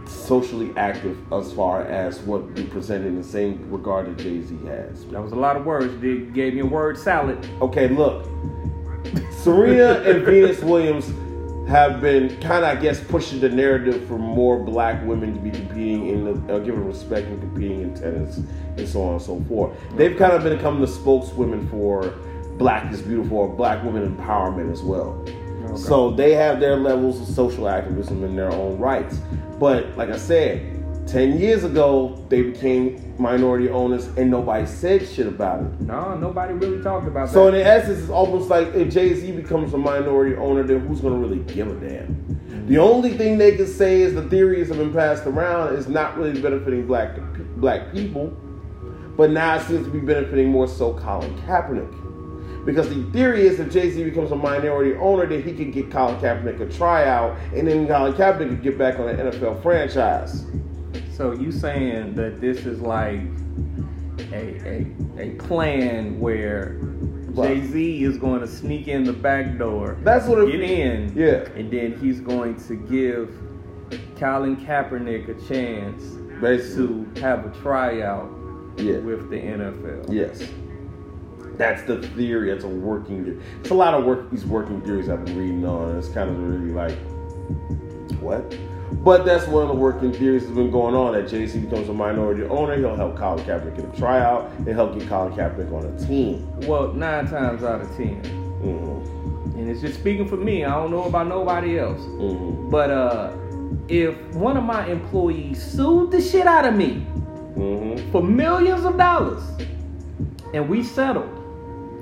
Socially 0.05 0.73
active 0.75 1.17
as 1.31 1.53
far 1.53 1.83
as 1.83 2.19
what 2.21 2.43
we 2.51 2.65
presented 2.65 3.07
in 3.07 3.15
the 3.15 3.23
same 3.23 3.69
regard 3.71 4.07
that 4.07 4.17
Jay 4.17 4.41
Z 4.41 4.57
has. 4.65 5.05
That 5.05 5.21
was 5.21 5.31
a 5.31 5.35
lot 5.35 5.55
of 5.55 5.65
words. 5.65 5.95
They 6.01 6.17
gave 6.17 6.55
me 6.55 6.61
a 6.61 6.65
word 6.65 6.97
salad. 6.97 7.47
Okay, 7.61 7.87
look. 7.87 8.25
Serena 9.31 10.01
and 10.01 10.25
Venus 10.25 10.61
Williams 10.61 11.13
have 11.69 12.01
been 12.01 12.29
kind 12.41 12.65
of, 12.65 12.77
I 12.77 12.81
guess, 12.81 12.99
pushing 12.99 13.39
the 13.39 13.47
narrative 13.47 14.07
for 14.07 14.17
more 14.17 14.59
black 14.59 15.05
women 15.05 15.35
to 15.35 15.39
be 15.39 15.51
competing 15.51 16.07
in 16.07 16.25
the, 16.25 16.55
uh, 16.55 16.59
given 16.59 16.83
respect 16.83 17.27
and 17.27 17.39
competing 17.39 17.81
in 17.81 17.93
tennis 17.93 18.37
and 18.77 18.87
so 18.87 19.03
on 19.03 19.13
and 19.13 19.21
so 19.21 19.39
forth. 19.47 19.77
They've 19.95 20.17
kind 20.17 20.33
of 20.33 20.43
been 20.43 20.57
become 20.57 20.81
the 20.81 20.87
spokeswomen 20.87 21.69
for 21.69 22.15
black 22.57 22.91
is 22.91 23.03
beautiful 23.03 23.37
or 23.37 23.47
black 23.47 23.83
women 23.83 24.17
empowerment 24.17 24.71
as 24.73 24.81
well. 24.81 25.23
So 25.77 26.09
they 26.09 26.33
have 26.33 26.59
their 26.59 26.75
levels 26.75 27.21
of 27.21 27.27
social 27.35 27.69
activism 27.69 28.23
in 28.23 28.35
their 28.35 28.51
own 28.51 28.79
rights. 28.79 29.19
But 29.59 29.95
like 29.95 30.09
I 30.09 30.17
said, 30.17 30.78
10 31.11 31.39
years 31.39 31.63
ago, 31.63 32.23
they 32.29 32.43
became 32.43 33.15
minority 33.19 33.69
owners 33.69 34.07
and 34.17 34.29
nobody 34.29 34.65
said 34.65 35.07
shit 35.07 35.27
about 35.27 35.61
it. 35.61 35.81
No, 35.81 36.15
nobody 36.15 36.53
really 36.53 36.81
talked 36.83 37.07
about 37.07 37.27
that. 37.27 37.33
So 37.33 37.47
in 37.47 37.55
essence, 37.55 37.99
it's 37.99 38.09
almost 38.09 38.49
like 38.49 38.67
if 38.75 38.93
Jay 38.93 39.13
Z 39.13 39.31
becomes 39.31 39.73
a 39.73 39.77
minority 39.77 40.35
owner, 40.35 40.63
then 40.63 40.81
who's 40.81 41.01
gonna 41.01 41.17
really 41.17 41.39
give 41.39 41.67
a 41.67 41.87
damn? 41.87 42.67
The 42.67 42.77
only 42.77 43.17
thing 43.17 43.39
they 43.39 43.55
can 43.55 43.65
say 43.65 44.01
is 44.01 44.13
the 44.13 44.29
theories 44.29 44.67
have 44.67 44.77
been 44.77 44.93
passed 44.93 45.25
around 45.25 45.75
is 45.75 45.87
not 45.87 46.17
really 46.17 46.39
benefiting 46.39 46.85
black 46.85 47.17
black 47.57 47.91
people, 47.91 48.27
but 49.17 49.31
now 49.31 49.55
it 49.55 49.63
seems 49.63 49.85
to 49.85 49.91
be 49.91 49.99
benefiting 49.99 50.49
more 50.49 50.67
so 50.67 50.93
Colin 50.93 51.35
Kaepernick. 51.39 52.65
Because 52.65 52.89
the 52.89 53.03
theory 53.11 53.47
is 53.47 53.59
if 53.59 53.71
Jay 53.71 53.89
Z 53.89 54.03
becomes 54.03 54.31
a 54.31 54.35
minority 54.35 54.93
owner, 54.97 55.25
then 55.25 55.41
he 55.41 55.53
can 55.53 55.71
get 55.71 55.89
Colin 55.89 56.17
Kaepernick 56.17 56.61
a 56.61 56.71
tryout, 56.71 57.35
and 57.55 57.67
then 57.67 57.87
Colin 57.87 58.13
Kaepernick 58.13 58.49
could 58.49 58.61
get 58.61 58.77
back 58.77 58.99
on 58.99 59.09
an 59.09 59.17
NFL 59.17 59.63
franchise. 59.63 60.45
So 61.19 61.33
you 61.33 61.51
saying 61.51 62.15
that 62.15 62.39
this 62.39 62.65
is 62.65 62.79
like 62.79 63.19
a 64.31 64.55
a, 64.65 64.87
a 65.17 65.29
plan 65.31 66.17
where 66.17 66.77
Jay 67.35 67.59
Z 67.67 68.03
is 68.05 68.17
going 68.17 68.39
to 68.39 68.47
sneak 68.47 68.87
in 68.87 69.03
the 69.03 69.11
back 69.11 69.57
door, 69.57 69.97
That's 70.01 70.27
what 70.27 70.39
it- 70.39 70.49
get 70.53 70.61
in, 70.61 71.11
Yeah. 71.13 71.43
and 71.57 71.69
then 71.69 71.97
he's 71.99 72.21
going 72.21 72.55
to 72.69 72.75
give 72.75 73.35
Colin 74.17 74.55
Kaepernick 74.65 75.27
a 75.27 75.33
chance 75.53 76.03
Basically. 76.39 77.03
to 77.15 77.19
have 77.19 77.45
a 77.45 77.49
tryout 77.61 78.31
Yeah. 78.77 78.99
with 78.99 79.29
the 79.29 79.35
NFL. 79.39 80.05
Yes. 80.09 80.41
That's 81.57 81.81
the 81.81 82.01
theory. 82.15 82.49
That's 82.49 82.63
a 82.63 82.69
working 82.69 83.25
theory. 83.25 83.41
It's 83.59 83.71
a 83.71 83.73
lot 83.73 83.93
of 83.93 84.05
work 84.05 84.31
these 84.31 84.45
working 84.45 84.79
theories 84.83 85.09
I've 85.09 85.25
been 85.25 85.37
reading 85.37 85.65
on. 85.65 85.97
It's 85.97 86.07
kind 86.07 86.29
of 86.29 86.39
really 86.41 86.71
like 86.71 86.97
what? 88.21 88.55
But 88.91 89.23
that's 89.23 89.47
one 89.47 89.63
of 89.63 89.69
the 89.69 89.75
working 89.75 90.11
theories 90.11 90.43
that's 90.43 90.55
been 90.55 90.71
going 90.71 90.95
on. 90.95 91.13
That 91.13 91.27
Jay 91.29 91.45
Z 91.45 91.59
becomes 91.59 91.89
a 91.89 91.93
minority 91.93 92.43
owner, 92.43 92.75
he'll 92.77 92.95
help 92.95 93.15
Colin 93.15 93.43
Kaepernick 93.45 93.75
get 93.75 93.85
a 93.85 93.97
tryout, 93.97 94.51
and 94.57 94.67
help 94.67 94.97
get 94.97 95.07
Colin 95.07 95.33
Kaepernick 95.33 95.71
on 95.71 95.85
a 95.85 96.05
team. 96.05 96.49
Well, 96.67 96.91
nine 96.93 97.27
times 97.27 97.63
out 97.63 97.81
of 97.81 97.95
ten, 97.95 98.15
hmm 98.61 99.57
and 99.57 99.69
it's 99.69 99.81
just 99.81 99.99
speaking 99.99 100.27
for 100.27 100.37
me. 100.37 100.63
I 100.65 100.71
don't 100.71 100.89
know 100.91 101.03
about 101.03 101.27
nobody 101.27 101.77
else. 101.79 102.01
hmm 102.01 102.69
But 102.69 102.89
uh, 102.89 103.31
if 103.87 104.17
one 104.35 104.57
of 104.57 104.63
my 104.63 104.87
employees 104.87 105.61
sued 105.61 106.11
the 106.11 106.21
shit 106.21 106.47
out 106.47 106.65
of 106.65 106.75
me 106.75 106.95
hmm 107.55 108.11
for 108.11 108.23
millions 108.23 108.85
of 108.85 108.97
dollars, 108.97 109.43
and 110.53 110.67
we 110.67 110.83
settled, 110.83 111.29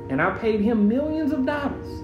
and 0.09 0.21
I 0.21 0.31
paid 0.37 0.61
him 0.61 0.87
millions 0.87 1.31
of 1.33 1.45
dollars, 1.45 2.03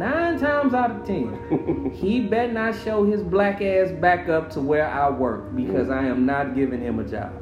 nine 0.00 0.38
times 0.38 0.72
out 0.72 0.90
of 0.90 1.04
ten, 1.04 1.90
he 1.94 2.20
better 2.20 2.50
not 2.50 2.74
show 2.74 3.04
his 3.04 3.22
black 3.22 3.60
ass 3.60 3.92
back 3.92 4.30
up 4.30 4.48
to 4.50 4.60
where 4.60 4.88
I 4.88 5.10
work 5.10 5.54
because 5.54 5.88
mm. 5.88 5.94
I 5.94 6.06
am 6.06 6.24
not 6.24 6.54
giving 6.54 6.80
him 6.80 6.98
a 6.98 7.04
job. 7.04 7.32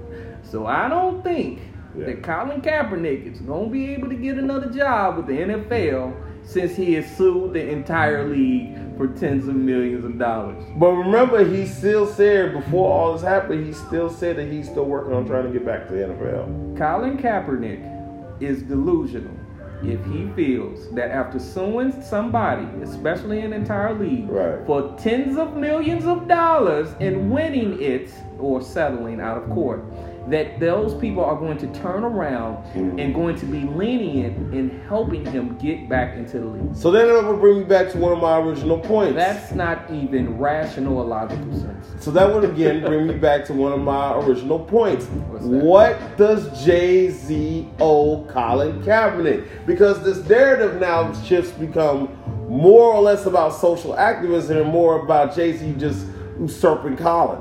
So 0.42 0.66
I 0.66 0.88
don't 0.88 1.23
think 1.23 1.61
Yeah. 1.97 2.07
that 2.07 2.23
Colin 2.25 2.61
Kaepernick 2.61 3.33
is 3.33 3.40
gonna 3.40 3.68
be 3.68 3.94
able 3.94 4.09
to 4.09 4.16
get 4.16 4.38
another 4.38 4.71
job 4.71 5.16
with 5.16 5.27
the 5.29 5.40
NFL 5.40 6.14
since 6.42 6.75
he 6.75 6.94
has 6.94 7.07
sued 7.16 7.53
the 7.53 7.71
entire 7.71 8.29
league 8.29 8.77
for 8.97 9.07
tens 9.07 9.47
of 9.47 9.55
millions 9.55 10.05
of 10.05 10.18
dollars. 10.18 10.64
But 10.79 10.92
remember, 10.92 11.44
he 11.44 11.64
still 11.64 12.07
said 12.09 12.55
before 12.55 12.90
all 12.90 13.12
this 13.12 13.23
happened, 13.23 13.66
he 13.66 13.73
still 13.73 14.11
said 14.11 14.37
that 14.37 14.51
he's 14.51 14.68
still 14.68 14.87
working 14.87 15.12
on 15.12 15.27
trying 15.27 15.44
to 15.44 15.53
get 15.53 15.64
back 15.64 15.87
to 15.87 15.94
the 15.94 16.01
NFL. 16.09 16.77
Colin 16.77 17.18
Kaepernick 17.18 18.42
is 18.42 18.62
delusional 18.62 19.37
if 19.83 20.05
he 20.07 20.29
feels 20.35 20.91
that 20.91 21.11
after 21.11 21.38
suing 21.38 21.93
somebody, 22.03 22.67
especially 22.83 23.41
an 23.41 23.53
entire 23.53 23.95
league, 23.95 24.29
Right. 24.29 24.64
for 24.67 24.95
tens 24.99 25.37
of 25.38 25.57
millions 25.57 26.05
of 26.05 26.27
dollars 26.29 26.88
and 27.01 27.31
winning 27.31 27.81
it 27.81 28.11
or 28.38 28.61
settling 28.61 29.21
out 29.21 29.37
of 29.38 29.49
court, 29.51 29.83
that 30.31 30.61
those 30.61 30.95
people 30.95 31.25
are 31.25 31.37
going 31.37 31.57
to 31.59 31.67
turn 31.69 32.05
around 32.05 32.59
Mhm. 32.75 33.01
and 33.01 33.14
going 33.14 33.35
to 33.37 33.47
be 33.47 33.61
lenient 33.75 34.53
in 34.55 34.81
helping 34.88 35.25
him 35.25 35.57
get 35.61 35.88
back 35.88 36.17
into 36.17 36.38
the 36.38 36.47
league. 36.47 36.75
So 36.75 36.91
then 36.91 37.09
that 37.09 37.25
would 37.25 37.41
bring 37.41 37.59
me 37.61 37.64
back 37.64 37.91
to 37.93 37.99
one 37.99 38.12
of 38.12 38.19
my 38.21 38.38
original 38.38 38.79
points. 38.79 39.14
That's 39.14 39.55
not 39.55 39.79
even 39.91 40.38
rational 40.38 40.99
or 40.99 41.05
logical 41.05 41.53
sense. 41.53 41.87
So 42.01 42.11
that 42.11 42.33
would 42.35 42.45
again 42.45 42.85
bring 42.85 43.07
me 43.07 43.14
back 43.14 43.45
to 43.47 43.55
one 43.55 43.73
of 43.73 43.81
my 43.81 44.14
original 44.19 44.59
points. 44.59 45.07
What 45.41 45.97
does 46.17 46.64
Jay 46.64 47.09
Z 47.09 47.67
owe 47.81 48.25
Colin 48.29 48.83
Kaepernick? 48.83 49.45
Because 49.67 50.03
this 50.05 50.29
narrative 50.29 50.81
now 50.81 51.12
shifts 51.25 51.53
become 51.53 52.09
more 52.49 52.93
or 52.95 53.01
less 53.03 53.26
about 53.26 53.55
social 53.55 53.95
activism 53.97 54.59
and 54.59 54.70
more 54.70 55.01
about 55.01 55.35
Jay 55.35 55.53
Z 55.57 55.74
just 55.79 56.07
usurping 56.41 56.97
Colin. 56.97 57.39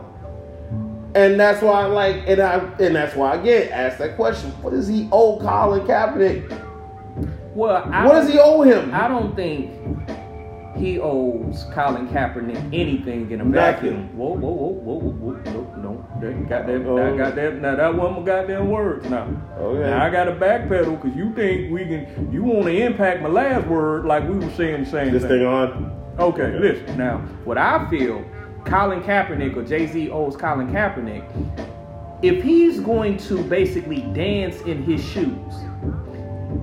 And 1.18 1.40
that's 1.40 1.64
why 1.64 1.82
I 1.82 1.86
like, 1.88 2.24
and 2.28 2.40
I, 2.40 2.58
and 2.80 2.96
that's 2.96 3.16
why 3.16 3.32
I 3.34 3.38
get 3.38 3.72
asked 3.72 3.98
that 3.98 4.16
question: 4.16 4.52
What 4.62 4.70
does 4.72 4.88
he 4.88 5.10
owe 5.12 5.40
Colin 5.40 5.82
Kaepernick? 5.88 6.48
Well, 7.56 7.90
I 7.92 8.06
What 8.06 8.14
does 8.14 8.30
he 8.32 8.38
owe 8.40 8.62
him? 8.62 8.94
I 8.94 9.08
don't 9.08 9.36
think 9.36 9.72
he 10.78 11.00
owes 11.00 11.66
Colin 11.74 12.08
Kaepernick 12.10 12.58
anything 12.72 13.32
in 13.32 13.42
a 13.42 13.46
vacuum. 13.46 14.16
Whoa, 14.16 14.36
whoa, 14.36 14.52
whoa, 14.52 14.68
whoa, 14.68 15.00
whoa, 15.00 15.34
whoa, 15.34 15.52
no, 15.52 15.82
no, 15.82 16.20
that 16.22 16.48
goddamn, 16.48 16.88
Oh. 16.88 16.96
that 16.98 17.18
goddamn, 17.18 17.62
now 17.64 17.76
that 17.76 17.96
wasn't 17.96 18.20
my 18.20 18.26
goddamn 18.28 18.70
words. 18.70 19.10
Now, 19.10 19.26
Okay. 19.60 19.90
now 19.90 20.06
I 20.06 20.12
got 20.12 20.26
to 20.26 20.34
backpedal 20.34 21.02
because 21.02 21.18
you 21.18 21.34
think 21.34 21.72
we 21.72 21.80
can, 21.86 22.30
you 22.32 22.44
want 22.44 22.66
to 22.66 22.78
impact 22.86 23.24
my 23.24 23.30
last 23.30 23.66
word 23.66 24.06
like 24.06 24.30
we 24.30 24.36
were 24.38 24.52
saying 24.52 24.84
the 24.84 24.90
same 24.92 25.12
This 25.12 25.24
thing. 25.24 25.40
thing 25.40 25.48
on. 25.48 25.92
Okay, 26.20 26.56
listen. 26.60 26.96
Now, 26.96 27.22
what 27.44 27.58
I 27.58 27.90
feel, 27.90 28.24
Colin 28.68 29.02
Kaepernick 29.02 29.56
or 29.56 29.64
Jay 29.64 29.88
Z 29.88 30.10
owes 30.10 30.36
Colin 30.36 30.68
Kaepernick, 30.68 31.24
if 32.22 32.44
he's 32.44 32.80
going 32.82 33.18
to 33.18 33.42
basically 33.44 34.02
dance 34.14 34.60
in 34.62 34.84
his 34.84 35.04
shoes, 35.04 35.54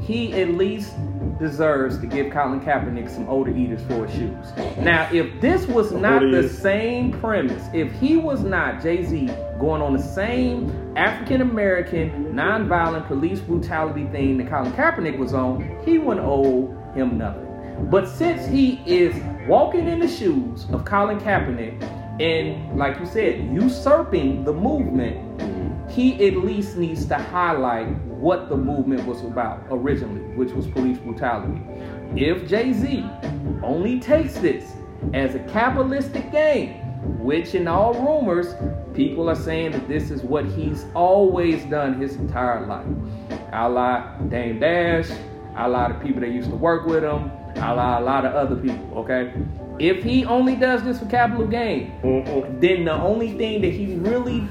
he 0.02 0.34
at 0.34 0.50
least 0.50 0.92
deserves 1.38 1.98
to 1.98 2.06
give 2.06 2.30
Colin 2.30 2.60
Kaepernick 2.60 3.08
some 3.08 3.26
older 3.28 3.56
eaters 3.56 3.82
for 3.84 4.06
his 4.06 4.14
shoes. 4.16 4.76
Now, 4.78 5.08
if 5.12 5.40
this 5.40 5.66
was 5.66 5.92
not 5.92 6.20
the 6.30 6.46
same 6.48 7.18
premise, 7.20 7.64
if 7.72 7.90
he 7.92 8.16
was 8.18 8.40
not 8.42 8.82
Jay 8.82 9.02
Z 9.02 9.30
going 9.58 9.80
on 9.80 9.94
the 9.94 10.02
same 10.02 10.92
African 10.96 11.40
American 11.40 12.34
nonviolent 12.34 13.06
police 13.06 13.40
brutality 13.40 14.06
thing 14.08 14.36
that 14.38 14.48
Colin 14.48 14.72
Kaepernick 14.72 15.16
was 15.16 15.32
on, 15.32 15.80
he 15.84 15.98
wouldn't 15.98 16.26
owe 16.26 16.66
him 16.94 17.16
nothing. 17.16 17.43
But 17.78 18.08
since 18.08 18.46
he 18.46 18.82
is 18.86 19.14
walking 19.46 19.88
in 19.88 20.00
the 20.00 20.08
shoes 20.08 20.66
of 20.72 20.84
Colin 20.84 21.18
Kaepernick 21.18 21.82
and, 22.20 22.78
like 22.78 22.98
you 22.98 23.06
said, 23.06 23.52
usurping 23.52 24.44
the 24.44 24.52
movement, 24.52 25.90
he 25.90 26.26
at 26.26 26.36
least 26.38 26.76
needs 26.76 27.04
to 27.06 27.14
highlight 27.14 27.88
what 28.06 28.48
the 28.48 28.56
movement 28.56 29.04
was 29.06 29.22
about 29.22 29.64
originally, 29.70 30.22
which 30.34 30.50
was 30.52 30.66
police 30.68 30.98
brutality. 30.98 31.60
If 32.16 32.48
Jay 32.48 32.72
Z 32.72 33.04
only 33.62 34.00
takes 34.00 34.34
this 34.38 34.72
as 35.12 35.34
a 35.34 35.40
capitalistic 35.40 36.32
game, 36.32 36.80
which 37.22 37.54
in 37.54 37.68
all 37.68 37.94
rumors, 37.94 38.54
people 38.94 39.28
are 39.28 39.34
saying 39.34 39.72
that 39.72 39.88
this 39.88 40.10
is 40.10 40.22
what 40.22 40.46
he's 40.46 40.86
always 40.94 41.64
done 41.66 42.00
his 42.00 42.16
entire 42.16 42.66
life. 42.66 42.86
A 43.52 43.68
la 43.68 44.16
Dame 44.28 44.58
Dash, 44.58 45.10
a 45.56 45.68
lot 45.68 45.90
of 45.90 46.00
people 46.02 46.20
that 46.20 46.30
used 46.30 46.50
to 46.50 46.56
work 46.56 46.86
with 46.86 47.04
him, 47.04 47.30
a 47.56 47.74
la 47.74 47.98
a 47.98 48.00
lot 48.00 48.24
of 48.24 48.34
other 48.34 48.56
people, 48.56 48.98
okay? 48.98 49.32
If 49.78 50.04
he 50.04 50.24
only 50.24 50.54
does 50.54 50.84
this 50.84 51.00
for 51.00 51.06
capital 51.06 51.46
gain, 51.46 51.92
Mm-mm. 52.02 52.60
then 52.60 52.84
the 52.84 52.92
only 52.92 53.32
thing 53.32 53.60
that 53.62 53.72
he 53.72 53.94
really 53.96 54.46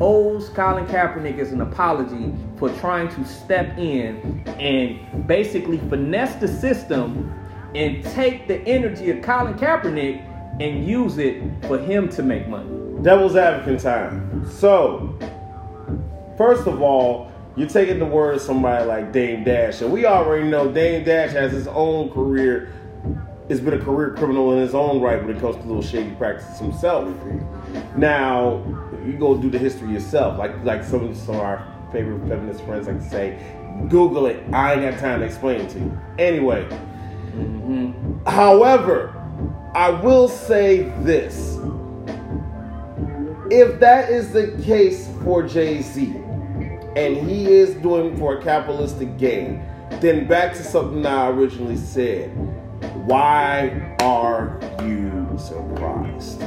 owes 0.00 0.48
Colin 0.50 0.86
Kaepernick 0.86 1.38
is 1.38 1.52
an 1.52 1.60
apology 1.60 2.32
for 2.56 2.68
trying 2.76 3.08
to 3.08 3.24
step 3.24 3.76
in 3.76 4.44
and 4.58 5.26
basically 5.26 5.78
finesse 5.88 6.36
the 6.36 6.48
system 6.48 7.34
and 7.74 8.04
take 8.04 8.46
the 8.48 8.60
energy 8.62 9.10
of 9.10 9.22
Colin 9.22 9.54
Kaepernick 9.54 10.24
and 10.60 10.86
use 10.86 11.18
it 11.18 11.42
for 11.66 11.78
him 11.78 12.08
to 12.10 12.22
make 12.22 12.48
money. 12.48 12.68
Devil's 13.02 13.36
advocate 13.36 13.80
time. 13.80 14.48
So, 14.48 15.16
first 16.36 16.66
of 16.66 16.82
all, 16.82 17.30
you're 17.58 17.68
taking 17.68 17.98
the 17.98 18.06
word 18.06 18.36
of 18.36 18.40
somebody 18.40 18.84
like 18.84 19.12
Dame 19.12 19.42
Dash, 19.42 19.82
and 19.82 19.92
we 19.92 20.06
already 20.06 20.48
know 20.48 20.70
Dame 20.70 21.04
Dash 21.04 21.32
has 21.32 21.52
his 21.52 21.66
own 21.66 22.10
career. 22.10 22.72
Has 23.48 23.60
been 23.62 23.72
a 23.72 23.82
career 23.82 24.14
criminal 24.14 24.52
in 24.52 24.58
his 24.58 24.74
own 24.74 25.00
right 25.00 25.24
when 25.24 25.34
it 25.34 25.40
comes 25.40 25.56
to 25.56 25.62
little 25.62 25.82
shady 25.82 26.10
practices 26.16 26.58
himself. 26.58 27.08
Now, 27.96 28.62
you 29.06 29.14
go 29.14 29.38
do 29.38 29.48
the 29.48 29.58
history 29.58 29.90
yourself, 29.90 30.38
like 30.38 30.52
like 30.64 30.84
some 30.84 31.08
of 31.08 31.30
our 31.30 31.66
favorite 31.90 32.28
feminist 32.28 32.62
friends 32.64 32.86
like 32.86 32.98
to 32.98 33.08
say. 33.08 33.56
Google 33.88 34.26
it. 34.26 34.42
I 34.52 34.74
ain't 34.74 34.82
got 34.82 35.00
time 35.00 35.20
to 35.20 35.26
explain 35.26 35.62
it 35.62 35.70
to 35.70 35.78
you. 35.78 35.98
Anyway, 36.18 36.64
mm-hmm. 36.64 38.26
However, 38.26 39.14
I 39.74 39.90
will 39.90 40.28
say 40.28 40.82
this. 41.00 41.58
If 43.50 43.80
that 43.80 44.10
is 44.10 44.32
the 44.32 44.60
case 44.62 45.08
for 45.24 45.42
Jay 45.42 45.80
Z, 45.80 46.20
and 46.98 47.30
he 47.30 47.46
is 47.46 47.76
doing 47.76 48.16
for 48.16 48.38
a 48.38 48.42
capitalistic 48.42 49.16
gain, 49.18 49.64
then 50.00 50.26
back 50.26 50.52
to 50.52 50.64
something 50.64 51.06
I 51.06 51.28
originally 51.28 51.76
said. 51.76 52.30
Why 53.06 53.96
are 54.00 54.58
you 54.82 55.28
surprised? 55.38 56.42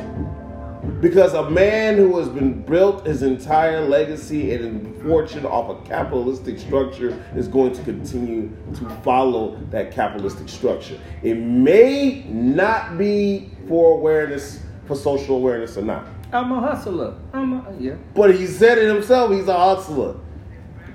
Because 0.99 1.33
a 1.35 1.49
man 1.49 1.95
who 1.95 2.19
has 2.19 2.27
been 2.27 2.63
built 2.63 3.05
his 3.07 3.23
entire 3.23 3.87
legacy 3.87 4.53
and 4.53 5.01
fortune 5.03 5.45
off 5.45 5.69
a 5.69 5.87
capitalistic 5.87 6.59
structure 6.59 7.23
is 7.33 7.47
going 7.47 7.71
to 7.71 7.81
continue 7.83 8.51
to 8.75 8.89
follow 9.03 9.55
that 9.69 9.91
capitalistic 9.91 10.49
structure. 10.49 10.99
It 11.23 11.35
may 11.35 12.25
not 12.27 12.97
be 12.97 13.51
for 13.69 13.93
awareness, 13.93 14.59
for 14.85 14.97
social 14.97 15.37
awareness 15.37 15.77
or 15.77 15.83
not. 15.83 16.07
I'm 16.33 16.51
a 16.51 16.59
hustler. 16.59 17.15
I'm 17.31 17.53
a, 17.53 17.75
yeah. 17.79 17.95
But 18.13 18.35
he 18.35 18.45
said 18.47 18.77
it 18.77 18.93
himself, 18.93 19.31
he's 19.31 19.47
a 19.47 19.57
hustler. 19.57 20.17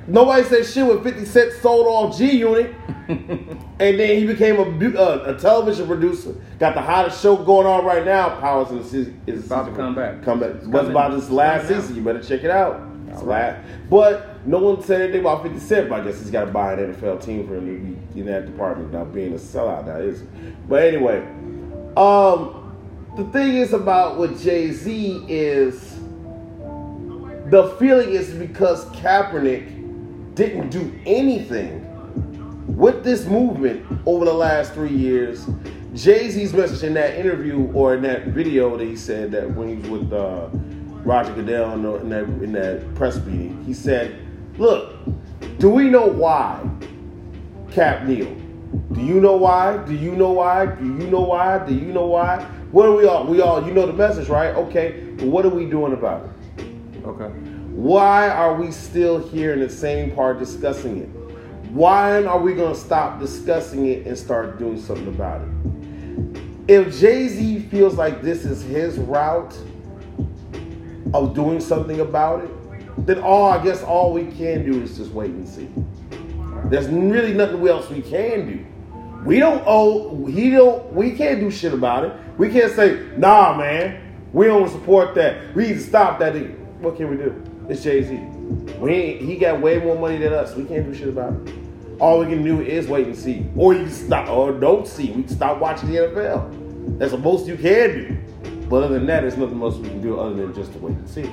Nobody 0.08 0.44
said 0.44 0.66
shit 0.66 0.86
when 0.86 1.02
50 1.02 1.24
Cent 1.24 1.52
sold 1.54 1.86
all 1.86 2.12
G 2.12 2.38
Unit. 2.38 2.74
and 3.08 3.60
then 3.78 4.18
he 4.18 4.26
became 4.26 4.56
a, 4.56 4.98
uh, 4.98 5.34
a 5.34 5.40
television 5.40 5.86
producer. 5.86 6.34
Got 6.58 6.74
the 6.74 6.82
hottest 6.82 7.20
show 7.22 7.36
going 7.36 7.66
on 7.66 7.84
right 7.84 8.04
now. 8.04 8.40
Powers 8.40 8.70
in 8.70 8.78
the 8.78 8.84
season 8.84 9.20
is 9.26 9.46
About 9.46 9.66
to 9.66 9.74
come 9.74 9.94
back. 9.94 10.22
Come 10.22 10.40
back. 10.40 10.50
It's 10.56 10.66
What's 10.66 10.88
about 10.88 11.12
this 11.12 11.28
last 11.30 11.68
season? 11.68 11.96
You 11.96 12.02
better 12.02 12.22
check 12.22 12.44
it 12.44 12.50
out. 12.50 12.80
It's 13.08 13.22
right. 13.22 13.54
last. 13.54 13.66
But 13.90 14.46
no 14.46 14.58
one 14.58 14.82
said 14.82 15.02
anything 15.02 15.20
about 15.20 15.42
50 15.42 15.58
Cent. 15.58 15.88
But 15.88 16.00
I 16.00 16.04
guess 16.04 16.20
he's 16.20 16.30
got 16.30 16.44
to 16.44 16.50
buy 16.52 16.74
an 16.74 16.94
NFL 16.94 17.24
team 17.24 17.46
for 17.48 17.56
him 17.56 17.66
to 17.66 18.16
be 18.16 18.20
in 18.20 18.26
that 18.26 18.46
department 18.46 18.90
without 18.90 19.12
being 19.12 19.32
a 19.32 19.36
sellout. 19.36 19.86
Now 19.86 19.96
is. 19.96 20.22
But 20.68 20.84
anyway, 20.84 21.20
um, 21.96 22.76
the 23.16 23.24
thing 23.32 23.56
is 23.56 23.72
about 23.72 24.18
with 24.18 24.42
Jay 24.42 24.70
Z 24.70 25.24
is 25.28 25.96
the 27.50 27.74
feeling 27.78 28.10
is 28.10 28.32
because 28.34 28.84
Kaepernick 28.86 29.75
didn't 30.36 30.68
do 30.68 30.92
anything 31.06 31.82
with 32.76 33.02
this 33.02 33.24
movement 33.24 33.84
over 34.04 34.26
the 34.26 34.32
last 34.32 34.74
three 34.74 34.94
years. 34.94 35.48
Jay 35.94 36.28
Z's 36.28 36.52
message 36.52 36.82
in 36.82 36.92
that 36.94 37.18
interview 37.18 37.72
or 37.72 37.94
in 37.94 38.02
that 38.02 38.28
video 38.28 38.76
that 38.76 38.86
he 38.86 38.96
said 38.96 39.32
that 39.32 39.50
when 39.54 39.68
he 39.68 39.76
was 39.76 40.00
with 40.02 40.12
uh, 40.12 40.48
Roger 40.52 41.32
Goodell 41.32 41.72
in, 41.72 41.82
the, 41.82 41.94
in, 41.96 42.08
that, 42.10 42.24
in 42.44 42.52
that 42.52 42.94
press 42.94 43.16
meeting, 43.24 43.64
he 43.64 43.72
said, 43.72 44.20
Look, 44.58 44.94
do 45.58 45.70
we 45.70 45.88
know 45.88 46.06
why 46.06 46.68
Cap 47.72 48.04
kneeled? 48.04 48.42
Do 48.92 49.00
you 49.00 49.20
know 49.20 49.36
why? 49.36 49.78
Do 49.86 49.94
you 49.94 50.12
know 50.12 50.32
why? 50.32 50.66
Do 50.66 50.84
you 50.84 51.10
know 51.10 51.20
why? 51.20 51.66
Do 51.66 51.74
you 51.74 51.92
know 51.92 52.06
why? 52.06 52.42
What 52.72 52.86
are 52.86 52.94
we 52.94 53.06
all? 53.06 53.26
We 53.26 53.40
all, 53.40 53.66
you 53.66 53.72
know 53.72 53.86
the 53.86 53.92
message, 53.94 54.28
right? 54.28 54.54
Okay, 54.54 55.14
but 55.16 55.28
what 55.28 55.46
are 55.46 55.50
we 55.50 55.64
doing 55.64 55.94
about 55.94 56.28
it? 56.58 57.06
Okay. 57.06 57.55
Why 57.76 58.30
are 58.30 58.54
we 58.54 58.72
still 58.72 59.18
here 59.18 59.52
in 59.52 59.60
the 59.60 59.68
same 59.68 60.10
part 60.12 60.38
discussing 60.38 60.96
it? 60.96 61.08
Why 61.72 62.24
are 62.24 62.38
we 62.38 62.54
going 62.54 62.72
to 62.72 62.80
stop 62.80 63.20
discussing 63.20 63.84
it 63.84 64.06
and 64.06 64.16
start 64.16 64.58
doing 64.58 64.80
something 64.80 65.08
about 65.08 65.42
it? 65.42 65.48
If 66.68 66.98
Jay 66.98 67.28
Z 67.28 67.58
feels 67.70 67.96
like 67.96 68.22
this 68.22 68.46
is 68.46 68.62
his 68.62 68.96
route 68.96 69.54
of 71.12 71.34
doing 71.34 71.60
something 71.60 72.00
about 72.00 72.44
it, 72.44 73.06
then 73.06 73.18
all 73.18 73.50
I 73.50 73.62
guess 73.62 73.82
all 73.82 74.10
we 74.10 74.24
can 74.24 74.64
do 74.64 74.82
is 74.82 74.96
just 74.96 75.12
wait 75.12 75.32
and 75.32 75.46
see. 75.46 75.68
There's 76.70 76.88
really 76.88 77.34
nothing 77.34 77.68
else 77.68 77.90
we 77.90 78.00
can 78.00 78.46
do. 78.46 78.66
We 79.26 79.38
don't 79.38 79.62
owe. 79.66 80.24
He 80.24 80.48
don't. 80.48 80.94
We 80.94 81.10
can't 81.10 81.40
do 81.40 81.50
shit 81.50 81.74
about 81.74 82.06
it. 82.06 82.16
We 82.38 82.48
can't 82.48 82.72
say, 82.72 83.06
nah, 83.18 83.54
man. 83.54 84.00
We 84.32 84.46
don't 84.46 84.70
support 84.70 85.14
that. 85.16 85.54
We 85.54 85.66
need 85.66 85.74
to 85.74 85.80
stop 85.80 86.18
that. 86.20 86.34
What 86.80 86.96
can 86.96 87.10
we 87.10 87.18
do? 87.18 87.45
It's 87.68 87.82
Jay 87.82 88.02
Z. 88.02 88.14
We 88.78 88.92
ain't, 88.92 89.22
he 89.22 89.36
got 89.36 89.60
way 89.60 89.78
more 89.78 89.98
money 89.98 90.18
than 90.18 90.32
us. 90.32 90.54
We 90.54 90.64
can't 90.64 90.84
do 90.86 90.94
shit 90.96 91.08
about 91.08 91.32
it. 91.32 91.54
All 91.98 92.20
we 92.20 92.26
can 92.26 92.44
do 92.44 92.60
is 92.60 92.86
wait 92.86 93.06
and 93.06 93.16
see, 93.16 93.46
or 93.56 93.74
you 93.74 93.84
can 93.84 93.92
stop, 93.92 94.28
or 94.28 94.52
don't 94.52 94.86
see. 94.86 95.06
We 95.06 95.22
can 95.22 95.28
stop 95.28 95.58
watching 95.60 95.90
the 95.90 95.96
NFL. 95.96 96.98
That's 96.98 97.12
the 97.12 97.18
most 97.18 97.46
you 97.46 97.56
can 97.56 97.90
do. 97.90 98.18
But 98.68 98.84
other 98.84 98.98
than 98.98 99.06
that, 99.06 99.22
there's 99.22 99.36
nothing 99.36 99.60
else 99.62 99.76
we 99.76 99.88
can 99.88 100.02
do 100.02 100.18
other 100.20 100.34
than 100.34 100.54
just 100.54 100.72
to 100.74 100.78
wait 100.78 100.96
and 100.96 101.08
see. 101.08 101.30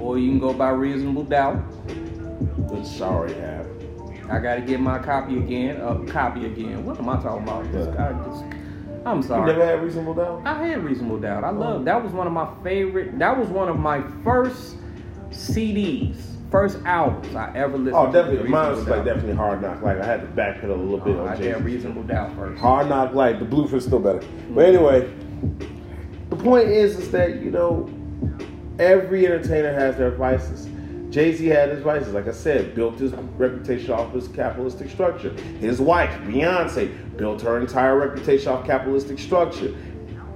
Or 0.00 0.18
you 0.18 0.30
can 0.30 0.38
go 0.38 0.52
by 0.52 0.70
reasonable 0.70 1.24
doubt. 1.24 1.56
Which 1.56 3.00
I 3.00 3.04
already 3.06 3.34
have. 3.34 3.66
I 4.30 4.38
gotta 4.38 4.60
get 4.62 4.80
my 4.80 4.98
copy 4.98 5.36
again. 5.36 5.80
Uh, 5.80 5.96
copy 6.10 6.46
again. 6.46 6.84
What 6.86 6.98
am 6.98 7.08
I 7.08 7.16
talking 7.20 7.42
about? 7.42 7.70
This 7.72 7.86
Yeah. 7.86 8.12
I'm 9.04 9.20
sorry. 9.20 9.20
You 9.20 9.22
sorry. 9.22 9.52
never 9.52 9.66
had 9.66 9.82
reasonable 9.82 10.14
doubt. 10.14 10.42
I 10.44 10.66
had 10.66 10.84
reasonable 10.84 11.18
doubt. 11.18 11.44
I 11.44 11.50
love 11.50 11.84
that 11.84 12.02
was 12.02 12.12
one 12.12 12.26
of 12.26 12.32
my 12.32 12.48
favorite. 12.62 13.18
That 13.18 13.36
was 13.36 13.48
one 13.48 13.68
of 13.68 13.78
my 13.78 14.02
first 14.22 14.76
CDs, 15.32 16.16
first 16.50 16.78
albums 16.84 17.34
I 17.34 17.52
ever 17.56 17.78
listened. 17.78 17.96
Oh, 17.96 18.04
to. 18.04 18.08
Oh, 18.08 18.12
definitely. 18.12 18.48
Mine 18.48 18.70
was 18.70 18.86
like 18.86 19.04
definitely 19.04 19.34
hard 19.34 19.62
knock. 19.62 19.82
Like 19.82 19.98
I 19.98 20.04
had 20.04 20.20
to 20.20 20.26
backpedal 20.28 20.70
a 20.70 20.74
little 20.74 20.98
bit 20.98 21.16
Oh, 21.16 21.26
I 21.26 21.36
had 21.36 21.64
reasonable 21.64 22.02
doubt 22.04 22.34
first. 22.36 22.60
Hard 22.60 22.88
knock 22.88 23.14
like 23.14 23.38
the 23.38 23.44
blueprint's 23.44 23.86
still 23.86 23.98
better. 23.98 24.20
But 24.20 24.26
mm-hmm. 24.26 24.60
anyway, 24.60 25.12
the 26.30 26.36
point 26.36 26.68
is 26.68 26.98
is 26.98 27.10
that 27.10 27.40
you 27.42 27.50
know 27.50 27.90
every 28.78 29.26
entertainer 29.26 29.72
has 29.72 29.96
their 29.96 30.10
vices. 30.10 30.68
Jay 31.12 31.34
Z 31.34 31.44
had 31.46 31.68
his 31.68 31.82
vices, 31.82 32.14
like 32.14 32.26
I 32.26 32.32
said, 32.32 32.74
built 32.74 32.98
his 32.98 33.12
reputation 33.12 33.90
off 33.92 34.14
his 34.14 34.28
capitalistic 34.28 34.88
structure. 34.88 35.30
His 35.60 35.78
wife, 35.78 36.10
Beyonce, 36.22 37.18
built 37.18 37.42
her 37.42 37.60
entire 37.60 37.98
reputation 37.98 38.50
off 38.50 38.64
capitalistic 38.64 39.18
structure. 39.18 39.74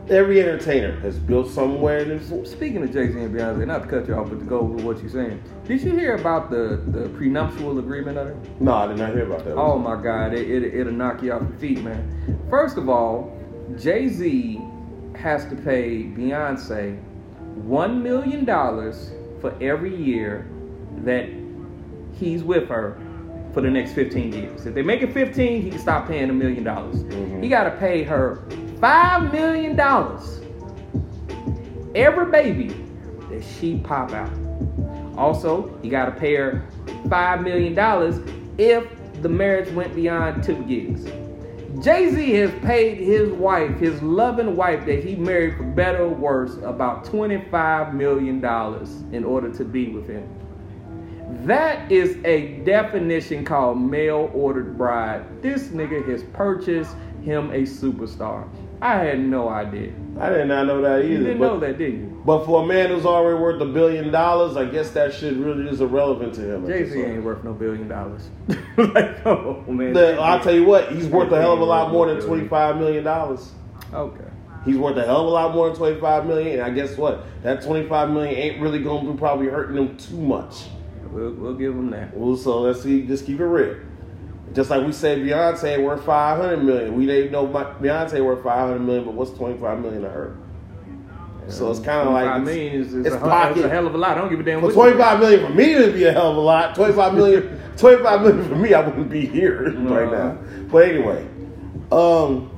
Every 0.09 0.40
entertainer 0.40 1.00
has 1.00 1.18
built 1.18 1.50
somewhere 1.50 1.98
in 1.98 2.09
this. 2.11 2.48
Speaking 2.48 2.80
of 2.84 2.92
Jay 2.92 3.11
Z 3.11 3.18
and 3.18 3.34
Beyonce, 3.34 3.66
not 3.66 3.82
to 3.82 3.88
cut 3.88 4.07
you 4.07 4.14
off, 4.14 4.28
but 4.30 4.38
to 4.38 4.44
go 4.44 4.62
with 4.62 4.84
what 4.84 5.00
you're 5.00 5.11
saying, 5.11 5.42
did 5.66 5.82
you 5.82 5.90
hear 5.96 6.14
about 6.14 6.48
the, 6.48 6.80
the 6.86 7.09
prenuptial 7.09 7.76
agreement 7.80 8.16
of 8.16 8.28
it? 8.28 8.36
No, 8.61 8.72
I 8.72 8.86
did 8.86 8.98
not 8.98 9.11
hear 9.12 9.26
about 9.26 9.44
that. 9.44 9.54
Oh 9.57 9.76
my 9.78 10.00
God, 10.00 10.32
it, 10.32 10.48
it, 10.48 10.74
it'll 10.74 10.92
knock 10.92 11.24
you 11.24 11.32
off 11.32 11.42
your 11.42 11.59
feet, 11.59 11.82
man. 11.82 12.38
First 12.48 12.76
of 12.76 12.88
all, 12.88 13.36
Jay 13.76 14.07
Z 14.09 14.61
has 15.16 15.44
to 15.46 15.57
pay 15.57 16.04
Beyonce 16.04 17.02
$1 17.66 18.00
million 18.02 18.46
for 19.40 19.57
every 19.61 19.96
year 19.96 20.46
that 20.98 21.28
he's 22.12 22.44
with 22.44 22.68
her 22.68 22.96
for 23.52 23.61
the 23.61 23.70
next 23.70 23.92
15 23.94 24.32
years. 24.32 24.66
If 24.66 24.74
they 24.74 24.82
make 24.82 25.02
it 25.02 25.12
15, 25.12 25.62
he 25.62 25.70
can 25.70 25.80
stop 25.80 26.07
paying 26.07 26.30
a 26.30 26.32
million 26.32 26.62
dollars. 26.62 27.02
Mhm. 27.04 27.42
He 27.42 27.48
got 27.48 27.64
to 27.64 27.70
pay 27.72 28.04
her 28.04 28.44
$5 28.81 29.33
million 29.33 29.79
every 31.95 32.31
baby 32.31 32.68
that 33.31 33.43
she 33.43 33.79
pop 33.79 34.12
out. 34.12 34.31
Also, 35.16 35.79
he 35.83 35.89
got 35.89 36.07
to 36.07 36.12
pay 36.12 36.35
her 36.35 36.66
$5 36.87 37.43
million 37.43 37.74
if 38.59 38.87
the 39.22 39.29
marriage 39.29 39.72
went 39.72 39.95
beyond 39.95 40.45
two 40.45 40.62
gigs. 40.64 41.05
Jay 41.83 42.11
Z 42.11 42.31
has 42.33 42.51
paid 42.62 42.99
his 42.99 43.31
wife, 43.33 43.79
his 43.79 44.01
loving 44.03 44.57
wife 44.57 44.87
that 44.87 45.05
he 45.05 45.14
married 45.14 45.57
for 45.57 45.62
better 45.62 46.05
or 46.05 46.09
worse, 46.09 46.57
about 46.59 47.05
$25 47.05 47.93
million 47.93 48.43
in 49.14 49.24
order 49.24 49.53
to 49.53 49.64
be 49.64 49.89
with 49.89 50.09
him. 50.09 50.27
That 51.47 51.91
is 51.93 52.16
a 52.24 52.59
definition 52.64 53.45
called 53.45 53.81
mail 53.81 54.31
ordered 54.33 54.79
bride. 54.79 55.43
This 55.43 55.68
nigga 55.68 56.07
has 56.09 56.22
purchased 56.33 56.95
him 57.22 57.51
a 57.51 57.62
superstar. 57.62 58.49
I 58.81 58.97
had 58.97 59.20
no 59.20 59.49
idea. 59.49 59.93
I 60.18 60.31
did 60.31 60.49
not 60.49 60.66
know 60.66 60.81
that 60.83 61.01
either. 61.01 61.09
You 61.09 61.18
didn't 61.18 61.39
but, 61.39 61.47
know 61.47 61.61
that, 61.61 61.79
did 61.79 61.95
you? 61.95 62.22
But 62.24 62.45
for 62.45 62.62
a 62.62 62.66
man 62.66 62.89
who's 62.91 63.07
already 63.07 63.39
worth 63.39 63.61
a 63.61 63.66
billion 63.66 64.11
dollars, 64.11 64.57
I 64.57 64.64
guess 64.64 64.91
that 64.91 65.14
shit 65.14 65.37
really 65.37 65.68
is 65.68 65.81
irrelevant 65.81 66.35
to 66.35 66.55
him. 66.55 66.66
Jay 66.66 66.85
Z 66.85 67.01
ain't 67.01 67.22
worth 67.22 67.45
no 67.45 67.53
billion 67.53 67.89
dollars. 67.89 68.29
like, 68.77 69.24
on, 69.24 69.64
man. 69.77 69.93
The- 69.93 70.18
I'll 70.18 70.41
tell 70.41 70.55
you 70.55 70.64
what, 70.64 70.93
he's 70.93 71.07
worth 71.07 71.33
a 71.33 71.41
hell 71.41 71.53
of 71.53 71.61
a 71.61 71.64
lot 71.64 71.93
more 71.93 72.07
than 72.07 72.20
twenty-five 72.20 72.77
million 72.79 73.05
dollars. 73.05 73.53
Okay. 73.93 74.24
He's 74.64 74.77
worth 74.77 74.97
a 74.97 75.05
hell 75.05 75.20
of 75.20 75.27
a 75.27 75.31
lot 75.31 75.55
more 75.55 75.68
than 75.68 75.77
twenty-five 75.77 76.27
million. 76.27 76.55
And 76.55 76.62
I 76.62 76.70
guess 76.70 76.97
what? 76.97 77.24
That 77.43 77.62
twenty-five 77.62 78.11
million 78.11 78.35
ain't 78.35 78.61
really 78.61 78.83
gonna 78.83 79.12
be 79.12 79.18
probably 79.18 79.47
hurting 79.47 79.77
him 79.77 79.97
too 79.97 80.20
much. 80.20 80.64
We'll, 81.11 81.33
we'll 81.33 81.55
give 81.55 81.72
him 81.72 81.91
that. 81.91 82.16
Well, 82.16 82.37
so 82.37 82.62
let's 82.62 82.83
see, 82.83 83.07
just 83.07 83.24
keep 83.24 83.41
it 83.41 83.45
real. 83.45 83.77
Just 84.55 84.70
like 84.70 84.86
we 84.86 84.92
say 84.92 85.18
Beyonce 85.18 85.82
worth 85.82 86.05
five 86.05 86.40
hundred 86.40 86.62
million. 86.64 86.94
We 86.97 87.05
didn't 87.07 87.32
know 87.32 87.47
Beyonce 87.47 88.24
worth 88.24 88.42
five 88.42 88.68
hundred 88.68 88.80
million, 88.80 89.05
but 89.05 89.14
what's 89.14 89.32
twenty-five 89.32 89.80
million 89.80 90.03
to 90.03 90.09
her? 90.09 90.36
So 91.49 91.70
it's 91.70 91.78
kind 91.80 92.09
of 92.09 92.12
like 92.14 92.26
I 92.26 92.40
it's- 92.40 92.47
mean, 92.47 92.80
it's, 92.80 92.92
it's, 92.92 93.07
it's 93.07 93.16
a, 93.16 93.18
pocket. 93.20 93.59
it's 93.59 93.66
a 93.66 93.68
hell 93.68 93.86
of 93.86 93.94
a 93.94 93.99
lot. 93.99 94.16
I 94.16 94.20
don't 94.20 94.30
give 94.30 94.40
a 94.40 94.42
damn. 94.42 94.61
For 94.61 94.72
twenty 94.72 94.97
five 94.99 95.20
million 95.20 95.47
for 95.47 95.53
me 95.53 95.72
it'd 95.74 95.94
be 95.94 96.05
a 96.05 96.12
hell 96.12 96.30
of 96.30 96.36
a 96.36 96.40
lot. 96.40 96.74
Twenty 96.74 96.92
five 96.94 97.14
million, 97.14 97.61
25 97.76 98.20
million 98.22 98.49
for 98.49 98.55
me, 98.57 98.72
I 98.74 98.80
wouldn't 98.80 99.11
be 99.11 99.26
here 99.26 99.70
right 99.80 100.11
now. 100.11 100.38
But 100.70 100.88
anyway, 100.88 101.26
um, 101.92 102.51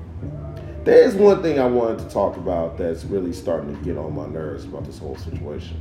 there 0.85 1.03
is 1.03 1.15
one 1.17 1.43
thing 1.43 1.59
I 1.59 1.67
wanted 1.67 1.99
to 1.99 2.09
talk 2.09 2.37
about 2.37 2.79
that's 2.79 3.05
really 3.05 3.33
starting 3.33 3.77
to 3.77 3.85
get 3.85 3.99
on 3.99 4.15
my 4.15 4.27
nerves 4.27 4.65
about 4.65 4.85
this 4.85 4.99
whole 4.99 5.17
situation. 5.17 5.77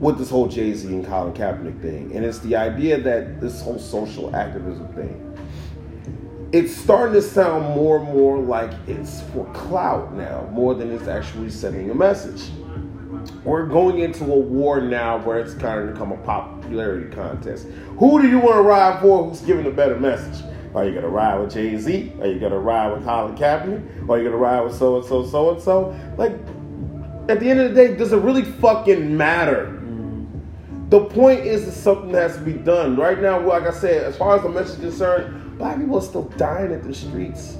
With 0.00 0.18
this 0.18 0.30
whole 0.30 0.46
Jay 0.46 0.74
Z 0.74 0.86
and 0.88 1.04
Colin 1.06 1.32
Kaepernick 1.32 1.80
thing, 1.80 2.14
and 2.14 2.24
it's 2.24 2.38
the 2.40 2.54
idea 2.54 3.00
that 3.00 3.40
this 3.40 3.62
whole 3.62 3.78
social 3.78 4.34
activism 4.36 4.88
thing, 4.88 5.22
it's 6.52 6.76
starting 6.76 7.14
to 7.14 7.22
sound 7.22 7.74
more 7.74 7.98
and 7.98 8.06
more 8.06 8.38
like 8.38 8.72
it's 8.86 9.22
for 9.32 9.44
clout 9.52 10.14
now, 10.14 10.48
more 10.52 10.74
than 10.74 10.92
it's 10.92 11.08
actually 11.08 11.50
sending 11.50 11.90
a 11.90 11.94
message 11.94 12.50
we're 13.44 13.66
going 13.66 14.00
into 14.00 14.24
a 14.24 14.38
war 14.38 14.80
now 14.80 15.18
where 15.18 15.38
it's 15.38 15.54
kind 15.54 15.80
of 15.80 15.94
become 15.94 16.12
a 16.12 16.16
popularity 16.18 17.14
contest. 17.14 17.66
Who 17.98 18.20
do 18.20 18.28
you 18.28 18.38
want 18.38 18.56
to 18.56 18.62
ride 18.62 19.00
for? 19.00 19.24
Who's 19.28 19.40
giving 19.40 19.66
a 19.66 19.70
better 19.70 19.98
message? 19.98 20.44
Are 20.74 20.84
you 20.84 20.94
gonna 20.94 21.08
ride 21.08 21.38
with 21.40 21.52
Jay 21.54 21.76
Z? 21.76 22.12
Are 22.20 22.26
you 22.26 22.38
gonna 22.38 22.58
ride 22.58 22.92
with 22.92 23.04
Colin 23.04 23.36
Kaepernick? 23.36 24.08
Are 24.08 24.18
you 24.18 24.24
gonna 24.24 24.36
ride 24.36 24.60
with 24.60 24.74
so 24.74 24.96
and 24.96 25.04
so, 25.04 25.24
so 25.24 25.52
and 25.52 25.62
so? 25.62 25.96
Like, 26.18 26.32
at 27.28 27.40
the 27.40 27.48
end 27.48 27.60
of 27.60 27.74
the 27.74 27.74
day, 27.74 27.96
does 27.96 28.12
it 28.12 28.18
really 28.18 28.42
fucking 28.42 29.16
matter? 29.16 29.75
The 30.88 31.04
point 31.04 31.40
is, 31.40 31.66
that 31.66 31.72
something 31.72 32.10
has 32.10 32.36
to 32.36 32.42
be 32.42 32.52
done 32.52 32.96
right 32.96 33.20
now. 33.20 33.40
Like 33.40 33.64
I 33.64 33.72
said, 33.72 34.04
as 34.04 34.16
far 34.16 34.36
as 34.36 34.42
the 34.42 34.48
message 34.48 34.84
is 34.84 34.96
concerned, 34.96 35.58
black 35.58 35.78
people 35.78 35.98
are 35.98 36.02
still 36.02 36.28
dying 36.36 36.72
at 36.72 36.84
the 36.84 36.94
streets 36.94 37.56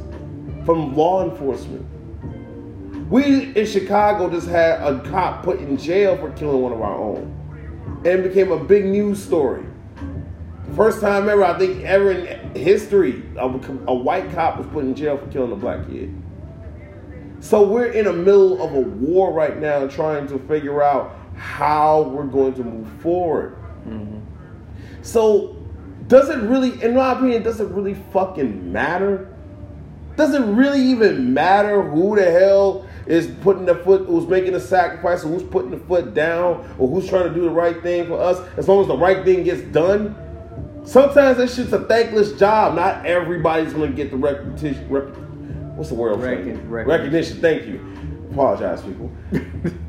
from 0.64 0.94
law 0.94 1.28
enforcement. 1.28 1.84
We 3.10 3.52
in 3.54 3.66
Chicago 3.66 4.30
just 4.30 4.48
had 4.48 4.80
a 4.80 5.00
cop 5.10 5.42
put 5.42 5.58
in 5.58 5.76
jail 5.76 6.16
for 6.16 6.30
killing 6.32 6.60
one 6.60 6.72
of 6.72 6.80
our 6.80 6.96
own. 6.96 7.32
And 8.04 8.22
became 8.22 8.52
a 8.52 8.62
big 8.62 8.84
news 8.84 9.22
story. 9.22 9.64
First 10.76 11.00
time 11.00 11.28
ever, 11.28 11.44
I 11.44 11.58
think, 11.58 11.82
ever 11.84 12.12
in 12.12 12.54
history, 12.54 13.24
a 13.36 13.94
white 13.94 14.30
cop 14.32 14.58
was 14.58 14.66
put 14.68 14.84
in 14.84 14.94
jail 14.94 15.16
for 15.16 15.26
killing 15.28 15.50
a 15.50 15.56
black 15.56 15.88
kid. 15.88 16.14
So 17.40 17.66
we're 17.66 17.86
in 17.86 18.04
the 18.04 18.12
middle 18.12 18.62
of 18.62 18.72
a 18.74 18.80
war 18.80 19.32
right 19.32 19.58
now 19.58 19.86
trying 19.88 20.26
to 20.28 20.38
figure 20.40 20.82
out 20.82 21.16
how 21.36 22.02
we're 22.02 22.24
going 22.24 22.54
to 22.54 22.64
move 22.64 22.88
forward. 23.00 23.56
Mm-hmm. 23.86 24.18
So 25.02 25.56
does 26.08 26.28
it 26.28 26.38
really, 26.38 26.82
in 26.82 26.94
my 26.94 27.12
opinion, 27.12 27.42
does 27.42 27.60
it 27.60 27.68
really 27.68 27.94
fucking 28.12 28.72
matter? 28.72 29.32
Does 30.16 30.34
it 30.34 30.42
really 30.42 30.80
even 30.80 31.34
matter 31.34 31.82
who 31.82 32.16
the 32.16 32.30
hell 32.30 32.86
is 33.06 33.28
putting 33.42 33.66
the 33.66 33.74
foot, 33.76 34.06
who's 34.06 34.26
making 34.26 34.52
the 34.52 34.60
sacrifice, 34.60 35.24
or 35.24 35.28
who's 35.28 35.42
putting 35.42 35.70
the 35.70 35.78
foot 35.78 36.14
down, 36.14 36.74
or 36.78 36.88
who's 36.88 37.08
trying 37.08 37.28
to 37.28 37.34
do 37.34 37.42
the 37.42 37.50
right 37.50 37.82
thing 37.82 38.06
for 38.06 38.18
us, 38.20 38.38
as 38.56 38.68
long 38.68 38.80
as 38.80 38.88
the 38.88 38.96
right 38.96 39.24
thing 39.24 39.44
gets 39.44 39.62
done? 39.72 40.14
Sometimes 40.84 41.38
that 41.38 41.50
shit's 41.50 41.72
a 41.72 41.84
thankless 41.84 42.32
job. 42.38 42.74
Not 42.76 43.04
everybody's 43.04 43.72
gonna 43.72 43.88
get 43.88 44.10
the 44.10 44.16
repetition. 44.16 44.88
Rep, 44.88 45.16
what's 45.76 45.90
the 45.90 45.96
word? 45.96 46.20
Recon- 46.20 46.70
recognition. 46.70 46.86
recognition. 46.86 47.40
Thank 47.40 47.66
you. 47.66 48.28
Apologize, 48.30 48.82
people. 48.82 49.10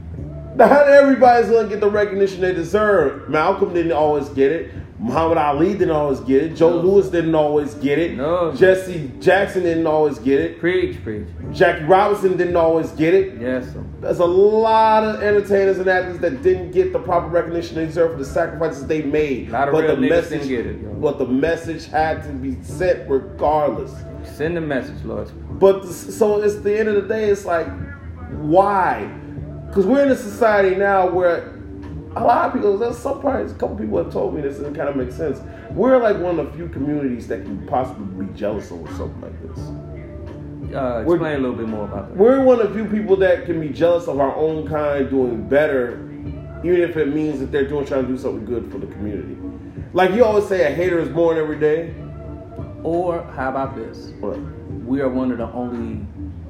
Not 0.66 0.88
everybody's 0.88 1.52
gonna 1.52 1.68
get 1.68 1.82
the 1.82 1.90
recognition 1.90 2.42
they 2.42 2.52
deserve. 2.52 3.30
Malcolm 3.30 3.76
didn't 3.76 3.92
always 3.92 4.28
get 4.30 4.52
it. 4.52 4.72
Muhammad 4.98 5.38
Ali 5.38 5.74
didn't 5.74 5.92
always 5.92 6.20
get 6.22 6.42
it. 6.42 6.56
Joe 6.56 6.72
No. 6.72 6.78
Louis 6.78 7.10
didn't 7.12 7.36
always 7.36 7.76
get 7.76 8.00
it. 8.00 8.18
No. 8.18 8.52
Jesse 8.54 9.12
Jackson 9.20 9.62
didn't 9.62 9.86
always 9.86 10.18
get 10.18 10.40
it. 10.42 10.60
Preach, 10.60 11.04
preach. 11.04 11.28
Jackie 11.52 11.84
Robinson 11.84 12.38
didn't 12.38 12.56
always 12.56 12.90
get 12.94 13.14
it. 13.14 13.40
Yes, 13.40 13.72
sir. 13.72 13.86
There's 14.02 14.18
a 14.18 14.26
lot 14.26 15.04
of 15.04 15.22
entertainers 15.22 15.78
and 15.78 15.88
athletes 15.88 16.22
that 16.22 16.42
didn't 16.42 16.72
get 16.72 16.92
the 16.92 17.00
proper 17.00 17.28
recognition 17.28 17.76
they 17.76 17.86
deserve 17.86 18.14
for 18.14 18.18
the 18.18 18.26
sacrifices 18.26 18.88
they 18.88 19.04
made. 19.04 19.50
A 19.50 19.52
lot 19.52 19.68
of 19.68 19.74
but 19.76 19.86
the 19.86 19.98
message, 19.98 20.48
didn't 20.48 20.48
get 20.48 20.66
it, 20.66 21.00
but 21.02 21.20
the 21.20 21.28
message 21.28 21.86
had 21.86 22.24
to 22.24 22.30
be 22.30 22.58
sent 22.64 23.08
regardless. 23.08 23.94
Send 24.24 24.58
the 24.58 24.62
message, 24.62 25.04
Lord. 25.04 25.30
But 25.60 25.84
the, 25.84 25.94
so 25.94 26.42
it's 26.42 26.56
the 26.62 26.80
end 26.80 26.90
of 26.90 26.96
the 26.96 27.08
day. 27.08 27.30
It's 27.30 27.46
like, 27.46 27.68
why? 28.32 29.08
Because 29.68 29.86
we're 29.86 30.04
in 30.04 30.12
a 30.12 30.16
society 30.16 30.76
now 30.76 31.10
where 31.10 31.54
a 32.16 32.24
lot 32.24 32.48
of 32.48 32.54
people, 32.54 32.78
there's 32.78 32.98
some 32.98 33.22
parts, 33.22 33.52
a 33.52 33.56
couple 33.56 33.76
people 33.76 34.04
have 34.04 34.12
told 34.12 34.34
me 34.34 34.42
this, 34.42 34.58
and 34.58 34.68
it 34.68 34.76
kind 34.76 34.90
of 34.90 34.96
makes 34.96 35.16
sense. 35.16 35.40
We're 35.72 35.98
like 35.98 36.18
one 36.18 36.40
of 36.40 36.48
the 36.48 36.54
few 36.54 36.70
communities 36.70 37.28
that 37.28 37.44
can 37.44 37.68
possibly 37.68 38.26
be 38.26 38.34
jealous 38.34 38.72
over 38.72 38.88
something 38.96 39.22
like 39.22 39.42
this. 39.56 39.60
Uh, 40.76 41.04
We're- 41.06 41.16
explain 41.16 41.36
a 41.36 41.40
little 41.40 41.56
bit 41.56 41.68
more 41.68 41.86
about 41.86 42.10
that. 42.10 42.18
We're 42.18 42.44
one 42.44 42.60
of 42.60 42.70
the 42.70 42.76
few 42.76 42.86
people 42.86 43.16
that 43.18 43.46
can 43.46 43.60
be 43.60 43.70
jealous 43.70 44.08
of 44.08 44.20
our 44.20 44.36
own 44.36 44.68
kind 44.68 45.10
doing 45.10 45.48
better, 45.48 46.00
even 46.64 46.82
if 46.82 46.98
it 46.98 47.14
means 47.14 47.40
that 47.40 47.52
they're 47.52 47.68
doing 47.68 47.86
trying 47.86 48.04
to 48.04 48.08
do 48.08 48.18
something 48.18 48.46
good 48.46 48.72
for 48.72 48.78
the 48.80 48.88
community. 48.88 49.38
Like 49.94 50.12
you 50.14 50.26
always 50.26 50.48
say, 50.48 50.70
a 50.72 50.76
hater 50.76 51.00
is 51.00 51.10
born 51.10 51.38
every 51.38 51.60
day. 51.60 51.94
Or 52.84 53.24
how 53.36 53.50
about 53.50 53.76
this? 53.76 54.12
What? 54.20 54.38
We 54.86 55.02
are 55.02 55.10
one 55.10 55.32
of 55.32 55.38
the 55.38 55.52
only 55.52 56.06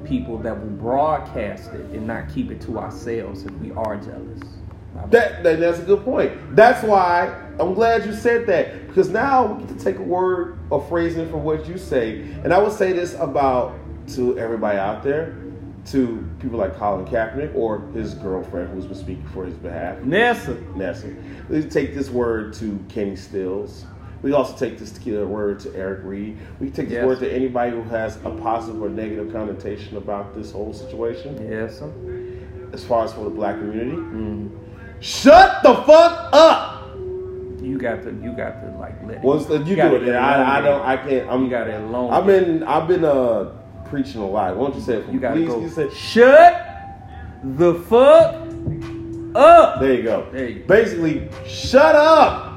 people 0.08 0.38
that 0.38 0.58
will 0.58 0.70
broadcast 0.70 1.72
it 1.72 1.86
and 1.90 2.06
not 2.06 2.32
keep 2.32 2.50
it 2.50 2.60
to 2.62 2.78
ourselves 2.78 3.44
if 3.44 3.52
we 3.54 3.70
are 3.72 3.96
jealous. 3.96 4.40
That, 5.10 5.42
that 5.44 5.60
that's 5.60 5.78
a 5.78 5.82
good 5.82 6.04
point. 6.04 6.56
That's 6.56 6.82
why 6.82 7.28
I'm 7.60 7.74
glad 7.74 8.04
you 8.04 8.12
said 8.12 8.46
that 8.46 8.88
because 8.88 9.08
now 9.08 9.52
we 9.52 9.64
get 9.64 9.78
to 9.78 9.84
take 9.84 9.98
a 9.98 10.02
word 10.02 10.58
or 10.70 10.82
phrasing 10.88 11.30
from 11.30 11.44
what 11.44 11.68
you 11.68 11.78
say, 11.78 12.22
and 12.42 12.52
I 12.52 12.58
would 12.58 12.72
say 12.72 12.92
this 12.92 13.14
about 13.14 13.78
to 14.14 14.38
everybody 14.38 14.78
out 14.78 15.04
there, 15.04 15.36
to 15.86 16.28
people 16.40 16.58
like 16.58 16.76
Colin 16.76 17.06
Kaepernick 17.06 17.54
or 17.54 17.80
his 17.94 18.14
girlfriend 18.14 18.70
who's 18.70 18.86
been 18.86 18.96
speaking 18.96 19.26
for 19.28 19.44
his 19.44 19.54
behalf, 19.54 19.98
Nessa. 20.00 20.54
Nessa. 20.74 21.14
We 21.48 21.62
take 21.62 21.94
this 21.94 22.10
word 22.10 22.52
to 22.54 22.78
Kenny 22.88 23.16
Stills. 23.16 23.84
We 24.22 24.32
also 24.32 24.56
take 24.56 24.78
this 24.78 24.92
word 25.06 25.60
to 25.60 25.74
Eric 25.76 26.00
Reid. 26.04 26.38
We 26.60 26.70
take 26.70 26.88
this 26.88 26.94
Yes. 26.96 27.06
word 27.06 27.20
to 27.20 27.32
anybody 27.32 27.70
who 27.72 27.82
has 27.84 28.16
a 28.24 28.30
positive 28.30 28.82
or 28.82 28.88
negative 28.88 29.32
connotation 29.32 29.96
about 29.96 30.34
this 30.34 30.50
whole 30.52 30.72
situation, 30.72 31.38
Yes, 31.50 31.78
sir. 31.78 31.90
as 32.72 32.84
far 32.84 33.04
as 33.04 33.12
for 33.12 33.24
the 33.24 33.30
black 33.30 33.58
community. 33.58 33.96
Mm. 33.96 34.50
Shut 35.00 35.62
the 35.62 35.74
fuck 35.74 36.30
up. 36.32 36.74
You 37.62 37.78
got 37.78 38.02
to, 38.04 38.10
you 38.22 38.32
got 38.32 38.60
to 38.62 38.76
like 38.78 38.94
let 39.06 39.22
the, 39.22 39.58
you 39.64 39.76
gotta 39.76 39.98
do 39.98 40.06
it? 40.10 40.14
I, 40.14 40.58
I 40.58 40.60
don't. 40.60 40.82
I 40.82 40.96
can't. 40.96 41.28
I'm. 41.30 41.44
You 41.44 41.50
got 41.50 41.68
it 41.68 41.80
alone. 41.80 42.12
I've 42.12 42.26
been. 42.26 42.62
I've 42.64 42.88
been 42.88 43.04
uh 43.04 43.52
preaching 43.88 44.20
a 44.20 44.26
lot. 44.28 44.56
Why 44.56 44.66
don't 44.68 44.74
you 44.76 44.80
say 44.82 44.94
it? 44.94 45.04
For 45.04 45.08
You 45.12 45.14
me? 45.16 45.20
gotta 45.20 45.44
go. 45.44 45.60
You 45.60 45.68
say. 45.68 45.90
Shut 45.92 46.66
the 47.44 47.74
fuck 47.74 48.34
up. 49.34 49.80
There 49.80 49.94
you 49.94 50.02
go. 50.02 50.28
There 50.32 50.48
you 50.48 50.60
go. 50.60 50.66
Basically, 50.66 51.28
shut 51.46 51.94
up. 51.94 52.47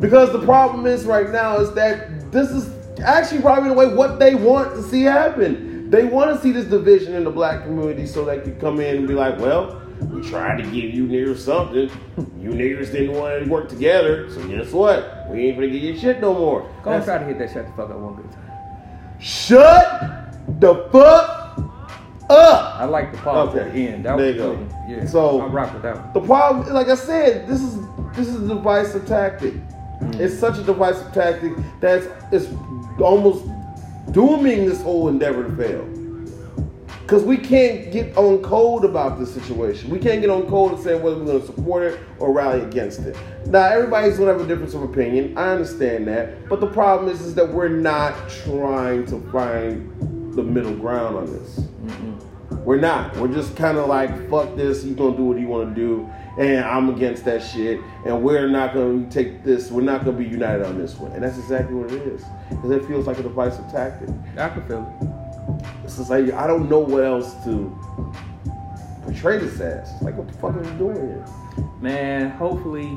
Because 0.00 0.32
the 0.32 0.42
problem 0.44 0.86
is 0.86 1.04
right 1.04 1.30
now 1.30 1.58
is 1.58 1.72
that 1.74 2.32
this 2.32 2.50
is 2.50 2.70
actually 3.00 3.42
probably 3.42 3.66
in 3.70 3.76
a 3.76 3.78
way 3.78 3.94
what 3.94 4.18
they 4.18 4.34
want 4.34 4.74
to 4.74 4.82
see 4.82 5.02
happen. 5.02 5.90
They 5.90 6.04
want 6.04 6.34
to 6.34 6.40
see 6.42 6.52
this 6.52 6.66
division 6.66 7.14
in 7.14 7.24
the 7.24 7.30
black 7.30 7.64
community 7.64 8.06
so 8.06 8.24
they 8.24 8.40
can 8.40 8.58
come 8.60 8.80
in 8.80 8.96
and 8.96 9.08
be 9.08 9.14
like, 9.14 9.38
well, 9.38 9.82
we 10.10 10.22
tried 10.22 10.56
to 10.58 10.62
give 10.62 10.94
you 10.94 11.06
niggers 11.06 11.38
something. 11.38 11.90
You 12.38 12.50
niggers 12.50 12.90
didn't 12.92 13.12
want 13.18 13.44
to 13.44 13.50
work 13.50 13.68
together. 13.68 14.30
So 14.30 14.46
guess 14.48 14.72
what? 14.72 15.26
We 15.28 15.48
ain't 15.48 15.56
gonna 15.56 15.68
give 15.68 15.82
you 15.82 15.98
shit 15.98 16.20
no 16.20 16.32
more. 16.32 16.60
Go 16.82 16.92
and 16.92 17.02
That's- 17.02 17.04
try 17.04 17.18
to 17.18 17.24
hit 17.24 17.38
that 17.38 17.52
shut 17.52 17.66
the 17.66 17.72
fuck 17.72 17.90
up 17.90 17.98
one 17.98 18.14
good 18.14 18.30
time. 18.32 18.50
Shut 19.18 20.34
the 20.60 20.74
fuck 20.90 21.58
up. 22.30 22.80
I 22.80 22.84
like 22.84 23.12
the 23.12 23.18
pause 23.18 23.50
Okay. 23.50 23.60
at 23.66 23.74
the 23.74 23.88
end. 23.88 24.04
That 24.06 24.16
There 24.16 24.26
was 24.28 24.36
you 24.36 24.40
go. 24.42 24.54
good. 24.56 24.66
Yeah. 24.88 25.04
So- 25.06 25.40
I 25.42 25.46
rock 25.46 25.72
with 25.74 25.82
that 25.82 25.96
one. 25.96 26.10
The 26.14 26.20
problem, 26.20 26.72
like 26.72 26.88
I 26.88 26.94
said, 26.94 27.46
this 27.46 27.60
is 27.60 27.78
this 28.16 28.28
is 28.28 28.42
a 28.42 28.48
divisive 28.54 29.06
tactic. 29.06 29.54
Mm. 30.00 30.20
It's 30.20 30.38
such 30.38 30.58
a 30.58 30.62
divisive 30.62 31.12
tactic 31.12 31.52
that's 31.80 32.06
it's 32.32 32.48
almost 33.00 33.44
dooming 34.12 34.66
this 34.66 34.82
whole 34.82 35.08
endeavor 35.08 35.44
to 35.44 35.56
fail. 35.56 35.86
Because 37.02 37.24
we 37.24 37.36
can't 37.36 37.90
get 37.90 38.16
on 38.16 38.40
code 38.40 38.84
about 38.84 39.18
this 39.18 39.34
situation. 39.34 39.90
We 39.90 39.98
can't 39.98 40.20
get 40.20 40.30
on 40.30 40.48
code 40.48 40.74
and 40.74 40.80
say 40.80 40.94
whether 40.94 41.16
we're 41.16 41.24
going 41.24 41.40
to 41.40 41.46
support 41.46 41.82
it 41.82 41.98
or 42.20 42.32
rally 42.32 42.60
against 42.60 43.00
it. 43.00 43.16
Now, 43.46 43.64
everybody's 43.64 44.16
going 44.16 44.28
to 44.28 44.38
have 44.38 44.40
a 44.40 44.46
difference 44.46 44.74
of 44.74 44.84
opinion. 44.84 45.36
I 45.36 45.50
understand 45.50 46.06
that. 46.06 46.48
But 46.48 46.60
the 46.60 46.68
problem 46.68 47.10
is, 47.10 47.20
is 47.20 47.34
that 47.34 47.48
we're 47.52 47.68
not 47.68 48.14
trying 48.44 49.06
to 49.06 49.18
find 49.32 50.34
the 50.34 50.42
middle 50.44 50.76
ground 50.76 51.16
on 51.16 51.26
this. 51.26 51.62
We're 52.64 52.78
not. 52.78 53.16
We're 53.16 53.32
just 53.32 53.56
kind 53.56 53.78
of 53.78 53.88
like, 53.88 54.30
fuck 54.30 54.54
this. 54.54 54.84
He's 54.84 54.94
gonna 54.94 55.16
do 55.16 55.24
what 55.24 55.38
he 55.38 55.46
want 55.46 55.74
to 55.74 55.80
do, 55.80 56.08
and 56.38 56.64
I'm 56.64 56.88
against 56.90 57.24
that 57.24 57.42
shit. 57.42 57.80
And 58.06 58.22
we're 58.22 58.48
not 58.48 58.74
gonna 58.74 59.08
take 59.10 59.44
this. 59.44 59.70
We're 59.70 59.82
not 59.82 60.04
gonna 60.04 60.16
be 60.16 60.26
united 60.26 60.64
on 60.66 60.78
this 60.78 60.96
one. 60.98 61.12
And 61.12 61.22
that's 61.22 61.38
exactly 61.38 61.74
what 61.74 61.90
it 61.92 62.02
is. 62.02 62.24
Because 62.48 62.70
it 62.70 62.84
feels 62.86 63.06
like 63.06 63.18
a 63.18 63.22
divisive 63.22 63.70
tactic. 63.70 64.08
I 64.36 64.48
can 64.48 64.66
feel 64.66 64.94
it. 65.00 65.08
It's 65.84 65.96
just 65.96 66.10
like 66.10 66.32
I 66.32 66.46
don't 66.46 66.68
know 66.68 66.78
what 66.78 67.04
else 67.04 67.34
to 67.44 67.76
portray 69.02 69.38
this 69.38 69.60
as. 69.60 69.90
It's 69.90 70.02
like, 70.02 70.16
what 70.16 70.28
the 70.28 70.34
fuck 70.34 70.54
are 70.54 70.60
we 70.60 70.70
doing 70.78 70.96
here? 70.96 71.24
Man, 71.80 72.30
hopefully, 72.30 72.96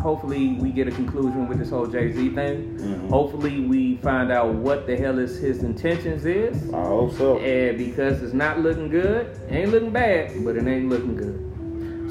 hopefully 0.00 0.54
we 0.54 0.70
get 0.70 0.88
a 0.88 0.90
conclusion 0.90 1.48
with 1.48 1.58
this 1.58 1.70
whole 1.70 1.86
Jay 1.86 2.10
Z 2.12 2.30
thing. 2.30 2.78
Mhm. 2.78 3.08
Hopefully 3.10 3.60
we 3.60 3.96
find 3.98 4.32
out 4.32 4.54
what 4.54 4.86
the 4.86 4.96
hell 4.96 5.18
is 5.18 5.38
his 5.38 5.62
intentions 5.62 6.24
is. 6.24 6.72
I 6.72 6.82
hope 6.84 7.12
so. 7.12 7.38
And 7.38 7.78
because 7.78 8.22
it's 8.22 8.34
not 8.34 8.60
looking 8.60 8.88
good, 8.88 9.26
it 9.48 9.52
ain't 9.54 9.70
looking 9.70 9.90
bad, 9.90 10.32
but 10.44 10.56
it 10.56 10.66
ain't 10.66 10.88
looking 10.88 11.16
good. 11.16 11.51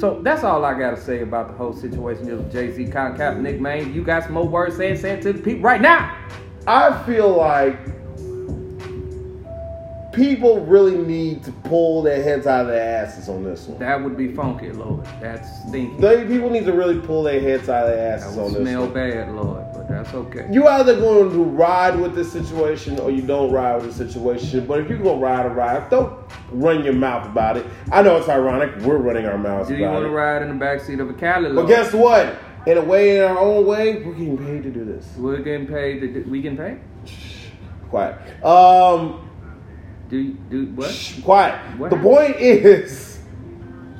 So 0.01 0.19
that's 0.23 0.43
all 0.43 0.65
I 0.65 0.73
gotta 0.79 0.99
say 0.99 1.21
about 1.21 1.49
the 1.49 1.53
whole 1.53 1.73
situation 1.73 2.25
with 2.25 2.51
Jay 2.51 2.71
Z, 2.73 2.87
Colin 2.87 3.13
Kaepernick, 3.13 3.59
man. 3.59 3.93
You 3.93 4.03
got 4.03 4.23
some 4.23 4.33
more 4.33 4.47
words 4.47 4.77
said, 4.77 4.97
say 4.97 5.11
it 5.11 5.21
to 5.21 5.31
the 5.31 5.43
people 5.43 5.61
right 5.61 5.79
now. 5.79 6.17
I 6.65 7.03
feel 7.03 7.29
like 7.29 7.77
people 10.11 10.65
really 10.65 10.97
need 10.97 11.43
to 11.43 11.51
pull 11.51 12.01
their 12.01 12.23
heads 12.23 12.47
out 12.47 12.61
of 12.61 12.67
their 12.69 13.03
asses 13.03 13.29
on 13.29 13.43
this 13.43 13.67
one. 13.67 13.77
That 13.77 14.03
would 14.03 14.17
be 14.17 14.33
funky, 14.33 14.71
Lord. 14.71 15.05
That's 15.21 15.47
stinky. 15.67 16.01
They 16.01 16.25
people 16.25 16.49
need 16.49 16.65
to 16.65 16.73
really 16.73 16.99
pull 16.99 17.21
their 17.21 17.39
heads 17.39 17.69
out 17.69 17.85
of 17.85 17.95
their 17.95 18.15
asses 18.15 18.39
on 18.39 18.53
this 18.53 18.63
smell 18.63 18.85
one. 18.85 18.93
bad, 18.95 19.31
Lord, 19.35 19.70
that's 19.91 20.13
okay. 20.13 20.47
You 20.51 20.67
either 20.67 20.95
going 20.99 21.29
to 21.31 21.43
ride 21.43 21.99
with 21.99 22.15
this 22.15 22.31
situation 22.31 22.99
or 22.99 23.11
you 23.11 23.21
don't 23.21 23.51
ride 23.51 23.81
with 23.81 23.95
the 23.95 24.07
situation. 24.07 24.65
But 24.65 24.79
if 24.79 24.89
you're 24.89 24.97
gonna 24.97 25.19
ride 25.19 25.45
a 25.45 25.49
ride, 25.49 25.89
don't 25.89 26.13
run 26.51 26.83
your 26.83 26.93
mouth 26.93 27.27
about 27.27 27.57
it. 27.57 27.65
I 27.91 28.01
know 28.01 28.17
it's 28.17 28.29
ironic. 28.29 28.75
We're 28.81 28.97
running 28.97 29.25
our 29.25 29.37
mouths 29.37 29.69
Do 29.69 29.75
you 29.75 29.85
want 29.85 30.03
to 30.05 30.09
ride 30.09 30.41
in 30.41 30.57
the 30.57 30.65
backseat 30.65 30.99
of 30.99 31.09
a 31.09 31.13
Cali, 31.13 31.53
But 31.53 31.67
guess 31.67 31.93
what? 31.93 32.37
In 32.67 32.77
a 32.77 32.81
way, 32.81 33.17
in 33.17 33.23
our 33.23 33.39
own 33.39 33.65
way, 33.65 34.03
we're 34.03 34.13
getting 34.13 34.37
paid 34.37 34.63
to 34.63 34.69
do 34.69 34.85
this. 34.85 35.07
We're 35.17 35.39
getting 35.39 35.65
paid. 35.67 36.01
To, 36.01 36.21
we 36.29 36.41
getting 36.41 36.57
paid? 36.57 36.79
Quiet. 37.89 38.45
Um, 38.45 39.29
Do 40.09 40.31
do 40.49 40.65
what? 40.67 40.91
shh, 40.91 41.21
quiet. 41.21 41.55
What 41.77 41.89
the 41.89 41.97
happened? 41.97 42.15
point 42.15 42.35
is, 42.37 43.19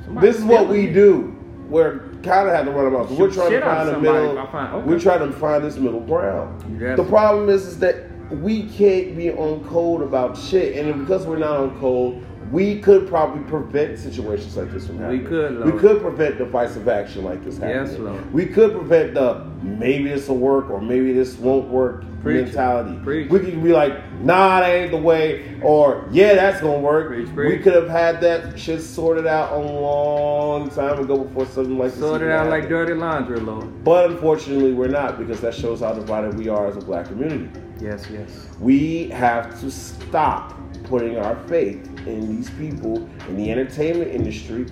Somebody 0.04 0.26
this 0.26 0.36
is 0.36 0.44
what 0.44 0.68
we 0.68 0.86
do. 0.92 1.36
We're 1.68 2.11
kind 2.22 2.48
of 2.48 2.54
have 2.54 2.64
to 2.66 2.70
run 2.72 2.86
about. 2.86 3.08
Shoot 3.08 3.18
We're 3.18 3.30
trying 3.30 3.50
to 3.52 3.60
find 3.60 3.88
the 3.88 3.98
middle. 3.98 4.46
find- 4.46 4.74
okay. 4.74 4.86
We're 4.86 5.00
trying 5.00 5.30
to 5.30 5.32
find 5.36 5.64
this 5.64 5.76
middle 5.76 6.00
ground. 6.00 6.62
The 6.96 7.04
problem 7.04 7.48
is, 7.48 7.66
is 7.66 7.78
that 7.80 8.06
we 8.30 8.64
can't 8.68 9.16
be 9.16 9.30
on 9.30 9.62
code 9.64 10.02
about 10.02 10.36
shit, 10.36 10.76
and 10.76 11.00
because 11.06 11.26
we're 11.26 11.38
not 11.38 11.58
on 11.58 11.78
code, 11.78 12.24
we 12.52 12.80
could 12.80 13.08
probably 13.08 13.42
prevent 13.44 13.98
situations 13.98 14.58
like 14.58 14.70
this 14.70 14.86
from 14.86 14.98
happening. 14.98 15.22
We 15.22 15.28
could, 15.28 15.64
We 15.64 15.72
could 15.72 16.02
prevent 16.02 16.36
divisive 16.36 16.86
action 16.86 17.24
like 17.24 17.42
this 17.42 17.56
happening. 17.56 17.86
Yes, 17.86 17.98
Lord. 17.98 18.32
We 18.32 18.44
could 18.44 18.72
prevent 18.72 19.14
the 19.14 19.46
maybe 19.62 20.10
this 20.10 20.28
will 20.28 20.36
work 20.36 20.68
or 20.68 20.80
maybe 20.80 21.14
this 21.14 21.38
won't 21.38 21.68
work 21.68 22.04
Preach 22.20 22.44
mentality. 22.44 22.98
Preach 23.02 23.30
We 23.30 23.40
could 23.40 23.62
be 23.62 23.72
like, 23.72 23.94
nah, 24.20 24.60
that 24.60 24.68
ain't 24.68 24.90
the 24.90 24.98
way, 24.98 25.58
or 25.62 26.06
yeah, 26.12 26.34
that's 26.34 26.60
gonna 26.60 26.78
work. 26.78 27.08
Preach, 27.08 27.28
We 27.30 27.58
could 27.58 27.72
have 27.72 27.88
had 27.88 28.20
that 28.20 28.58
shit 28.58 28.82
sorted 28.82 29.26
out 29.26 29.54
a 29.54 29.58
long 29.58 30.68
time 30.70 31.00
ago 31.00 31.24
before 31.24 31.46
something 31.46 31.78
like 31.78 31.92
this. 31.92 32.00
Sort 32.00 32.20
it 32.20 32.26
even 32.26 32.36
out 32.36 32.50
like 32.50 32.68
dirty 32.68 32.92
laundry, 32.92 33.40
Lord. 33.40 33.82
But 33.82 34.10
unfortunately, 34.10 34.74
we're 34.74 34.88
not 34.88 35.18
because 35.18 35.40
that 35.40 35.54
shows 35.54 35.80
how 35.80 35.94
divided 35.94 36.38
we 36.38 36.48
are 36.48 36.66
as 36.66 36.76
a 36.76 36.80
black 36.80 37.06
community. 37.06 37.48
Yes, 37.80 38.06
yes. 38.12 38.46
We 38.60 39.08
have 39.08 39.58
to 39.60 39.70
stop 39.70 40.54
putting 40.92 41.16
our 41.16 41.34
faith 41.48 41.86
in 42.06 42.36
these 42.36 42.50
people 42.50 42.96
in 43.26 43.34
the 43.34 43.50
entertainment 43.50 44.10
industry 44.10 44.66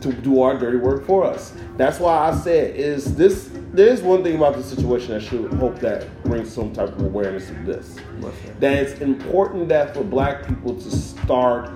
to 0.00 0.10
do 0.10 0.40
our 0.40 0.58
dirty 0.58 0.78
work 0.78 1.04
for 1.04 1.22
us. 1.22 1.52
That's 1.76 2.00
why 2.00 2.30
I 2.30 2.34
said 2.34 2.74
is 2.74 3.14
this. 3.14 3.50
There's 3.74 4.00
one 4.00 4.22
thing 4.22 4.36
about 4.36 4.54
the 4.54 4.62
situation 4.62 5.14
I 5.14 5.18
should 5.18 5.52
hope 5.52 5.78
that 5.80 6.06
brings 6.24 6.50
some 6.50 6.72
type 6.72 6.88
of 6.88 7.02
awareness 7.02 7.50
of 7.50 7.66
this. 7.66 7.96
That? 8.20 8.60
That 8.60 8.72
it's 8.84 9.00
important 9.02 9.68
that 9.68 9.92
for 9.92 10.02
black 10.02 10.48
people 10.48 10.80
to 10.80 10.90
start 10.90 11.70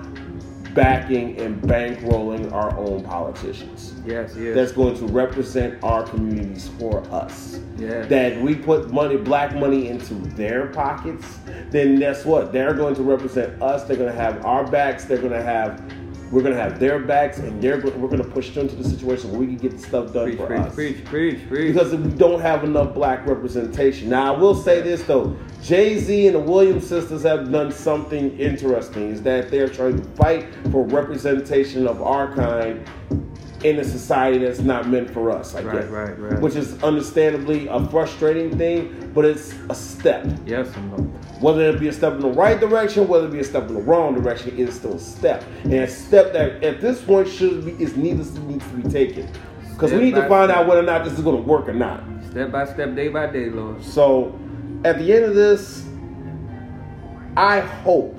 backing 0.77 1.35
and 1.39 1.59
bankrolling 1.63 2.53
our 2.53 2.77
own 2.77 3.03
politicians 3.03 3.95
Yes, 4.05 4.35
yes. 4.37 4.53
that's 4.53 4.71
going 4.71 4.95
to 4.97 5.07
represent 5.07 5.83
our 5.83 6.03
communities 6.03 6.69
for 6.77 7.01
us. 7.11 7.59
Yes. 7.77 8.07
That 8.09 8.39
we 8.39 8.53
put 8.53 8.91
money, 8.91 9.17
black 9.17 9.55
money, 9.55 9.87
into 9.87 10.13
their 10.13 10.67
pockets, 10.67 11.39
then 11.71 11.97
guess 11.97 12.25
what? 12.25 12.51
They're 12.53 12.75
going 12.75 12.93
to 12.93 13.01
represent 13.01 13.59
us. 13.59 13.85
They're 13.85 13.97
going 13.97 14.11
to 14.11 14.21
have 14.21 14.45
our 14.45 14.65
backs. 14.65 15.05
They're 15.05 15.17
going 15.17 15.33
to 15.33 15.43
have, 15.43 15.81
we're 16.31 16.41
going 16.41 16.53
to 16.55 16.61
have 16.61 16.79
their 16.79 16.99
backs, 16.99 17.37
and 17.37 17.61
they're 17.61 17.77
we're 17.79 18.09
going 18.09 18.21
to 18.23 18.27
push 18.29 18.49
them 18.51 18.67
to 18.67 18.75
the 18.75 18.83
situation 18.87 19.31
where 19.31 19.39
we 19.39 19.47
can 19.47 19.57
get 19.57 19.71
the 19.71 19.77
stuff 19.79 20.13
done 20.13 20.25
preach, 20.25 20.37
for 20.37 20.47
preach, 20.47 20.59
us. 20.59 20.75
preach, 20.75 21.05
preach, 21.05 21.47
preach. 21.47 21.73
Because 21.73 21.95
we 21.95 22.11
don't 22.11 22.41
have 22.41 22.63
enough 22.63 22.93
black 22.93 23.25
representation. 23.25 24.09
Now, 24.09 24.33
I 24.33 24.37
will 24.37 24.55
say 24.55 24.81
this 24.81 25.03
though: 25.03 25.35
Jay 25.63 25.97
Z 25.99 26.27
and 26.27 26.35
the 26.35 26.39
Williams 26.39 26.85
sisters 26.87 27.23
have 27.23 27.51
done 27.51 27.71
something 27.71 28.37
interesting. 28.39 29.09
Is 29.11 29.21
that 29.23 29.49
they're 29.49 29.69
trying 29.69 30.01
to 30.01 30.07
fight 30.15 30.47
for 30.71 30.83
representation 30.85 31.87
of 31.87 32.01
our 32.01 32.33
kind 32.33 32.85
in 33.63 33.79
a 33.79 33.83
society 33.83 34.37
that's 34.37 34.59
not 34.59 34.87
meant 34.87 35.09
for 35.09 35.31
us. 35.31 35.55
I 35.55 35.63
Right, 35.63 35.81
guess, 35.81 35.89
right, 35.89 36.19
right. 36.19 36.39
Which 36.39 36.55
is 36.55 36.81
understandably 36.83 37.67
a 37.67 37.83
frustrating 37.87 38.55
thing, 38.55 39.11
but 39.15 39.25
it's 39.25 39.55
a 39.69 39.75
step. 39.75 40.27
yes, 40.45 40.67
no. 40.75 41.11
Whether 41.39 41.69
it 41.69 41.79
be 41.79 41.87
a 41.87 41.93
step 41.93 42.13
in 42.13 42.21
the 42.21 42.29
right 42.29 42.59
direction, 42.59 43.07
whether 43.07 43.27
it 43.27 43.31
be 43.31 43.39
a 43.39 43.43
step 43.43 43.67
in 43.67 43.75
the 43.75 43.81
wrong 43.81 44.15
direction, 44.15 44.57
it 44.57 44.67
is 44.67 44.75
still 44.75 44.95
a 44.95 44.99
step. 44.99 45.43
And 45.63 45.73
a 45.73 45.87
step 45.87 46.33
that 46.33 46.63
at 46.63 46.81
this 46.81 47.01
point 47.01 47.27
should 47.27 47.65
be 47.65 47.83
is 47.83 47.95
needless 47.95 48.31
needs 48.33 48.65
to 48.65 48.73
be 48.73 48.89
taken. 48.89 49.29
Because 49.73 49.91
we 49.91 49.99
need 49.99 50.15
to 50.15 50.27
find 50.27 50.49
step. 50.49 50.57
out 50.57 50.67
whether 50.67 50.81
or 50.81 50.85
not 50.85 51.03
this 51.03 51.13
is 51.13 51.21
going 51.21 51.37
to 51.37 51.47
work 51.47 51.67
or 51.67 51.73
not. 51.73 52.03
Step 52.31 52.51
by 52.51 52.65
step, 52.65 52.95
day 52.95 53.09
by 53.09 53.27
day, 53.27 53.49
Lord. 53.49 53.83
So, 53.83 54.37
at 54.83 54.97
the 54.97 55.13
end 55.13 55.25
of 55.25 55.35
this, 55.35 55.87
I 57.35 57.59
hope, 57.59 58.17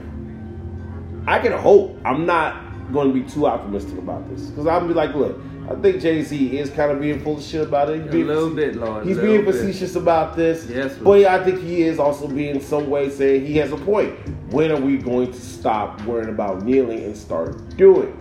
I 1.27 1.41
can 1.41 1.53
hope, 1.53 1.99
I'm 2.05 2.25
not 2.25 2.93
going 2.93 3.13
to 3.13 3.15
be 3.15 3.29
too 3.29 3.47
optimistic 3.49 3.99
about 3.99 4.29
this. 4.31 4.47
Because 4.47 4.69
I'm 4.69 4.87
be 4.87 4.95
like, 4.95 5.15
look, 5.15 5.41
I 5.71 5.75
think 5.75 6.01
Jay 6.01 6.23
Z 6.23 6.59
is 6.59 6.71
kind 6.71 6.91
of 6.91 6.99
being 7.01 7.21
full 7.21 7.37
of 7.37 7.43
shit 7.43 7.67
about 7.67 7.91
it. 7.91 7.99
He's 7.99 8.09
A 8.09 8.11
being 8.11 8.27
little 8.27 8.55
bit, 8.55 8.77
Lord. 8.77 9.07
He's 9.07 9.19
being 9.19 9.45
little 9.45 9.53
bit. 9.53 9.61
facetious 9.61 9.97
about 9.97 10.35
this. 10.35 10.67
Yes, 10.67 10.95
but 10.95 11.05
Lord. 11.05 11.25
I 11.25 11.45
think 11.45 11.61
he 11.61 11.83
is 11.83 11.99
also 11.99 12.27
being 12.27 12.61
some 12.61 12.89
way 12.89 13.11
saying 13.11 13.45
he 13.45 13.57
has 13.59 13.73
a 13.73 13.77
point. 13.77 14.15
When 14.53 14.71
are 14.71 14.81
we 14.81 14.97
going 14.97 15.31
to 15.31 15.41
stop 15.41 16.01
worrying 16.03 16.31
about 16.31 16.65
kneeling 16.65 17.05
and 17.05 17.15
start 17.15 17.77
doing? 17.77 18.17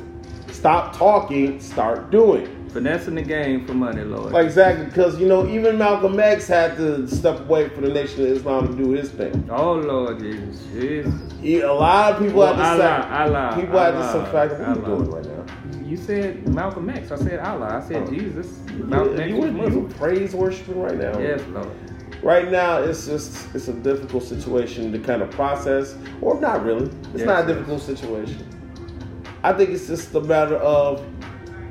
Stop 0.52 0.98
talking, 0.98 1.62
start 1.62 2.12
doing. 2.12 2.57
Finessing 2.78 3.16
the 3.16 3.24
game 3.24 3.66
for 3.66 3.74
money, 3.74 4.04
Lord. 4.04 4.34
Like 4.34 4.46
exactly, 4.46 4.86
because 4.86 5.20
you 5.20 5.28
know, 5.28 5.48
even 5.48 5.80
Malcolm 5.80 6.20
X 6.20 6.46
had 6.48 6.78
to 6.78 7.08
step 7.08 7.40
away 7.40 7.70
for 7.70 7.82
the 7.82 7.90
Nation 7.90 8.22
of 8.22 8.28
Islam 8.28 8.68
to 8.68 8.84
do 8.84 8.92
his 8.92 9.10
thing. 9.10 9.50
oh, 9.52 9.74
Lord 9.74 10.20
Jesus. 10.20 10.64
Jesus. 10.72 11.12
He- 11.42 11.62
A 11.62 11.74
lot 11.74 12.14
of 12.14 12.20
people 12.20 12.38
Well, 12.42 12.54
oh, 12.54 12.56
had 12.56 12.78
to 12.78 12.84
Allah, 12.84 13.02
say, 13.02 13.16
Allah, 13.34 13.56
people 13.56 13.74
to 13.74 13.96
Allah, 13.96 14.26
say, 14.26 14.32
fact, 14.32 14.60
what 14.60 14.62
are 14.62 14.76
you 14.76 14.86
doing 14.86 15.10
right 15.10 15.26
now? 15.26 15.82
you 15.88 15.98
said 15.98 16.48
Malcolm 16.50 16.88
X. 16.92 17.12
I 17.12 17.16
said 17.16 17.40
Allah. 17.40 17.82
I 17.84 17.88
said 17.88 18.04
oh. 18.08 18.12
Jesus. 18.12 18.60
Malcolm 18.76 19.16
You, 19.16 19.22
X 19.24 19.32
you, 19.32 19.38
was 19.64 19.74
you 19.74 19.90
praise 19.98 20.36
worshiping 20.36 20.80
right 20.80 20.98
now. 21.00 21.18
Yes, 21.18 21.42
Lord. 21.50 21.72
Right 22.22 22.52
now, 22.52 22.78
it's 22.84 23.08
just 23.08 23.56
it's 23.56 23.70
a 23.70 23.74
difficult 23.74 24.22
situation 24.22 24.92
to 24.92 25.00
kind 25.00 25.24
of 25.24 25.32
process, 25.32 25.96
or 26.22 26.40
not 26.40 26.64
really. 26.64 26.86
It's 26.86 27.22
Yes, 27.22 27.26
not 27.26 27.44
a 27.46 27.48
difficult 27.48 27.82
situation. 27.82 28.46
I 29.44 29.54
think 29.54 29.72
it's 29.72 29.88
just 29.88 30.14
a 30.14 30.22
matter 30.22 30.58
of 30.58 31.04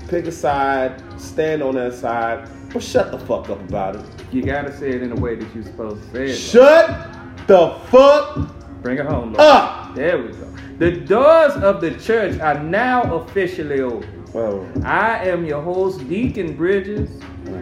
pick 0.09 0.27
a 0.27 0.33
side, 0.33 1.03
stand 1.21 1.63
on 1.63 1.75
that 1.75 1.95
side, 1.95 2.49
or 2.75 2.81
shut 2.81 3.11
the 3.11 3.19
fuck 3.19 3.51
up 3.51 3.61
about 3.69 3.97
it. 3.97 4.05
You 4.33 4.43
gotta 4.43 4.77
say 4.77 4.91
it 4.91 5.03
in 5.03 5.13
a 5.13 5.17
way 5.17 5.37
that 5.37 5.55
you're 5.55 5.65
supposed 5.65 6.03
to 6.03 6.11
say 6.13 6.31
it. 6.31 6.37
Shut 6.37 7.09
the 7.47 7.79
fuck 7.91 8.51
Bring 8.83 8.99
it 8.99 9.07
home, 9.07 9.33
Lord. 9.33 9.41
up. 9.41 9.95
There 9.95 10.23
we 10.23 10.29
go. 10.29 10.49
The 10.79 10.93
doors 10.93 11.55
of 11.55 11.81
the 11.81 11.93
church 11.93 12.39
are 12.41 12.63
now 12.63 13.03
officially 13.15 13.81
open. 13.81 14.25
Well, 14.33 14.71
I 14.85 15.27
am 15.29 15.45
your 15.47 15.63
host, 15.63 16.07
Deacon 16.09 16.55
Bridges. 16.55 17.11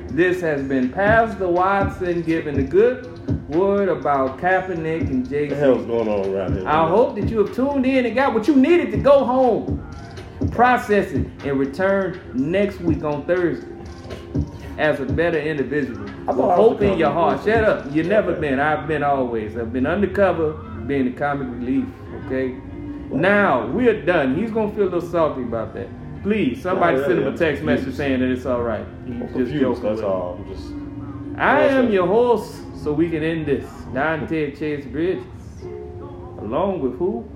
This 0.09 0.41
has 0.41 0.63
been 0.63 0.91
Pastor 0.91 1.49
Watson 1.49 2.23
giving 2.23 2.57
the 2.57 2.63
good 2.63 3.49
word 3.49 3.89
about 3.89 4.39
Kaepernick 4.39 5.03
and 5.03 5.21
what 5.23 5.31
the 5.31 5.55
hell's 5.55 5.87
going 5.87 6.09
on 6.09 6.35
around 6.35 6.59
here? 6.59 6.69
I 6.69 6.89
hope 6.89 7.15
that 7.17 7.29
you 7.29 7.39
have 7.39 7.55
tuned 7.55 7.87
in 7.87 8.07
and 8.07 8.15
got 8.15 8.35
what 8.35 8.49
you 8.49 8.57
needed 8.57 8.91
to 8.93 8.99
go 8.99 9.25
home, 9.25 9.89
process 10.55 11.11
it, 11.13 11.27
and 11.45 11.59
return 11.59 12.21
next 12.33 12.81
week 12.81 13.03
on 13.03 13.27
Thursday 13.27 13.69
as 14.79 15.01
a 15.01 15.05
better 15.05 15.39
individual. 15.39 16.05
With 16.05 16.37
hope 16.37 16.81
in 16.83 16.99
your 16.99 17.11
heart. 17.11 17.45
Shut 17.45 17.65
up. 17.65 17.93
You've 17.93 18.07
never 18.07 18.35
been. 18.35 18.61
I've 18.61 18.89
been 18.89 19.03
always. 19.03 19.57
I've 19.57 19.73
been 19.73 19.87
undercover, 19.87 20.53
being 20.87 21.07
the 21.07 21.13
comic 21.13 21.49
relief. 21.49 21.87
Okay. 22.27 22.57
Now 23.11 23.67
we're 23.67 24.05
done. 24.05 24.37
He's 24.37 24.51
gonna 24.51 24.73
feel 24.73 24.85
a 24.85 24.91
little 24.95 25.01
salty 25.01 25.43
about 25.43 25.75
that. 25.75 25.89
Please, 26.23 26.63
somebody 26.63 26.99
send 26.99 27.19
him 27.19 27.27
a 27.27 27.37
text 27.37 27.63
message 27.63 27.95
saying 27.95 28.21
that 28.21 28.31
it's 28.31 28.47
all 28.47 28.63
right. 28.63 28.87
He's 29.05 29.19
just 29.19 29.33
confused. 29.33 29.61
joking. 29.61 29.83
That's 29.83 30.01
all. 30.01 30.39
I'm 30.39 30.55
just. 30.55 31.39
I 31.39 31.63
am 31.65 31.91
your 31.91 32.07
host, 32.07 32.63
so 32.83 32.93
we 32.93 33.11
can 33.11 33.23
end 33.23 33.47
this. 33.47 33.69
Dante 33.93 34.55
Chase 34.55 34.87
Bridges, 34.87 35.25
along 36.39 36.81
with 36.81 36.97
who? 36.97 37.29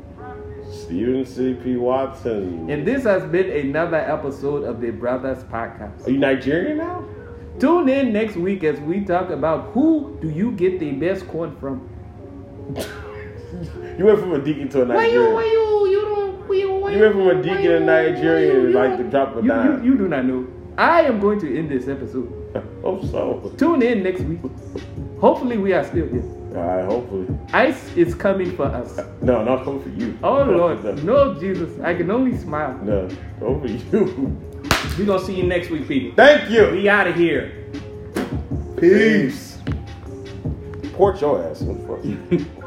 Steven 0.89 1.27
C.P. 1.27 1.77
Watson. 1.77 2.71
And 2.71 2.87
this 2.87 3.05
has 3.05 3.23
been 3.31 3.51
another 3.51 3.99
episode 3.99 4.65
of 4.65 4.81
the 4.81 4.91
Brothers 4.91 5.45
Podcast. 5.45 6.07
Are 6.07 6.11
you 6.11 6.17
Nigerian 6.17 6.79
now? 6.79 7.05
Tune 7.61 7.91
in 7.91 8.11
next 8.11 8.37
week 8.37 8.65
as 8.65 8.81
we 8.81 9.05
talk 9.05 9.29
about 9.29 9.73
who 9.73 10.17
do 10.23 10.31
you 10.31 10.51
get 10.53 10.81
the 10.81 10.93
best 10.93 11.29
corn 11.29 11.55
from. 11.61 11.87
You 13.99 14.05
went 14.05 14.21
from 14.21 14.33
a 14.33 14.39
deacon 14.45 14.69
to 14.71 14.83
a 14.83 14.85
Nigerian. 14.87 14.95
Why 14.95 15.13
you, 15.13 15.35
why 15.35 15.45
you, 15.45 15.87
you 15.91 16.01
don't, 16.03 16.49
why 16.49 16.55
you, 16.57 16.73
why 16.73 16.91
You 16.93 17.01
went 17.01 17.13
from 17.15 17.29
a 17.29 17.43
deacon 17.43 17.63
to 17.63 17.81
Nigerian 17.81 18.73
like 18.73 18.97
the 18.97 19.05
drop 19.05 19.35
of 19.37 19.47
dime. 19.47 19.85
You, 19.85 19.93
you 19.93 19.99
do 19.99 20.09
not 20.09 20.25
know. 20.25 20.47
I 20.79 21.03
am 21.03 21.19
going 21.21 21.41
to 21.41 21.59
end 21.59 21.71
this 21.71 21.89
episode. 21.89 22.31
Hope 22.83 23.01
oh, 23.05 23.07
so. 23.43 23.55
Tune 23.59 23.83
in 23.83 24.03
next 24.05 24.21
week. 24.21 24.41
Hopefully 25.21 25.59
we 25.59 25.73
are 25.73 25.85
still 25.85 26.07
here. 26.09 26.38
All 26.59 26.65
right, 26.67 26.85
hopefully. 26.85 27.29
Ice 27.53 27.97
is 27.97 28.17
coming 28.17 28.57
for 28.57 28.65
us. 28.67 28.99
No, 29.23 29.45
not 29.45 29.65
coming 29.65 29.83
for 29.83 29.91
you. 29.91 30.19
Oh 30.23 30.45
No, 30.45 30.57
Lord, 30.57 31.05
no 31.05 31.35
Jesus, 31.39 31.79
I 31.81 31.95
can 31.95 32.11
only 32.11 32.37
smile. 32.37 32.77
No, 32.83 33.09
over 33.43 33.69
you. 33.69 33.81
We're 34.99 35.07
gonna 35.07 35.25
see 35.25 35.35
you 35.35 35.45
next 35.45 35.71
week, 35.71 35.87
people. 35.87 36.17
Thank 36.17 36.51
you. 36.51 36.71
We 36.71 36.89
out 36.89 37.07
of 37.07 37.15
here. 37.15 37.67
Peace. 38.79 39.59
Port 40.95 41.21
your 41.21 41.45
ass. 41.45 41.61
What 41.63 42.03
the 42.03 42.39
fuck? 42.39 42.55